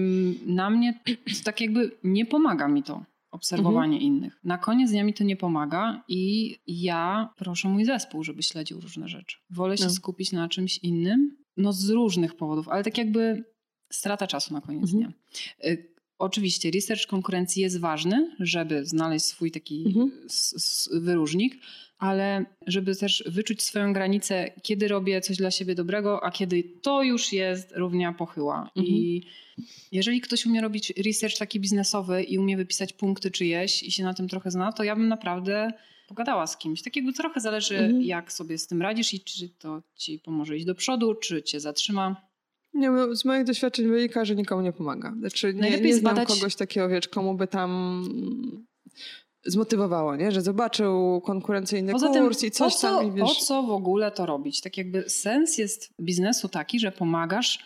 na 0.46 0.70
mnie 0.70 1.00
tak 1.46 1.62
jakby 1.62 1.92
nie 2.04 2.26
pomaga 2.26 2.68
mi 2.68 2.84
to 2.84 3.04
obserwowanie 3.32 3.98
Mhm. 3.98 4.02
innych. 4.02 4.40
Na 4.44 4.58
koniec 4.58 4.92
dnia 4.92 5.04
mi 5.04 5.14
to 5.14 5.24
nie 5.24 5.36
pomaga 5.36 6.04
i 6.08 6.56
ja 6.68 7.30
proszę 7.36 7.68
mój 7.70 7.86
zespół, 7.86 8.24
żeby 8.24 8.44
śledził 8.44 8.80
różne 8.80 9.08
rzeczy. 9.08 9.38
Wolę 9.50 9.78
się 9.78 9.84
No. 9.84 9.90
skupić 9.90 10.32
na 10.32 10.50
czymś 10.50 10.78
innym, 10.78 11.38
no 11.58 11.74
z 11.74 11.90
różnych 11.90 12.36
powodów, 12.36 12.70
ale 12.70 12.84
tak 12.84 12.98
jakby 12.98 13.44
strata 13.92 14.28
czasu 14.28 14.54
na 14.54 14.62
koniec 14.62 14.82
Mhm. 14.94 14.98
dnia. 15.04 15.12
Oczywiście 16.22 16.72
research 16.72 17.06
konkurencji 17.08 17.62
jest 17.62 17.80
ważny, 17.80 18.36
żeby 18.40 18.86
znaleźć 18.86 19.26
swój 19.26 19.52
taki 19.52 19.84
Mhm. 19.88 20.12
s- 20.26 20.54
s- 20.58 20.90
wyróżnik, 20.94 21.54
ale 21.98 22.46
żeby 22.68 22.96
też 22.96 23.24
wyczuć 23.28 23.62
swoją 23.62 23.94
granicę, 23.94 24.52
kiedy 24.64 24.88
robię 24.88 25.22
coś 25.22 25.38
dla 25.38 25.52
siebie 25.52 25.76
dobrego, 25.76 26.24
a 26.24 26.32
kiedy 26.32 26.64
to 26.82 27.04
już 27.04 27.34
jest 27.34 27.72
równia 27.76 28.14
pochyła. 28.14 28.72
I 28.76 29.22
jeżeli 29.92 30.22
ktoś 30.22 30.46
umie 30.46 30.62
robić 30.62 30.94
research 31.06 31.38
taki 31.38 31.60
biznesowy 31.60 32.24
i 32.24 32.38
umie 32.38 32.58
wypisać 32.58 32.94
punkty 32.94 33.32
czyjeś 33.32 33.84
i 33.84 33.92
się 33.92 34.04
na 34.04 34.14
tym 34.14 34.28
trochę 34.28 34.52
zna, 34.52 34.72
to 34.74 34.84
ja 34.84 34.96
bym 34.96 35.08
naprawdę 35.08 35.72
pogadała 36.08 36.48
z 36.48 36.58
kimś. 36.58 36.82
Tak 36.82 36.96
jakby 36.96 37.14
trochę 37.14 37.40
zależy, 37.40 37.78
Mhm. 37.78 38.02
jak 38.04 38.34
sobie 38.34 38.58
z 38.58 38.68
tym 38.68 38.82
radzisz 38.82 39.14
i 39.14 39.20
czy 39.20 39.50
to 39.50 39.84
ci 39.96 40.20
pomoże 40.20 40.58
iść 40.58 40.66
do 40.66 40.76
przodu, 40.76 41.16
czy 41.16 41.44
cię 41.44 41.60
zatrzyma. 41.60 42.31
Nie, 42.74 42.90
no, 42.92 43.16
z 43.16 43.26
moich 43.26 43.44
doświadczeń 43.44 43.88
wynika, 43.88 44.26
że 44.26 44.36
nikomu 44.36 44.62
nie 44.62 44.74
pomaga. 44.74 45.14
Znaczy, 45.20 45.54
nie, 45.54 45.62
Najlepiej 45.62 45.88
nie 45.88 45.96
znam 45.96 46.16
zbadać- 46.16 46.28
kogoś 46.28 46.56
takiego, 46.56 46.90
wiesz, 46.90 47.08
komu 47.08 47.34
by 47.36 47.48
tam 47.48 48.04
zmotywowało, 49.46 50.16
nie? 50.16 50.32
Że 50.32 50.42
zobaczył 50.42 51.22
konkurencyjny 51.26 51.92
Poza 51.92 52.10
tym, 52.10 52.24
kurs 52.28 52.44
i 52.44 52.52
coś 52.52 52.76
co, 52.76 52.96
tam 52.98 53.08
i 53.08 53.12
wiesz... 53.12 53.30
po 53.40 53.46
co 53.46 53.64
w 53.64 53.70
ogóle 53.72 54.12
to 54.12 54.26
robić? 54.26 54.62
Tak 54.62 54.78
jakby 54.78 55.10
sens 55.10 55.58
jest 55.58 55.94
biznesu 56.02 56.50
taki, 56.50 56.80
że 56.80 56.92
pomagasz 56.92 57.60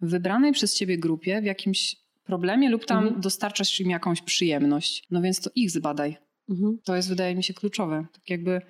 wybranej 0.00 0.52
przez 0.52 0.74
ciebie 0.74 0.98
grupie 0.98 1.40
w 1.42 1.44
jakimś 1.44 1.96
problemie 2.24 2.70
lub 2.70 2.84
tam 2.84 3.04
Mhm. 3.04 3.20
dostarczasz 3.20 3.80
im 3.80 3.90
jakąś 3.90 4.22
przyjemność. 4.22 5.06
No 5.10 5.22
więc 5.22 5.40
to 5.40 5.50
ich 5.54 5.70
zbadaj. 5.70 6.16
Mhm. 6.48 6.78
To 6.84 6.96
jest, 6.96 7.08
wydaje 7.08 7.34
mi 7.34 7.44
się, 7.44 7.54
kluczowe. 7.54 8.06
Tak 8.12 8.30
jakby, 8.30 8.60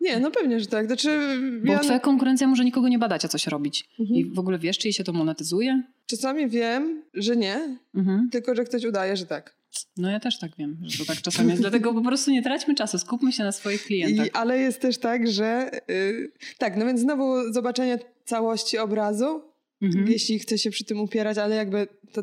Nie, 0.00 0.20
no 0.20 0.30
pewnie, 0.30 0.60
że 0.60 0.66
tak. 0.66 0.86
Znaczy, 0.86 1.20
bo 1.64 1.72
ja 1.72 1.78
twoja 1.78 2.00
konkurencja 2.00 2.46
może 2.46 2.64
nikogo 2.64 2.88
nie 2.88 2.98
badać, 2.98 3.24
a 3.24 3.28
coś 3.28 3.46
robić. 3.46 3.88
Mhm. 4.00 4.16
I 4.20 4.24
w 4.24 4.38
ogóle 4.38 4.58
wiesz, 4.58 4.78
czy 4.78 4.88
jej 4.88 4.92
się 4.92 5.04
to 5.04 5.12
monetyzuje? 5.12 5.82
czasami 6.06 6.48
wiem, 6.48 7.02
że 7.14 7.36
nie, 7.36 7.78
Mhm. 7.94 8.28
tylko 8.32 8.54
że 8.54 8.64
ktoś 8.64 8.84
udaje, 8.84 9.16
że 9.16 9.26
tak. 9.26 9.56
No 9.96 10.10
ja 10.10 10.20
też 10.20 10.38
tak 10.38 10.50
wiem, 10.58 10.76
że 10.82 10.98
to 10.98 11.04
tak 11.04 11.22
czasami 11.22 11.48
jest. 11.48 11.62
Dlatego 11.62 11.94
po 11.94 12.02
prostu 12.02 12.30
nie 12.30 12.42
traćmy 12.42 12.74
czasu, 12.74 12.98
skupmy 12.98 13.32
się 13.32 13.44
na 13.44 13.52
swoich 13.52 13.84
klientach. 13.84 14.26
I, 14.26 14.30
ale 14.30 14.58
jest 14.58 14.80
też 14.80 14.98
tak, 14.98 15.28
że... 15.28 15.70
y, 15.90 16.32
tak, 16.58 16.76
no 16.76 16.86
więc 16.86 17.00
znowu 17.00 17.52
zobaczenie 17.52 17.98
całości 18.24 18.78
obrazu, 18.78 19.42
Mhm. 19.82 20.08
jeśli 20.08 20.38
chce 20.38 20.58
się 20.58 20.70
przy 20.70 20.84
tym 20.84 21.00
upierać, 21.00 21.38
ale 21.38 21.56
jakby 21.56 21.88
to... 22.12 22.22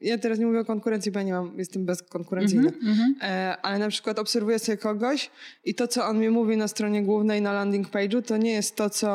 Ja 0.00 0.18
teraz 0.18 0.38
nie 0.38 0.46
mówię 0.46 0.60
o 0.60 0.64
konkurencji, 0.64 1.12
bo 1.12 1.18
ja 1.18 1.24
nie 1.24 1.32
mam, 1.32 1.58
jestem 1.58 1.84
bezkonkurencyjna. 1.84 2.68
Mhm. 2.68 3.14
E, 3.22 3.56
ale 3.62 3.78
na 3.78 3.88
przykład 3.88 4.18
obserwuję 4.18 4.58
sobie 4.58 4.78
kogoś 4.78 5.30
i 5.64 5.74
to, 5.74 5.88
co 5.88 6.06
on 6.06 6.18
mi 6.18 6.28
mówi 6.30 6.56
na 6.56 6.68
stronie 6.68 7.02
głównej, 7.02 7.42
na 7.42 7.52
landing 7.52 7.88
page'u, 7.90 8.22
to 8.22 8.36
nie 8.36 8.52
jest 8.52 8.76
to, 8.76 8.90
co 8.90 9.08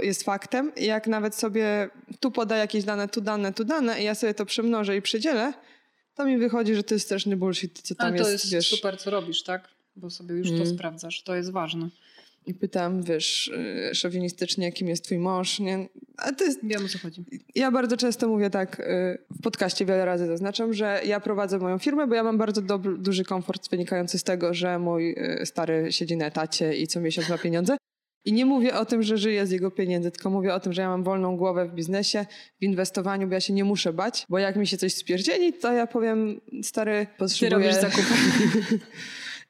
e, 0.00 0.06
jest 0.06 0.22
faktem. 0.22 0.72
I 0.76 0.84
jak 0.84 1.06
nawet 1.06 1.34
sobie 1.34 1.90
tu 2.20 2.30
poda 2.30 2.56
jakieś 2.56 2.84
dane, 2.84 3.08
tu 3.08 3.20
dane, 3.20 3.52
tu 3.52 3.64
dane 3.64 4.00
i 4.00 4.04
ja 4.04 4.14
sobie 4.14 4.34
to 4.34 4.46
przemnożę 4.46 4.96
i 4.96 5.02
przydzielę, 5.02 5.52
to 6.14 6.24
mi 6.26 6.38
wychodzi, 6.38 6.74
że 6.74 6.82
to 6.82 6.94
jest 6.94 7.06
straszny 7.06 7.36
bullshit, 7.36 7.80
co 7.82 7.94
tam 7.94 8.06
Ale 8.06 8.16
to 8.22 8.30
jest, 8.30 8.44
jest 8.44 8.52
wiesz. 8.54 8.68
super, 8.70 8.98
co 8.98 9.10
robisz, 9.10 9.42
tak? 9.42 9.68
Bo 9.96 10.10
sobie 10.10 10.34
już 10.34 10.48
to 10.48 10.54
Mm. 10.54 10.66
sprawdzasz. 10.66 11.22
To 11.22 11.34
jest 11.36 11.50
ważne. 11.52 11.88
I 12.48 12.54
pytam, 12.54 13.02
wiesz, 13.02 13.50
e, 13.90 13.94
szowinistycznie, 13.94 14.72
kim 14.72 14.88
jest 14.88 15.04
twój 15.04 15.18
mąż, 15.18 15.60
nie? 15.60 15.88
A 16.16 16.32
to 16.32 16.44
jest, 16.44 16.60
Wiem 16.62 16.84
o 16.84 16.88
co 16.88 16.98
chodzi. 16.98 17.24
ja 17.54 17.70
bardzo 17.70 17.96
często 17.96 18.28
mówię 18.28 18.50
tak, 18.50 18.80
y, 18.80 19.18
w 19.38 19.42
podcaście 19.42 19.84
wiele 19.84 20.04
razy 20.04 20.26
zaznaczam, 20.26 20.72
że 20.72 21.00
ja 21.06 21.20
prowadzę 21.20 21.58
moją 21.58 21.78
firmę, 21.78 22.06
bo 22.06 22.14
ja 22.14 22.22
mam 22.22 22.38
bardzo 22.38 22.62
dob- 22.62 22.98
duży 22.98 23.24
komfort 23.24 23.70
wynikający 23.70 24.18
z 24.18 24.24
tego, 24.24 24.54
że 24.54 24.78
mój 24.78 25.10
y, 25.42 25.46
stary 25.46 25.92
siedzi 25.92 26.16
na 26.16 26.26
etacie 26.26 26.74
i 26.76 26.86
co 26.86 27.00
miesiąc 27.00 27.28
ma 27.28 27.38
pieniądze. 27.38 27.76
I 28.24 28.32
nie 28.32 28.46
mówię 28.46 28.74
o 28.74 28.84
tym, 28.84 29.02
że 29.02 29.18
żyję 29.18 29.46
z 29.46 29.50
jego 29.50 29.70
pieniędzy, 29.70 30.10
tylko 30.10 30.30
mówię 30.30 30.54
o 30.54 30.60
tym, 30.60 30.72
że 30.72 30.82
ja 30.82 30.88
mam 30.88 31.04
wolną 31.04 31.36
głowę 31.36 31.68
w 31.68 31.74
biznesie, 31.74 32.26
w 32.60 32.64
inwestowaniu, 32.64 33.26
bo 33.28 33.34
ja 33.34 33.40
się 33.40 33.52
nie 33.52 33.64
muszę 33.64 33.92
bać, 33.92 34.26
bo 34.28 34.38
jak 34.38 34.56
mi 34.56 34.66
się 34.66 34.76
coś 34.76 34.94
spierdzieli, 34.94 35.52
to 35.52 35.72
ja 35.72 35.86
powiem, 35.86 36.40
stary, 36.62 37.06
potrzebuję... 37.18 37.66
robisz 37.68 37.80
zakupy. 37.80 38.14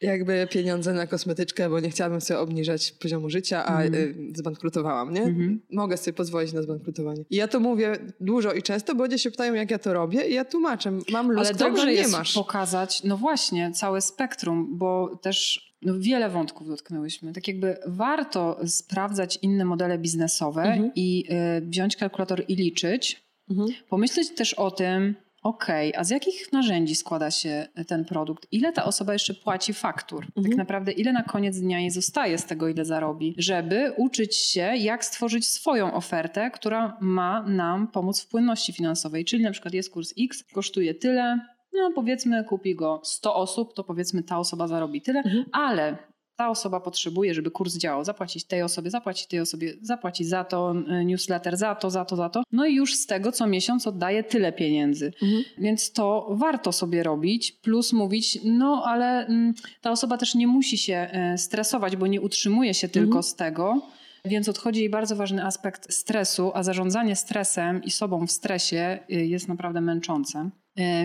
jakby 0.00 0.46
pieniądze 0.50 0.92
na 0.92 1.06
kosmetyczkę, 1.06 1.70
bo 1.70 1.80
nie 1.80 1.90
chciałabym 1.90 2.20
sobie 2.20 2.40
obniżać 2.40 2.92
poziomu 2.92 3.30
życia, 3.30 3.64
a 3.66 3.84
y, 3.84 4.14
zbankrutowałam, 4.34 5.12
nie? 5.14 5.22
Mhm. 5.22 5.62
Mogę 5.72 5.96
sobie 5.96 6.12
pozwolić 6.12 6.52
na 6.52 6.62
zbankrutowanie. 6.62 7.24
I 7.30 7.36
ja 7.36 7.48
to 7.48 7.60
mówię 7.60 7.96
dużo 8.20 8.52
i 8.52 8.62
często, 8.62 8.94
bo 8.94 9.04
ludzie 9.04 9.18
się 9.18 9.30
pytają, 9.30 9.54
jak 9.54 9.70
ja 9.70 9.78
to 9.78 9.92
robię 9.92 10.28
i 10.28 10.34
ja 10.34 10.44
tłumaczę. 10.44 10.92
Mam 11.12 11.30
luz, 11.32 11.46
Ale 11.46 11.54
dobrze 11.54 11.86
nie 11.86 11.92
jest 11.92 12.12
masz. 12.12 12.34
pokazać, 12.34 13.04
no 13.04 13.16
właśnie, 13.16 13.70
całe 13.72 14.00
spektrum, 14.00 14.78
bo 14.78 15.16
też 15.22 15.68
no, 15.82 15.94
wiele 15.98 16.30
wątków 16.30 16.68
dotknęłyśmy. 16.68 17.32
Tak 17.32 17.48
jakby 17.48 17.76
warto 17.86 18.60
sprawdzać 18.66 19.38
inne 19.42 19.64
modele 19.64 19.98
biznesowe 19.98 20.62
Mhm. 20.62 20.90
i 20.94 21.24
y, 21.58 21.66
wziąć 21.66 21.96
kalkulator 21.96 22.44
i 22.48 22.56
liczyć. 22.56 23.28
Mhm. 23.50 23.68
Pomyśleć 23.88 24.30
też 24.34 24.54
o 24.54 24.70
tym, 24.70 25.14
okej, 25.48 25.88
okay, 25.88 26.00
a 26.00 26.04
z 26.04 26.10
jakich 26.10 26.52
narzędzi 26.52 26.94
składa 26.94 27.30
się 27.30 27.68
ten 27.86 28.04
produkt? 28.04 28.46
Ile 28.52 28.72
ta 28.72 28.84
osoba 28.84 29.12
jeszcze 29.12 29.34
płaci 29.34 29.74
faktur? 29.74 30.20
Tak 30.20 30.36
mhm. 30.36 30.48
Tak 30.48 30.58
naprawdę 30.58 30.92
ile 30.92 31.12
na 31.12 31.22
koniec 31.22 31.60
dnia 31.60 31.80
jej 31.80 31.90
zostaje 31.90 32.38
z 32.38 32.44
tego, 32.44 32.68
ile 32.68 32.84
zarobi? 32.84 33.34
Żeby 33.38 33.92
uczyć 33.96 34.36
się, 34.36 34.76
jak 34.76 35.04
stworzyć 35.04 35.48
swoją 35.48 35.94
ofertę, 35.94 36.50
która 36.50 36.98
ma 37.00 37.42
nam 37.42 37.88
pomóc 37.88 38.22
w 38.22 38.28
płynności 38.28 38.72
finansowej. 38.72 39.24
Czyli 39.24 39.42
na 39.42 39.50
przykład 39.50 39.74
jest 39.74 39.92
kurs 39.92 40.14
X, 40.18 40.44
kosztuje 40.54 40.94
tyle, 40.94 41.40
no 41.72 41.92
powiedzmy 41.94 42.44
kupi 42.44 42.74
go 42.74 43.00
100 43.04 43.34
osób, 43.34 43.74
to 43.74 43.84
powiedzmy 43.84 44.22
ta 44.22 44.38
osoba 44.38 44.68
zarobi 44.68 45.02
tyle, 45.02 45.18
mhm. 45.18 45.44
ale 45.52 45.98
ta 46.38 46.50
osoba 46.50 46.80
potrzebuje, 46.80 47.34
żeby 47.34 47.50
kurs 47.50 47.76
działał, 47.76 48.04
zapłacić 48.04 48.44
tej 48.44 48.62
osobie, 48.62 48.90
zapłacić 48.90 49.26
tej 49.26 49.40
osobie, 49.40 49.74
zapłacić 49.82 50.28
za 50.28 50.44
to 50.44 50.74
y, 51.00 51.04
newsletter, 51.04 51.56
za 51.56 51.74
to, 51.74 51.90
za 51.90 52.04
to, 52.04 52.16
za 52.16 52.28
to. 52.28 52.42
No 52.52 52.66
i 52.66 52.74
już 52.74 52.94
z 52.94 53.06
tego 53.06 53.32
co 53.32 53.46
miesiąc 53.46 53.86
oddaje 53.86 54.24
tyle 54.24 54.52
pieniędzy. 54.52 55.12
Mhm. 55.22 55.44
Więc 55.58 55.92
to 55.92 56.28
warto 56.30 56.72
sobie 56.72 57.02
robić, 57.02 57.52
plus 57.52 57.92
mówić, 57.92 58.38
no 58.44 58.82
ale 58.86 59.26
mm, 59.26 59.54
ta 59.80 59.90
osoba 59.90 60.18
też 60.18 60.34
nie 60.34 60.46
musi 60.46 60.78
się 60.78 61.10
y, 61.34 61.38
stresować, 61.38 61.96
bo 61.96 62.06
nie 62.06 62.20
utrzymuje 62.20 62.74
się 62.74 62.88
tylko 62.88 63.06
mhm. 63.06 63.22
z 63.22 63.34
tego. 63.34 63.82
Więc 64.24 64.48
odchodzi 64.48 64.80
jej 64.80 64.90
bardzo 64.90 65.16
ważny 65.16 65.44
aspekt 65.44 65.92
stresu, 65.92 66.50
a 66.54 66.62
zarządzanie 66.62 67.16
stresem 67.16 67.84
i 67.84 67.90
sobą 67.90 68.26
w 68.26 68.30
stresie 68.30 68.98
y, 69.12 69.26
jest 69.26 69.48
naprawdę 69.48 69.80
męczące. 69.80 70.50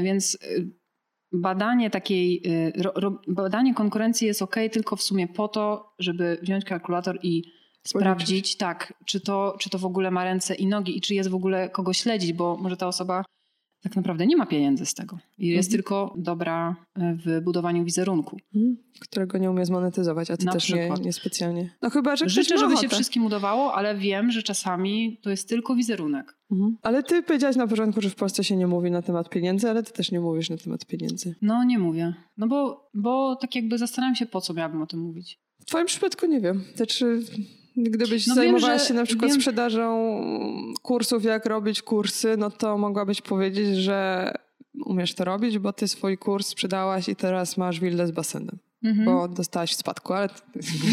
Więc 0.03 0.37
badanie 1.33 1.89
takiej, 1.89 2.41
y, 2.77 2.83
ro, 2.95 3.21
badanie 3.27 3.73
konkurencji 3.73 4.27
jest 4.27 4.41
ok 4.41 4.55
tylko 4.71 4.95
w 4.95 5.01
sumie 5.01 5.27
po 5.27 5.47
to, 5.47 5.93
żeby 5.99 6.37
wziąć 6.41 6.65
kalkulator 6.65 7.19
i 7.23 7.43
sprawdzić, 7.83 8.57
tak, 8.57 8.93
czy 9.05 9.21
to, 9.21 9.55
czy 9.59 9.69
to 9.69 9.79
w 9.79 9.85
ogóle 9.85 10.11
ma 10.11 10.23
ręce 10.23 10.55
i 10.55 10.67
nogi 10.67 10.97
i 10.97 11.01
czy 11.01 11.15
jest 11.15 11.29
w 11.29 11.35
ogóle 11.35 11.69
kogo 11.69 11.93
śledzić, 11.93 12.33
bo 12.33 12.57
może 12.57 12.77
ta 12.77 12.87
osoba 12.87 13.23
tak 13.83 13.95
naprawdę 13.95 14.25
nie 14.25 14.37
ma 14.37 14.45
pieniędzy 14.45 14.85
z 14.85 14.93
tego. 14.93 15.19
I 15.37 15.47
jest 15.47 15.69
mhm. 15.69 15.77
tylko 15.77 16.13
dobra 16.17 16.75
e, 16.95 17.17
w 17.25 17.43
budowaniu 17.43 17.83
wizerunku. 17.83 18.37
Mhm. 18.55 18.77
Którego 18.99 19.37
nie 19.37 19.51
umie 19.51 19.65
zmonetyzować, 19.65 20.31
a 20.31 20.37
ty 20.37 20.45
Na 20.45 20.51
też 20.51 20.73
nie, 20.73 20.89
nie, 21.01 21.13
specjalnie. 21.13 21.69
No 21.81 21.89
chyba, 21.89 22.15
że 22.15 22.29
Życzę, 22.29 22.57
żeby 22.57 22.77
się 22.77 22.89
wszystkim 22.89 23.25
udawało, 23.25 23.73
ale 23.73 23.95
wiem, 23.95 24.31
że 24.31 24.43
czasami 24.43 25.19
to 25.21 25.29
jest 25.29 25.49
tylko 25.49 25.75
wizerunek. 25.75 26.37
Mhm. 26.51 26.77
Ale 26.81 27.03
ty 27.03 27.23
powiedziałaś 27.23 27.55
na 27.55 27.67
początku, 27.67 28.01
że 28.01 28.09
w 28.09 28.15
Polsce 28.15 28.43
się 28.43 28.55
nie 28.55 28.67
mówi 28.67 28.91
na 28.91 29.01
temat 29.01 29.29
pieniędzy, 29.29 29.69
ale 29.69 29.83
ty 29.83 29.93
też 29.93 30.11
nie 30.11 30.19
mówisz 30.19 30.49
na 30.49 30.57
temat 30.57 30.85
pieniędzy. 30.85 31.35
No 31.41 31.63
nie 31.63 31.79
mówię. 31.79 32.13
No 32.37 32.47
bo, 32.47 32.89
bo 32.93 33.35
tak 33.35 33.55
jakby 33.55 33.77
zastanawiam 33.77 34.15
się, 34.15 34.25
po 34.25 34.41
co 34.41 34.53
miałabym 34.53 34.81
o 34.81 34.87
tym 34.87 34.99
mówić. 34.99 35.39
W 35.59 35.65
twoim 35.65 35.85
przypadku 35.85 36.25
nie 36.25 36.41
wiem. 36.41 36.63
Znaczy 36.75 37.21
Gdybyś 37.77 38.27
no 38.27 38.35
zajmowała 38.35 38.77
wiem, 38.77 38.85
się 38.87 38.93
na 38.93 39.05
przykład 39.05 39.31
wiem. 39.31 39.41
sprzedażą 39.41 40.21
kursów, 40.81 41.23
jak 41.23 41.45
robić 41.45 41.81
kursy, 41.81 42.35
no 42.37 42.51
to 42.51 42.77
mogłabyś 42.77 43.21
powiedzieć, 43.21 43.77
że 43.77 44.31
umiesz 44.85 45.13
to 45.13 45.25
robić, 45.25 45.59
bo 45.59 45.73
ty 45.73 45.87
swój 45.87 46.17
kurs 46.17 46.47
sprzedałaś 46.47 47.09
i 47.09 47.15
teraz 47.15 47.57
masz 47.57 47.79
willę 47.79 48.07
z 48.07 48.11
basenem. 48.11 48.57
Mhm. 48.83 49.05
Bo 49.05 49.27
dostałaś 49.27 49.71
w 49.71 49.75
spadku, 49.75 50.13
ale 50.13 50.29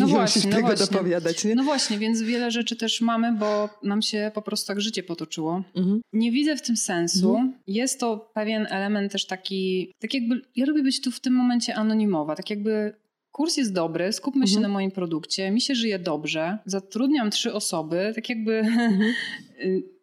no 0.01 0.07
nie 0.07 0.13
właśnie, 0.13 0.41
musisz 0.41 0.45
no 0.45 0.51
tego 0.51 0.67
właśnie. 0.67 0.87
dopowiadać. 0.87 1.45
Nie? 1.45 1.55
No 1.55 1.65
właśnie, 1.65 1.99
więc 1.99 2.23
wiele 2.23 2.51
rzeczy 2.51 2.77
też 2.77 3.01
mamy, 3.01 3.33
bo 3.33 3.69
nam 3.83 4.03
się 4.03 4.31
po 4.35 4.43
prostu 4.43 4.67
tak 4.67 4.81
życie 4.81 5.03
potoczyło. 5.03 5.63
Mhm. 5.77 6.01
Nie 6.13 6.33
widzę 6.33 6.57
w 6.57 6.63
tym 6.63 6.77
sensu. 6.77 7.31
Mhm. 7.31 7.55
Jest 7.67 8.01
to 8.01 8.31
pewien 8.35 8.67
element 8.71 9.13
też 9.13 9.27
taki, 9.27 9.93
tak 10.01 10.15
jakby, 10.15 10.43
ja 10.57 10.67
lubię 10.67 10.83
być 10.83 11.01
tu 11.01 11.11
w 11.11 11.21
tym 11.21 11.35
momencie 11.35 11.75
anonimowa, 11.75 12.37
tak 12.37 12.51
jakby 12.51 12.95
kurs 13.33 13.57
jest 13.57 13.73
dobry, 13.73 14.13
skupmy 14.13 14.43
mhm. 14.43 14.55
się 14.55 14.61
na 14.61 14.69
moim 14.69 14.91
produkcie, 14.91 15.51
mi 15.51 15.61
się 15.61 15.75
żyje 15.75 15.99
dobrze, 15.99 16.59
zatrudniam 16.67 17.31
trzy 17.31 17.55
osoby, 17.55 18.13
tak 18.15 18.29
jakby 18.29 18.59
mhm. 18.59 19.01
Y, 19.65 20.01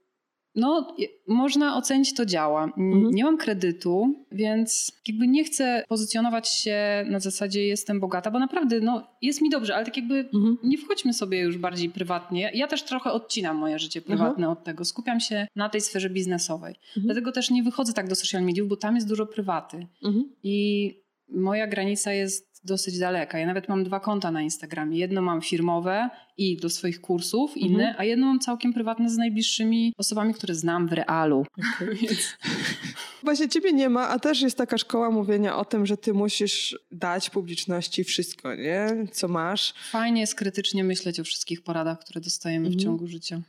no, 0.57 0.95
można 1.27 1.77
ocenić 1.77 2.13
to 2.13 2.25
działa. 2.25 2.63
Mhm. 2.63 3.09
Nie 3.11 3.23
mam 3.23 3.37
kredytu, 3.37 4.25
więc 4.31 4.91
jakby 5.07 5.27
nie 5.27 5.43
chcę 5.43 5.83
pozycjonować 5.87 6.49
się 6.49 7.05
na 7.09 7.19
zasadzie 7.19 7.67
jestem 7.67 7.99
bogata, 7.99 8.31
bo 8.31 8.39
naprawdę 8.39 8.79
no, 8.79 9.07
jest 9.21 9.41
mi 9.41 9.49
dobrze, 9.49 9.75
ale 9.75 9.85
tak 9.85 9.97
jakby 9.97 10.15
mhm. 10.15 10.57
nie 10.63 10.77
wchodźmy 10.77 11.13
sobie 11.13 11.39
już 11.39 11.57
bardziej 11.57 11.89
prywatnie. 11.89 12.51
Ja 12.53 12.67
też 12.67 12.83
trochę 12.83 13.11
odcinam 13.11 13.57
moje 13.57 13.79
życie 13.79 14.01
prywatne 14.01 14.45
mhm. 14.45 14.51
od 14.51 14.63
tego. 14.63 14.85
Skupiam 14.85 15.19
się 15.19 15.47
na 15.55 15.69
tej 15.69 15.81
sferze 15.81 16.09
biznesowej. 16.09 16.75
Mhm. 16.87 17.05
Dlatego 17.05 17.31
też 17.31 17.49
nie 17.51 17.63
wychodzę 17.63 17.93
tak 17.93 18.09
do 18.09 18.15
social 18.15 18.43
mediów, 18.43 18.67
bo 18.67 18.75
tam 18.75 18.95
jest 18.95 19.07
dużo 19.07 19.25
prywaty. 19.25 19.87
Mhm. 20.03 20.29
I 20.43 21.07
moja 21.29 21.67
granica 21.67 22.13
jest 22.13 22.56
dosyć 22.63 22.99
daleka. 22.99 23.39
Ja 23.39 23.45
nawet 23.45 23.69
mam 23.69 23.83
dwa 23.83 23.99
konta 23.99 24.31
na 24.31 24.41
Instagramie. 24.41 24.97
Jedno 24.97 25.21
mam 25.21 25.41
firmowe 25.41 26.09
i 26.37 26.57
do 26.57 26.69
swoich 26.69 27.01
kursów 27.01 27.57
inne, 27.57 27.87
mhm. 27.87 27.95
a 27.97 28.03
jedno 28.03 28.27
mam 28.27 28.39
całkiem 28.39 28.73
prywatne 28.73 29.09
z 29.09 29.17
najbliższymi 29.17 29.93
osobami, 29.97 30.33
które 30.33 30.55
znam 30.55 30.87
w 30.87 30.93
realu. 30.93 31.45
Okay. 31.57 31.97
Właśnie 33.23 33.49
ciebie 33.49 33.73
nie 33.73 33.89
ma, 33.89 34.09
a 34.09 34.19
też 34.19 34.41
jest 34.41 34.57
taka 34.57 34.77
szkoła 34.77 35.11
mówienia 35.11 35.57
o 35.57 35.65
tym, 35.65 35.85
że 35.85 35.97
ty 35.97 36.13
musisz 36.13 36.79
dać 36.91 37.29
publiczności 37.29 38.03
wszystko, 38.03 38.55
nie? 38.55 39.07
Co 39.11 39.27
masz. 39.27 39.73
Fajnie 39.91 40.21
jest 40.21 40.35
krytycznie 40.35 40.83
myśleć 40.83 41.19
o 41.19 41.23
wszystkich 41.23 41.63
poradach, 41.63 41.99
które 41.99 42.21
dostajemy 42.21 42.67
mhm. 42.67 42.79
w 42.79 42.83
ciągu 42.83 43.07
życia. 43.07 43.41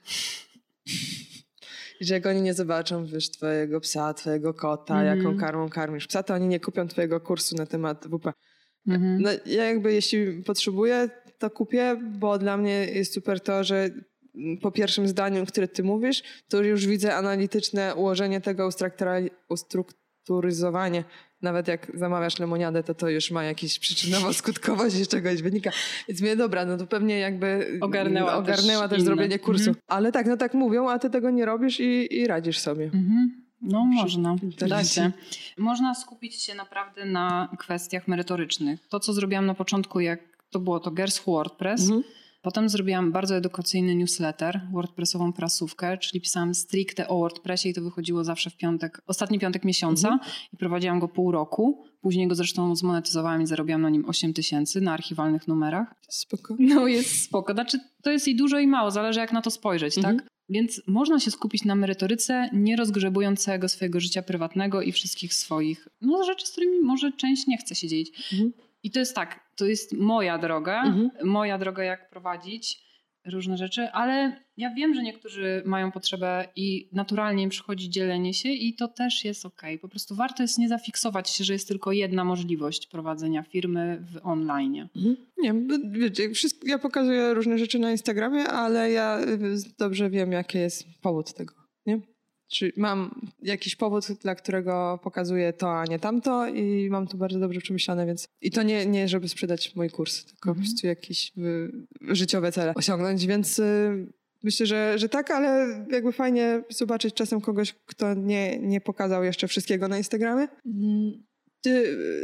że 2.01 2.15
jak 2.15 2.27
oni 2.27 2.43
nie 2.43 2.55
zobaczą, 2.55 3.07
wiesz, 3.07 3.31
twojego 3.31 3.81
psa, 3.81 4.15
twojego 4.15 4.55
kota, 4.55 5.03
mm. 5.03 5.19
jaką 5.19 5.39
karmą 5.39 5.69
karmisz 5.69 6.07
psa, 6.07 6.23
to 6.23 6.35
oni 6.35 6.49
nie 6.49 6.61
kupią 6.61 6.89
twojego 6.89 7.21
kursu 7.21 7.57
na 7.57 7.67
temat 7.67 8.07
WP. 8.07 8.33
Mhm. 8.87 9.23
No, 9.23 9.31
ja 9.47 9.65
jakby 9.65 9.93
jeśli 9.93 10.43
potrzebuję, 10.43 11.09
to 11.39 11.51
kupię, 11.51 11.97
bo 12.19 12.39
dla 12.39 12.57
mnie 12.57 12.85
jest 12.85 13.15
super 13.15 13.41
to, 13.41 13.65
że 13.65 13.91
po 14.63 14.71
pierwszym 14.71 15.09
zdaniu, 15.09 15.47
które 15.47 15.69
ty 15.69 15.83
mówisz, 15.83 16.23
to 16.49 16.63
już 16.63 16.87
widzę 16.87 17.15
analityczne 17.15 17.95
ułożenie 17.95 18.41
tego, 18.41 18.69
ustrukturyzowanie. 19.49 21.05
Nawet 21.43 21.69
jak 21.69 21.93
zamawiasz 21.95 22.39
lemoniadę, 22.39 22.83
to 22.83 22.95
to 22.95 23.09
już 23.09 23.31
ma 23.31 23.45
jakieś 23.45 23.81
przyczynowo-skutkowość 23.81 24.91
z 25.05 25.09
czegoś 25.09 25.43
wynika. 25.43 25.71
Więc 26.09 26.21
mnie 26.21 26.37
dobra, 26.37 26.65
no 26.65 26.77
to 26.77 26.87
pewnie 26.87 27.19
jakby 27.19 27.79
ogarnęła, 27.81 28.37
ogarnęła 28.37 28.89
też, 28.89 28.97
też 28.99 29.03
zrobienie 29.03 29.39
kursu. 29.39 29.69
Mhm. 29.69 29.85
Ale 29.87 30.13
tak, 30.13 30.27
no 30.27 30.37
tak 30.37 30.55
mówią, 30.55 30.89
a 30.89 30.99
ty 30.99 31.11
tego 31.11 31.31
nie 31.31 31.45
robisz 31.45 31.81
i, 31.81 32.15
i 32.15 32.27
radzisz 32.27 32.59
sobie. 32.59 32.85
Mhm. 32.85 33.48
No 33.63 33.85
można, 33.85 34.37
da 34.69 34.85
się. 34.85 35.13
Można 35.59 35.95
skupić 35.95 36.43
się 36.43 36.55
naprawdę 36.55 37.05
na 37.05 37.49
kwestiach 37.59 38.09
merytorycznych. 38.09 38.89
To, 38.89 39.01
co 39.01 39.13
zrobiłam 39.13 39.47
na 39.47 39.55
początku, 39.55 40.01
jak 40.01 40.21
to 40.51 40.61
było 40.61 40.81
to 40.81 40.91
Gers 40.91 41.25
WordPress, 41.27 41.83
mhm. 41.83 42.03
Potem 42.43 42.69
zrobiłam 42.69 43.13
bardzo 43.13 43.37
edukacyjny 43.37 43.95
newsletter, 43.95 44.61
WordPressową 44.73 45.33
prasówkę, 45.33 45.99
czyli 45.99 46.21
pisałam 46.21 46.55
stricte 46.55 47.09
o 47.09 47.19
WordPressie 47.19 47.69
i 47.69 47.75
to 47.75 47.83
wychodziło 47.83 48.25
zawsze 48.25 48.51
w 48.51 48.57
piątek, 48.57 49.03
ostatni 49.07 49.39
piątek 49.39 49.65
miesiąca 49.65 50.09
mhm. 50.09 50.31
i 50.53 50.57
prowadziłam 50.57 51.01
go 51.01 51.09
pół 51.09 51.33
roku. 51.33 51.85
Później 52.01 52.29
go 52.29 52.35
zresztą 52.35 52.77
zmonetyzowałam 52.77 53.43
i 53.43 53.47
zarobiłam 53.47 53.83
na 53.83 53.91
nim 53.91 54.05
8 54.09 54.35
tysięcy 54.35 54.81
na 54.81 54.93
archiwalnych 54.93 55.49
numerach. 55.49 55.95
Spoko. 56.09 56.57
No 56.59 56.87
jest 56.87 57.23
spoko. 57.23 57.53
Znaczy 57.53 57.79
to 58.03 58.11
jest 58.11 58.29
i 58.29 58.37
dużo 58.37 58.59
i 58.59 58.67
mało, 58.67 58.91
zależy 58.91 59.21
jak 59.21 59.33
na 59.33 59.43
to 59.43 59.51
spojrzeć, 59.51 59.95
tak? 59.95 60.05
mhm. 60.05 60.19
tak? 60.19 60.38
Więc 60.49 60.83
można 60.87 61.21
się 61.21 61.31
skupić 61.31 61.65
na 61.65 61.75
merytoryce, 61.75 62.51
nie 62.53 62.77
rozgrzebując 62.77 63.45
całego 63.45 63.69
swojego 63.69 64.01
życia 64.01 64.23
prywatnego 64.23 64.83
i 64.83 64.93
wszystkich 64.93 65.35
swoich 65.35 65.89
no, 66.01 66.25
rzeczy, 66.25 66.47
z 66.47 66.51
którymi 66.51 66.81
może 66.81 67.13
część 67.13 67.47
nie 67.47 67.59
chce 67.59 67.75
się 67.75 67.89
dzielić. 67.89 68.33
Mhm. 68.33 68.53
I 68.83 68.91
to 68.91 68.99
jest 68.99 69.15
tak, 69.15 69.41
to 69.57 69.67
jest 69.67 69.93
moja 69.93 70.39
droga, 70.39 70.83
mhm. 70.83 71.11
moja 71.25 71.59
droga 71.59 71.85
jak 71.85 72.11
prowadzić 72.11 72.88
różne 73.29 73.57
rzeczy, 73.57 73.89
ale 73.91 74.45
ja 74.57 74.75
wiem, 74.75 74.95
że 74.95 75.03
niektórzy 75.03 75.63
mają 75.67 75.93
potrzebę 75.93 76.49
i 76.57 76.89
naturalnie 76.93 77.43
im 77.43 77.51
przychodzi 77.51 77.91
dzielenie 77.91 78.35
się 78.35 78.49
i 78.49 78.75
to 78.75 78.89
też 78.89 79.25
jest 79.25 79.47
ok. 79.47 79.63
Po 79.81 79.89
prostu 79.89 80.15
warto 80.15 80.43
jest 80.43 80.59
nie 80.59 80.69
zafiksować 80.69 81.31
się, 81.31 81.45
że 81.45 81.53
jest 81.53 81.69
tylko 81.69 81.93
jedna 81.93 82.25
możliwość 82.25 82.87
prowadzenia 82.87 83.43
firmy 83.43 84.05
w 84.13 84.27
online. 84.27 84.89
Mhm. 84.97 85.17
Nie, 85.39 85.55
wiecie, 86.01 86.31
wszystko, 86.31 86.69
ja 86.69 86.79
pokazuję 86.79 87.35
różne 87.35 87.59
rzeczy 87.59 87.79
na 87.79 87.91
Instagramie, 87.91 88.49
ale 88.49 88.91
ja 88.91 89.19
dobrze 89.79 90.11
wiem, 90.11 90.33
jaki 90.33 90.59
jest 90.59 90.87
powód 91.03 91.35
tego. 91.35 91.55
Nie? 91.87 92.01
Czy 92.49 92.73
mam 92.77 93.21
jakiś 93.43 93.77
powód, 93.77 94.07
dla 94.23 94.35
którego 94.35 94.99
pokazuję 95.03 95.53
to, 95.53 95.79
a 95.79 95.85
nie 95.85 95.99
tamto 95.99 96.49
i 96.49 96.89
mam 96.91 97.07
to 97.07 97.17
bardzo 97.17 97.39
dobrze 97.39 97.61
przemyślane, 97.61 98.07
więc 98.07 98.29
i 98.41 98.51
to 98.51 98.63
nie, 98.63 98.87
nie 98.87 99.09
żeby 99.09 99.29
sprzedać 99.29 99.77
mój 99.77 99.91
kurs, 99.91 100.25
tylko 100.25 100.51
mhm. 100.51 100.57
po 100.57 100.61
prostu 100.61 100.87
jakieś 100.87 101.33
y, 101.39 101.73
życiowe 102.01 102.53
cele 102.53 102.75
osiągnąć, 102.75 103.27
więc 103.27 103.59
y, 103.59 104.07
myślę, 104.43 104.67
że, 104.67 104.99
że 104.99 105.09
tak, 105.09 105.31
ale 105.31 105.69
jakby 105.91 106.13
fajnie 106.13 106.63
zobaczyć 106.71 107.15
czasem 107.15 107.41
kogoś, 107.41 107.75
kto 107.87 108.15
nie, 108.15 108.59
nie 108.59 108.81
pokazał 108.81 109.25
jeszcze 109.25 109.49
wszystkiego 109.49 109.89
na 109.89 109.99
Instagramie. 109.99 110.49
Mm, 110.67 111.29
ty 111.61 111.71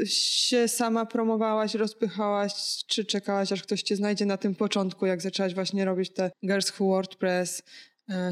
y, 0.03 0.07
się 0.07 0.68
sama 0.68 1.07
promowałaś, 1.07 1.75
rozpychałaś, 1.75 2.53
czy 2.87 3.05
czekałaś, 3.05 3.53
aż 3.53 3.62
ktoś 3.62 3.83
cię 3.83 3.97
znajdzie 3.97 4.27
na 4.27 4.37
tym 4.37 4.55
początku, 4.55 5.07
jak 5.07 5.22
zaczęłaś 5.22 5.55
właśnie 5.55 5.85
robić 5.85 6.11
te 6.11 6.31
Girls 6.45 6.81
Who 6.81 6.87
WordPress, 6.87 7.62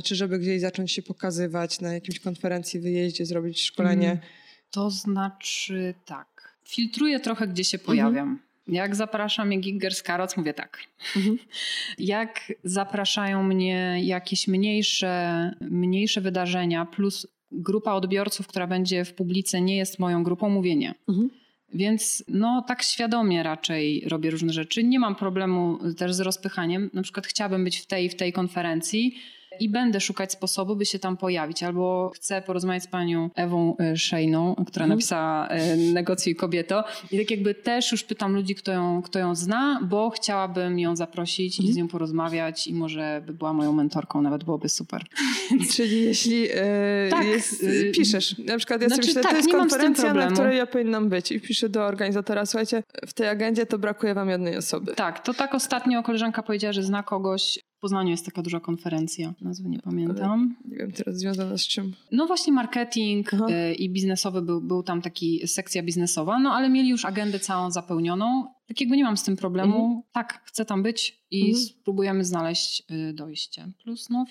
czy 0.04 0.14
żeby 0.14 0.38
gdzieś 0.38 0.60
zacząć 0.60 0.92
się 0.92 1.02
pokazywać 1.02 1.80
na 1.80 1.94
jakimś 1.94 2.20
konferencji, 2.20 2.80
wyjeździe, 2.80 3.26
zrobić 3.26 3.62
szkolenie? 3.62 4.10
Mm, 4.10 4.22
to 4.70 4.90
znaczy 4.90 5.94
tak. 6.04 6.58
Filtruję 6.64 7.20
trochę, 7.20 7.48
gdzie 7.48 7.64
się 7.64 7.78
pojawiam. 7.78 8.28
Mhm. 8.28 8.38
Jak 8.68 8.96
zapraszam 8.96 9.46
mnie 9.46 9.56
Giggers 9.56 10.02
Karoc, 10.02 10.36
mówię 10.36 10.54
tak. 10.54 10.78
Mhm. 11.16 11.38
Jak 11.98 12.52
zapraszają 12.64 13.42
mnie 13.42 14.00
jakieś 14.02 14.48
mniejsze, 14.48 15.50
mniejsze 15.60 16.20
wydarzenia, 16.20 16.86
plus 16.86 17.26
grupa 17.52 17.92
odbiorców, 17.92 18.46
która 18.46 18.66
będzie 18.66 19.04
w 19.04 19.14
publice, 19.14 19.60
nie 19.60 19.76
jest 19.76 19.98
moją 19.98 20.24
grupą, 20.24 20.48
mówię 20.48 20.76
nie. 20.76 20.94
Mhm. 21.08 21.30
Więc 21.74 22.24
no 22.28 22.64
tak 22.68 22.82
świadomie 22.82 23.42
raczej 23.42 24.04
robię 24.08 24.30
różne 24.30 24.52
rzeczy. 24.52 24.84
Nie 24.84 24.98
mam 24.98 25.14
problemu 25.16 25.78
też 25.94 26.14
z 26.14 26.20
rozpychaniem. 26.20 26.90
Na 26.92 27.02
przykład 27.02 27.26
chciałabym 27.26 27.64
być 27.64 27.78
w 27.78 27.86
tej 27.86 28.08
w 28.08 28.14
tej 28.16 28.32
konferencji 28.32 29.14
i 29.62 29.68
będę 29.68 30.00
szukać 30.00 30.32
sposobu, 30.32 30.76
by 30.76 30.86
się 30.86 30.98
tam 30.98 31.16
pojawić. 31.16 31.62
Albo 31.62 32.10
chcę 32.14 32.42
porozmawiać 32.42 32.82
z 32.82 32.86
panią 32.86 33.30
Ewą 33.34 33.76
e, 33.76 33.96
Szejną, 33.96 34.54
która 34.54 34.84
mhm. 34.84 34.90
napisała 34.90 35.48
e, 35.48 35.76
Negocjuj 35.76 36.36
kobieto. 36.36 36.84
I 37.10 37.18
tak 37.18 37.30
jakby 37.30 37.54
też 37.54 37.92
już 37.92 38.04
pytam 38.04 38.34
ludzi, 38.34 38.54
kto 38.54 38.72
ją, 38.72 39.02
kto 39.02 39.18
ją 39.18 39.34
zna, 39.34 39.80
bo 39.82 40.10
chciałabym 40.10 40.78
ją 40.78 40.96
zaprosić 40.96 41.58
mhm. 41.58 41.70
i 41.70 41.72
z 41.72 41.76
nią 41.76 41.88
porozmawiać 41.88 42.66
i 42.66 42.74
może 42.74 43.22
by 43.26 43.32
była 43.32 43.52
moją 43.52 43.72
mentorką, 43.72 44.22
nawet 44.22 44.44
byłoby 44.44 44.68
super. 44.68 45.02
Czyli 45.74 46.02
jeśli 46.02 46.48
e, 46.50 47.08
tak, 47.10 47.24
jest, 47.24 47.66
piszesz, 47.94 48.38
na 48.38 48.56
przykład 48.58 48.82
ja 48.82 48.88
znaczy, 48.88 49.06
myślę, 49.06 49.22
tak, 49.22 49.30
to 49.30 49.36
jest 49.36 49.52
konferencja, 49.52 50.14
na 50.14 50.30
której 50.30 50.58
ja 50.58 50.66
powinnam 50.66 51.08
być 51.08 51.32
i 51.32 51.40
piszę 51.40 51.68
do 51.68 51.84
organizatora, 51.84 52.46
słuchajcie, 52.46 52.82
w 53.06 53.12
tej 53.12 53.28
agendzie 53.28 53.66
to 53.66 53.78
brakuje 53.78 54.14
wam 54.14 54.28
jednej 54.28 54.56
osoby. 54.56 54.94
Tak, 54.94 55.20
to 55.20 55.34
tak 55.34 55.54
ostatnio 55.54 56.02
koleżanka 56.02 56.42
powiedziała, 56.42 56.72
że 56.72 56.82
zna 56.82 57.02
kogoś, 57.02 57.58
Poznaniu 57.82 58.10
jest 58.10 58.24
taka 58.24 58.42
duża 58.42 58.60
konferencja, 58.60 59.34
nazwy 59.40 59.68
nie 59.68 59.78
pamiętam. 59.78 60.56
Ale 60.64 60.70
nie 60.70 60.76
wiem 60.76 60.92
teraz 60.92 61.18
związana 61.18 61.58
z 61.58 61.66
czym. 61.66 61.92
No 62.12 62.26
właśnie 62.26 62.52
marketing 62.52 63.32
y, 63.32 63.74
i 63.74 63.90
biznesowy, 63.90 64.42
był, 64.42 64.60
był 64.60 64.82
tam 64.82 65.02
taki 65.02 65.48
sekcja 65.48 65.82
biznesowa, 65.82 66.38
no 66.38 66.52
ale 66.52 66.70
mieli 66.70 66.88
już 66.88 67.04
agendę 67.04 67.40
całą 67.40 67.70
zapełnioną. 67.70 68.46
Tak 68.66 68.80
jakby 68.80 68.96
nie 68.96 69.04
mam 69.04 69.16
z 69.16 69.24
tym 69.24 69.36
problemu. 69.36 69.84
Mhm. 69.84 70.02
Tak, 70.12 70.42
chcę 70.44 70.64
tam 70.64 70.82
być 70.82 71.24
i 71.30 71.40
mhm. 71.40 71.64
spróbujemy 71.64 72.24
znaleźć 72.24 72.82
y, 72.90 73.12
dojście. 73.12 73.72
Plus 73.84 74.10
no 74.10 74.24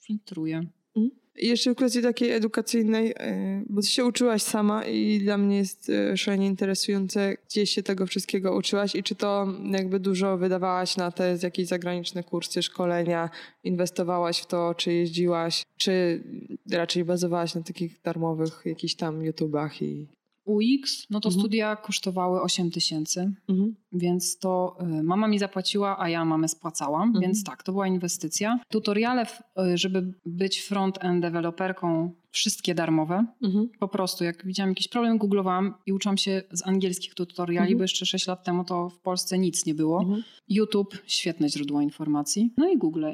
filtruję. 0.00 0.66
Jeszcze 1.36 1.72
w 1.72 1.74
kwestii 1.74 2.02
takiej 2.02 2.30
edukacyjnej, 2.30 3.14
e, 3.16 3.62
bo 3.68 3.80
ty 3.80 3.86
się 3.86 4.04
uczyłaś 4.04 4.42
sama 4.42 4.84
i 4.84 5.18
dla 5.18 5.38
mnie 5.38 5.56
jest 5.56 5.90
e, 5.90 6.16
szalenie 6.16 6.46
interesujące, 6.46 7.36
gdzie 7.46 7.66
się 7.66 7.82
tego 7.82 8.06
wszystkiego 8.06 8.56
uczyłaś 8.56 8.94
i 8.94 9.02
czy 9.02 9.14
to 9.14 9.46
jakby 9.70 10.00
dużo 10.00 10.38
wydawałaś 10.38 10.96
na 10.96 11.10
te 11.10 11.38
jakieś 11.42 11.66
zagraniczne 11.66 12.24
kursy, 12.24 12.62
szkolenia, 12.62 13.30
inwestowałaś 13.64 14.38
w 14.38 14.46
to, 14.46 14.74
czy 14.74 14.92
jeździłaś, 14.92 15.62
czy 15.76 16.22
raczej 16.70 17.04
bazowałaś 17.04 17.54
na 17.54 17.62
takich 17.62 18.02
darmowych 18.02 18.62
jakichś 18.64 18.94
tam 18.94 19.22
YouTubach 19.22 19.82
i 19.82 20.06
UX, 20.44 21.06
no 21.10 21.20
to 21.20 21.28
mhm. 21.28 21.40
studia 21.40 21.76
kosztowały 21.76 22.40
8 22.40 22.70
tysięcy, 22.70 23.32
mhm. 23.48 23.74
więc 23.92 24.38
to 24.38 24.76
y, 25.00 25.02
mama 25.02 25.28
mi 25.28 25.38
zapłaciła, 25.38 25.98
a 25.98 26.08
ja 26.08 26.24
mamę 26.24 26.48
spłacałam, 26.48 27.02
mhm. 27.02 27.22
więc 27.22 27.44
tak, 27.44 27.62
to 27.62 27.72
była 27.72 27.86
inwestycja. 27.86 28.58
Tutoriale, 28.68 29.26
y, 29.26 29.78
żeby 29.78 30.14
być 30.26 30.60
front-end 30.60 31.20
deweloperką, 31.20 32.12
wszystkie 32.30 32.74
darmowe. 32.74 33.26
Mhm. 33.42 33.68
Po 33.78 33.88
prostu, 33.88 34.24
jak 34.24 34.46
widziałam 34.46 34.70
jakiś 34.70 34.88
problem, 34.88 35.18
googlowałam 35.18 35.74
i 35.86 35.92
uczyłam 35.92 36.16
się 36.16 36.42
z 36.50 36.66
angielskich 36.66 37.14
tutoriali, 37.14 37.66
mhm. 37.66 37.78
bo 37.78 37.84
jeszcze 37.84 38.06
6 38.06 38.26
lat 38.26 38.44
temu 38.44 38.64
to 38.64 38.88
w 38.88 39.00
Polsce 39.00 39.38
nic 39.38 39.66
nie 39.66 39.74
było. 39.74 40.00
Mhm. 40.00 40.22
YouTube, 40.48 40.98
świetne 41.06 41.48
źródło 41.48 41.80
informacji. 41.80 42.52
No 42.56 42.68
i 42.68 42.78
Google. 42.78 43.06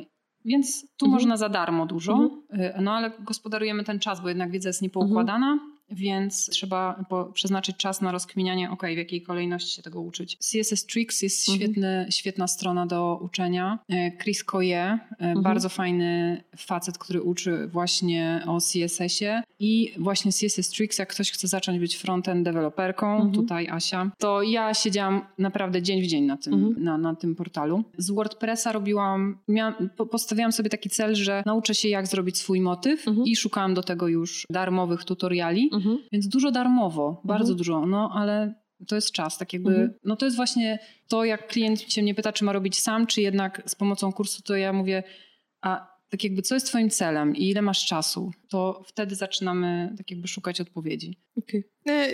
Więc 0.44 0.86
tu 0.96 1.08
można 1.08 1.36
za 1.36 1.48
darmo 1.48 1.86
dużo, 1.86 2.30
y, 2.52 2.82
no 2.82 2.92
ale 2.92 3.10
gospodarujemy 3.20 3.84
ten 3.84 3.98
czas, 3.98 4.20
bo 4.20 4.28
jednak 4.28 4.50
wiedza 4.50 4.68
jest 4.68 4.82
niepoukładana 4.82 5.58
więc 5.90 6.46
trzeba 6.46 7.04
przeznaczyć 7.34 7.76
czas 7.76 8.00
na 8.00 8.12
rozkminianie, 8.12 8.70
ok, 8.70 8.82
w 8.82 8.96
jakiej 8.96 9.22
kolejności 9.22 9.76
się 9.76 9.82
tego 9.82 10.00
uczyć. 10.00 10.36
CSS 10.36 10.86
Tricks 10.86 11.22
jest 11.22 11.48
mhm. 11.48 11.58
świetny, 11.58 12.06
świetna 12.10 12.48
strona 12.48 12.86
do 12.86 13.18
uczenia. 13.22 13.78
E, 13.88 14.12
Chris 14.16 14.44
Coye, 14.44 14.74
e, 14.74 14.98
mhm. 15.20 15.42
bardzo 15.42 15.68
fajny 15.68 16.42
facet, 16.56 16.98
który 16.98 17.22
uczy 17.22 17.66
właśnie 17.66 18.42
o 18.46 18.58
CSS-ie 18.58 19.42
i 19.60 19.92
właśnie 19.98 20.32
CSS 20.32 20.70
Tricks, 20.70 20.98
jak 20.98 21.08
ktoś 21.08 21.32
chce 21.32 21.48
zacząć 21.48 21.78
być 21.78 21.96
frontend 21.96 22.44
deweloperką, 22.44 23.14
mhm. 23.14 23.32
tutaj 23.32 23.68
Asia, 23.68 24.10
to 24.18 24.42
ja 24.42 24.74
siedziałam 24.74 25.22
naprawdę 25.38 25.82
dzień 25.82 26.02
w 26.02 26.06
dzień 26.06 26.24
na 26.24 26.36
tym, 26.36 26.54
mhm. 26.54 26.84
na, 26.84 26.98
na 26.98 27.14
tym 27.14 27.34
portalu. 27.34 27.84
Z 27.98 28.10
WordPressa 28.10 28.72
robiłam, 28.72 29.38
miałam, 29.48 29.74
postawiłam 30.10 30.52
sobie 30.52 30.70
taki 30.70 30.90
cel, 30.90 31.14
że 31.14 31.42
nauczę 31.46 31.74
się 31.74 31.88
jak 31.88 32.06
zrobić 32.06 32.38
swój 32.38 32.60
motyw 32.60 33.08
mhm. 33.08 33.26
i 33.26 33.36
szukałam 33.36 33.74
do 33.74 33.82
tego 33.82 34.08
już 34.08 34.46
darmowych 34.50 35.04
tutoriali 35.04 35.70
Mhm. 35.78 35.98
Więc 36.12 36.28
dużo 36.28 36.50
darmowo, 36.50 37.20
bardzo 37.24 37.52
mhm. 37.52 37.56
dużo, 37.56 37.86
no 37.86 38.10
ale 38.14 38.54
to 38.86 38.94
jest 38.94 39.12
czas, 39.12 39.38
tak 39.38 39.52
jakby, 39.52 39.70
mhm. 39.70 39.94
no 40.04 40.16
to 40.16 40.24
jest 40.24 40.36
właśnie 40.36 40.78
to, 41.08 41.24
jak 41.24 41.48
klient 41.48 41.80
się 41.80 42.02
mnie 42.02 42.14
pyta, 42.14 42.32
czy 42.32 42.44
ma 42.44 42.52
robić 42.52 42.78
sam, 42.78 43.06
czy 43.06 43.22
jednak 43.22 43.62
z 43.66 43.74
pomocą 43.74 44.12
kursu, 44.12 44.42
to 44.42 44.56
ja 44.56 44.72
mówię, 44.72 45.02
a 45.60 45.98
tak 46.08 46.24
jakby 46.24 46.42
co 46.42 46.54
jest 46.54 46.66
twoim 46.66 46.90
celem 46.90 47.36
i 47.36 47.48
ile 47.48 47.62
masz 47.62 47.86
czasu, 47.86 48.30
to 48.48 48.82
wtedy 48.86 49.14
zaczynamy 49.14 49.94
tak 49.96 50.10
jakby 50.10 50.28
szukać 50.28 50.60
odpowiedzi. 50.60 51.18
Okay. 51.36 51.64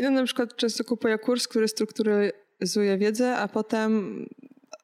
Ja 0.01 0.11
na 0.11 0.25
przykład 0.25 0.57
często 0.57 0.85
kupuję 0.85 1.19
kurs, 1.19 1.49
który 1.49 1.69
strukturyzuje 1.69 2.99
wiedzę, 2.99 3.37
a 3.37 3.49
potem 3.49 4.25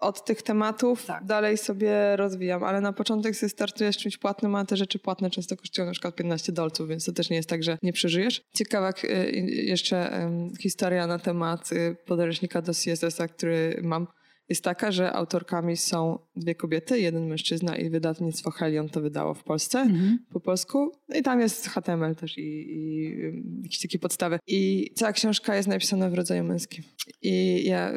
od 0.01 0.25
tych 0.25 0.43
tematów 0.43 1.07
tak. 1.07 1.25
dalej 1.25 1.59
sobie 1.59 2.17
rozwijam, 2.17 2.65
ale 2.65 2.81
na 2.81 2.93
początek 2.93 3.37
sobie 3.37 3.51
startujesz 3.51 3.97
czymś 3.97 4.17
płatnym, 4.19 4.55
a 4.55 4.65
te 4.65 4.77
rzeczy 4.77 4.99
płatne 4.99 5.31
często 5.31 5.57
kosztują 5.57 5.87
na 5.87 5.93
przykład 5.93 6.15
15 6.15 6.53
dolców, 6.53 6.89
więc 6.89 7.05
to 7.05 7.13
też 7.13 7.31
nie 7.31 7.37
jest 7.37 7.49
tak, 7.49 7.63
że 7.63 7.79
nie 7.83 7.93
przeżyjesz. 7.93 8.43
Ciekawa 8.55 8.93
y, 9.05 9.31
jeszcze 9.51 10.31
historia 10.61 11.07
na 11.07 11.19
temat 11.19 11.73
y, 11.73 11.97
podręcznika 12.07 12.63
do 12.63 12.73
CSS-a, 12.73 13.29
który 13.29 13.81
mam 13.83 14.07
jest 14.49 14.65
taka, 14.65 14.93
że 14.93 15.13
autorkami 15.13 15.77
są 15.77 16.19
dwie 16.41 16.55
kobiety, 16.55 17.01
jeden 17.01 17.27
mężczyzna 17.27 17.77
i 17.77 17.91
wydawnictwo 17.91 18.51
Helion 18.51 18.89
to 18.89 19.01
wydało 19.01 19.35
w 19.35 19.45
Polsce 19.45 19.79
mm-hmm. 19.79 20.17
po 20.33 20.41
polsku. 20.41 20.93
No 21.09 21.17
I 21.17 21.23
tam 21.23 21.41
jest 21.41 21.69
HTML 21.69 22.15
też 22.15 22.39
i, 22.39 22.43
i, 22.43 23.17
jakieś 23.63 23.81
takie 23.81 23.99
podstawy. 23.99 24.39
I 24.47 24.91
cała 24.95 25.13
książka 25.13 25.57
jest 25.57 25.69
napisana 25.69 26.11
w 26.11 26.15
rodzaju 26.15 26.45
męskim. 26.45 26.85
I 27.23 27.65
ja 27.65 27.93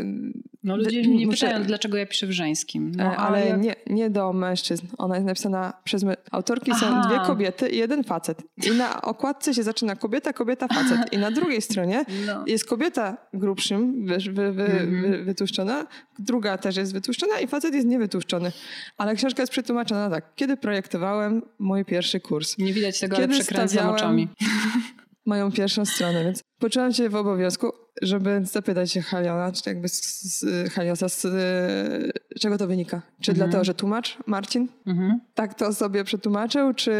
no 0.64 0.78
ludzie 0.78 1.02
mnie 1.02 1.26
muszę... 1.26 1.46
pytają, 1.46 1.66
dlaczego 1.66 1.98
ja 1.98 2.06
piszę 2.06 2.28
w 2.28 2.32
żeńskim. 2.32 2.92
No, 2.96 3.04
e, 3.04 3.18
ale 3.18 3.48
jak... 3.48 3.62
nie, 3.62 3.76
nie 3.88 4.10
do 4.10 4.34
mężczyzn. 4.34 4.86
Ona 4.98 5.16
jest 5.16 5.28
napisana 5.28 5.74
przez... 5.84 6.04
My... 6.04 6.16
Autorki 6.32 6.72
Aha. 6.72 6.80
są 6.80 7.10
dwie 7.10 7.28
kobiety 7.28 7.70
i 7.70 7.78
jeden 7.78 8.04
facet. 8.04 8.42
I 8.68 8.72
na 8.72 9.02
okładce 9.02 9.54
się 9.54 9.64
zaczyna 9.64 9.96
kobieta, 9.96 10.34
kobieta, 10.34 10.68
facet. 10.68 11.14
I 11.14 11.18
na 11.18 11.32
drugiej 11.32 11.62
stronie 11.62 12.06
no. 12.28 12.44
jest 12.48 12.66
kobieta 12.66 13.18
grubszym, 13.34 14.06
wy, 14.06 14.18
wy, 14.18 14.52
wy, 14.52 14.64
mm-hmm. 14.64 15.26
wytłuszczona, 15.26 15.88
druga 16.20 16.58
też 16.58 16.78
jest 16.78 16.94
wytłuszczona 16.94 17.40
i 17.40 17.48
facet 17.48 17.74
jest 17.74 17.88
niewytłuszczony. 17.88 18.33
Ale 18.98 19.16
książka 19.16 19.42
jest 19.42 19.52
przetłumaczona 19.52 20.10
tak. 20.10 20.36
Kiedy 20.36 20.58
projektowałem 20.58 21.42
mój 21.60 21.86
pierwszy 21.86 22.20
kurs? 22.20 22.58
Nie 22.58 22.74
widać 22.74 23.00
tego, 23.00 23.16
Kiedy 23.16 23.34
ale 23.34 23.44
przekręcam 23.44 23.90
oczami. 23.90 24.28
Moją 25.26 25.52
pierwszą 25.52 25.86
stronę, 25.86 26.24
więc 26.24 26.44
poczułam 26.64 26.94
się 26.94 27.10
w 27.10 27.16
obowiązku 27.16 27.74
żeby 28.02 28.42
zapytać 28.46 28.92
się 28.92 29.02
Haliona, 29.02 29.52
czy 29.52 29.70
jakby 29.70 29.90
z, 29.90 30.24
z 30.24 30.74
Haliosa, 30.74 31.10
z, 31.10 31.22
z, 31.22 31.32
czego 32.40 32.58
to 32.58 32.68
wynika? 32.68 33.02
Czy 33.22 33.32
mhm. 33.32 33.36
dlatego, 33.36 33.64
że 33.64 33.74
tłumacz 33.74 34.18
Marcin 34.28 34.68
mhm. 34.88 35.20
tak 35.34 35.54
to 35.54 35.74
sobie 35.74 36.04
przetłumaczył, 36.04 36.74
czy 36.74 36.92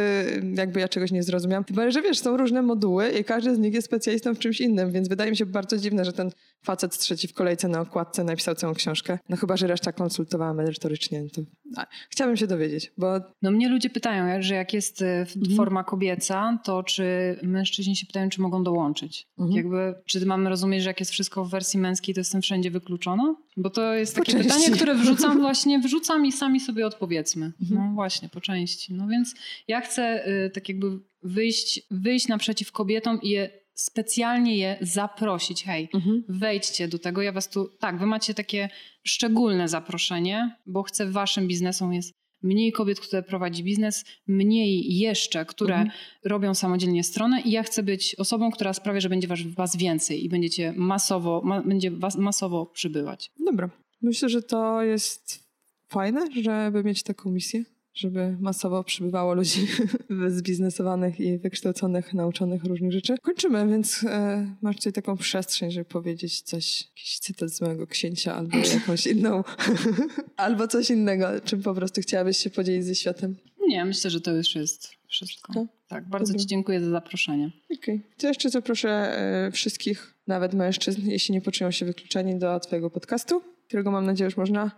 jakby 0.56 0.80
ja 0.80 0.88
czegoś 0.88 1.12
nie 1.12 1.24
zrozumiałam? 1.24 1.64
Tym 1.64 1.92
że 1.92 2.02
wiesz, 2.02 2.20
są 2.20 2.38
różne 2.38 2.62
moduły 2.62 3.10
i 3.10 3.24
każdy 3.24 3.56
z 3.56 3.60
nich 3.60 3.74
jest 3.74 3.88
specjalistą 3.88 4.36
w 4.36 4.40
czymś 4.40 4.62
innym, 4.62 4.92
więc 4.92 5.08
wydaje 5.08 5.32
mi 5.32 5.38
się 5.38 5.46
bardzo 5.46 5.78
dziwne, 5.78 6.06
że 6.06 6.14
ten 6.14 6.32
facet 6.64 6.98
trzeci 6.98 7.28
w 7.28 7.34
kolejce 7.34 7.68
na 7.68 7.82
okładce 7.82 8.24
napisał 8.24 8.56
całą 8.56 8.74
książkę. 8.74 9.20
No 9.30 9.38
chyba, 9.38 9.58
że 9.58 9.68
reszta 9.68 9.92
konsultowała 9.92 10.54
merytorycznie. 10.54 11.30
To... 11.30 11.42
A, 11.78 11.88
chciałabym 12.10 12.38
się 12.38 12.48
dowiedzieć, 12.48 12.94
bo... 12.98 13.20
No 13.42 13.52
mnie 13.52 13.70
ludzie 13.70 13.90
pytają, 13.90 14.42
że 14.42 14.56
jak 14.56 14.74
jest 14.74 15.02
e, 15.02 15.20
mhm. 15.20 15.56
forma 15.58 15.84
kobieca, 15.84 16.60
to 16.64 16.84
czy 16.84 17.04
mężczyźni 17.44 17.96
się 17.96 18.06
pytają, 18.08 18.30
czy 18.30 18.42
mogą 18.42 18.64
dołączyć? 18.64 19.28
Mhm. 19.58 19.66
Jakby, 19.66 20.02
czy 20.06 20.26
mamy 20.26 20.50
rozumieć, 20.50 20.84
że 20.84 20.90
jak 20.90 21.00
jest 21.00 21.12
wszystko 21.12 21.46
w 21.46 21.50
wersji 21.50 21.80
męskiej, 21.80 22.16
to 22.16 22.22
jestem 22.22 22.42
wszędzie 22.42 22.72
wykluczona? 22.72 23.36
Bo 23.58 23.70
to 23.70 23.94
jest 23.94 24.16
takie 24.16 24.38
pytanie, 24.38 24.72
które 24.72 24.96
wrzucam 24.96 25.42
właśnie, 25.48 25.80
wrzucam 25.80 26.26
i 26.26 26.32
sami 26.32 26.60
sobie 26.60 26.88
odpowiedzmy. 26.88 27.52
Mhm. 27.62 27.90
No 27.90 27.94
właśnie, 27.96 28.30
po 28.30 28.42
części. 28.42 28.94
No 28.94 29.08
więc 29.08 29.36
ja 29.68 29.82
chcę 29.82 30.28
y, 30.46 30.50
tak 30.50 30.70
jakby 30.70 31.00
wyjść, 31.24 31.82
wyjść 31.92 32.28
naprzeciw 32.28 32.72
kobietom 32.72 33.22
i 33.22 33.30
je 33.30 33.64
specjalnie 33.74 34.58
je 34.58 34.78
zaprosić. 34.82 35.64
Hej, 35.64 35.90
mhm. 35.94 36.24
wejdźcie 36.30 36.88
do 36.88 37.00
tego. 37.00 37.22
Ja 37.22 37.32
was 37.32 37.50
tu, 37.50 37.70
tak, 37.80 38.00
wy 38.00 38.06
macie 38.06 38.34
takie 38.34 38.70
szczególne 39.04 39.68
zaproszenie, 39.68 40.56
bo 40.66 40.84
chcę 40.84 41.06
waszym 41.06 41.48
biznesom 41.48 41.94
jest 41.94 42.23
mniej 42.44 42.72
kobiet, 42.72 43.00
które 43.00 43.24
prowadzi 43.24 43.64
biznes, 43.64 44.06
mniej 44.28 44.98
jeszcze, 44.98 45.46
które 45.46 45.76
mhm. 45.76 45.92
robią 46.26 46.54
samodzielnie 46.54 47.04
stronę 47.04 47.42
i 47.42 47.52
ja 47.52 47.64
chcę 47.64 47.84
być 47.84 48.16
osobą, 48.16 48.52
która 48.52 48.74
sprawia, 48.74 49.00
że 49.00 49.10
będzie 49.10 49.28
was, 49.28 49.40
was 49.42 49.76
więcej 49.76 50.26
i 50.26 50.30
będziecie 50.30 50.74
masowo, 50.78 51.42
ma, 51.44 51.62
będzie 51.62 51.92
was 51.92 52.18
masowo 52.18 52.66
przybywać. 52.66 53.32
Dobra. 53.46 53.70
Myślę, 54.02 54.30
że 54.30 54.42
to 54.42 54.84
jest 54.84 55.44
fajne, 55.88 56.28
żeby 56.42 56.84
mieć 56.84 57.04
taką 57.04 57.32
misję 57.32 57.64
żeby 57.94 58.38
masowo 58.40 58.84
przybywało 58.84 59.34
ludzi 59.34 59.68
zbiznesowanych 60.28 61.20
i 61.20 61.38
wykształconych, 61.38 62.14
nauczonych 62.14 62.64
różnych 62.64 62.92
rzeczy. 62.92 63.16
Kończymy, 63.22 63.68
więc 63.68 64.04
e, 64.04 64.56
masz 64.62 64.76
tutaj 64.76 64.94
taką 64.94 65.18
przestrzeń, 65.18 65.72
żeby 65.72 65.86
powiedzieć 65.86 66.42
coś, 66.42 66.82
jakiś 66.82 67.20
cytat 67.20 67.50
z 67.50 67.62
mojego 67.62 67.88
księcia 67.88 68.36
albo 68.36 68.58
jakąś 68.74 69.08
inną, 69.08 69.44
albo 70.38 70.68
coś 70.68 70.90
innego, 70.90 71.28
czym 71.46 71.62
po 71.62 71.74
prostu 71.74 72.02
chciałabyś 72.02 72.38
się 72.38 72.50
podzielić 72.50 72.86
ze 72.86 72.96
światem. 72.96 73.36
Nie, 73.68 73.86
myślę, 73.86 74.10
że 74.10 74.22
to 74.22 74.32
już 74.32 74.56
jest 74.56 74.90
wszystko. 75.08 75.54
To? 75.54 75.68
Tak, 75.88 76.10
bardzo 76.10 76.28
Dobra. 76.28 76.40
Ci 76.40 76.48
dziękuję 76.48 76.82
za 76.82 76.90
zaproszenie. 76.90 77.52
Okej. 77.66 77.96
Okay. 77.96 78.18
To 78.18 78.28
jeszcze 78.28 78.50
zaproszę 78.50 78.90
e, 78.90 79.52
wszystkich, 79.52 80.16
nawet 80.28 80.54
mężczyzn, 80.54 81.02
jeśli 81.10 81.34
nie 81.34 81.42
poczują 81.42 81.72
się 81.72 81.86
wykluczeni 81.86 82.40
do 82.40 82.60
Twojego 82.60 82.90
podcastu, 82.90 83.42
którego 83.68 83.92
mam 83.92 84.06
nadzieję 84.06 84.26
już 84.26 84.38
można 84.38 84.72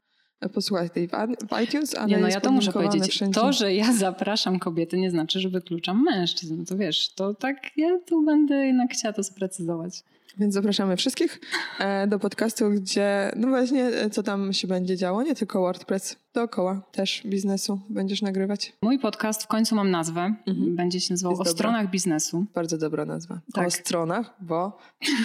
posłuchać 0.54 0.92
tej 0.94 1.08
w 1.50 1.62
iTunes, 1.64 1.96
ale 1.96 2.08
nie, 2.08 2.18
no 2.18 2.28
ja 2.28 2.42
to 2.42 2.52
muszę 2.52 2.72
powiedzieć. 2.72 3.08
Wszędzie. 3.08 3.42
To, 3.42 3.54
że 3.54 3.74
ja 3.74 3.94
zapraszam 4.08 4.60
kobiety 4.60 4.98
nie 4.98 5.12
znaczy, 5.12 5.40
że 5.40 5.50
wykluczam 5.50 6.04
mężczyzn. 6.04 6.66
To 6.66 6.78
wiesz, 6.78 7.14
to 7.14 7.34
tak 7.34 7.78
ja 7.78 8.00
tu 8.06 8.26
będę 8.26 8.56
jednak 8.56 8.92
chciała 8.92 9.14
to 9.14 9.24
sprecyzować. 9.24 10.04
Więc 10.38 10.54
zapraszamy 10.54 10.98
wszystkich 10.98 11.42
e, 11.80 12.08
do 12.08 12.20
podcastu, 12.20 12.70
gdzie 12.70 13.32
no 13.36 13.48
właśnie 13.48 13.86
e, 13.86 14.10
co 14.10 14.24
tam 14.24 14.54
się 14.54 14.68
będzie 14.68 14.98
działo, 14.98 15.24
nie 15.24 15.36
tylko 15.36 15.62
WordPress, 15.62 16.18
dookoła 16.34 16.82
też 16.92 17.22
biznesu 17.26 17.80
będziesz 17.90 18.22
nagrywać. 18.22 18.74
Mój 18.82 19.00
podcast 19.00 19.44
w 19.44 19.48
końcu 19.48 19.76
mam 19.76 19.92
nazwę, 19.92 20.36
mhm. 20.48 20.76
będzie 20.76 21.00
się 21.00 21.14
nazywał 21.14 21.32
Jest 21.32 21.42
O 21.42 21.44
dobra. 21.44 21.58
stronach 21.58 21.90
biznesu. 21.90 22.46
Bardzo 22.56 22.78
dobra 22.78 23.06
nazwa. 23.06 23.40
Tak. 23.54 23.68
O 23.68 23.72
stronach, 23.72 24.34
bo 24.42 24.78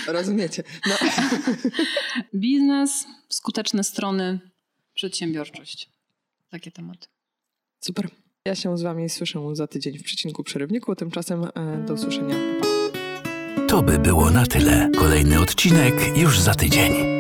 rozumiecie. 0.09 0.63
No. 0.87 0.95
Biznes, 2.35 3.07
skuteczne 3.29 3.85
strony, 3.85 4.39
przedsiębiorczość. 5.01 5.89
Takie 6.51 6.71
tematy. 6.71 7.07
Super. 7.81 8.09
Ja 8.45 8.55
się 8.55 8.79
z 8.79 8.83
wami 8.83 9.11
słyszę 9.11 9.41
za 9.53 9.67
tydzień 9.67 9.99
w 9.99 10.03
przecinku 10.03 10.45
przerywniku. 10.45 10.97
Tymczasem 10.97 11.45
e, 11.45 11.85
do 11.87 11.95
usłyszenia. 11.95 12.35
To 13.69 13.83
by 13.83 13.99
było 13.99 14.31
na 14.31 14.47
tyle. 14.47 14.91
Kolejny 14.99 15.41
odcinek 15.41 16.17
już 16.17 16.41
za 16.41 16.55
tydzień. 16.55 17.20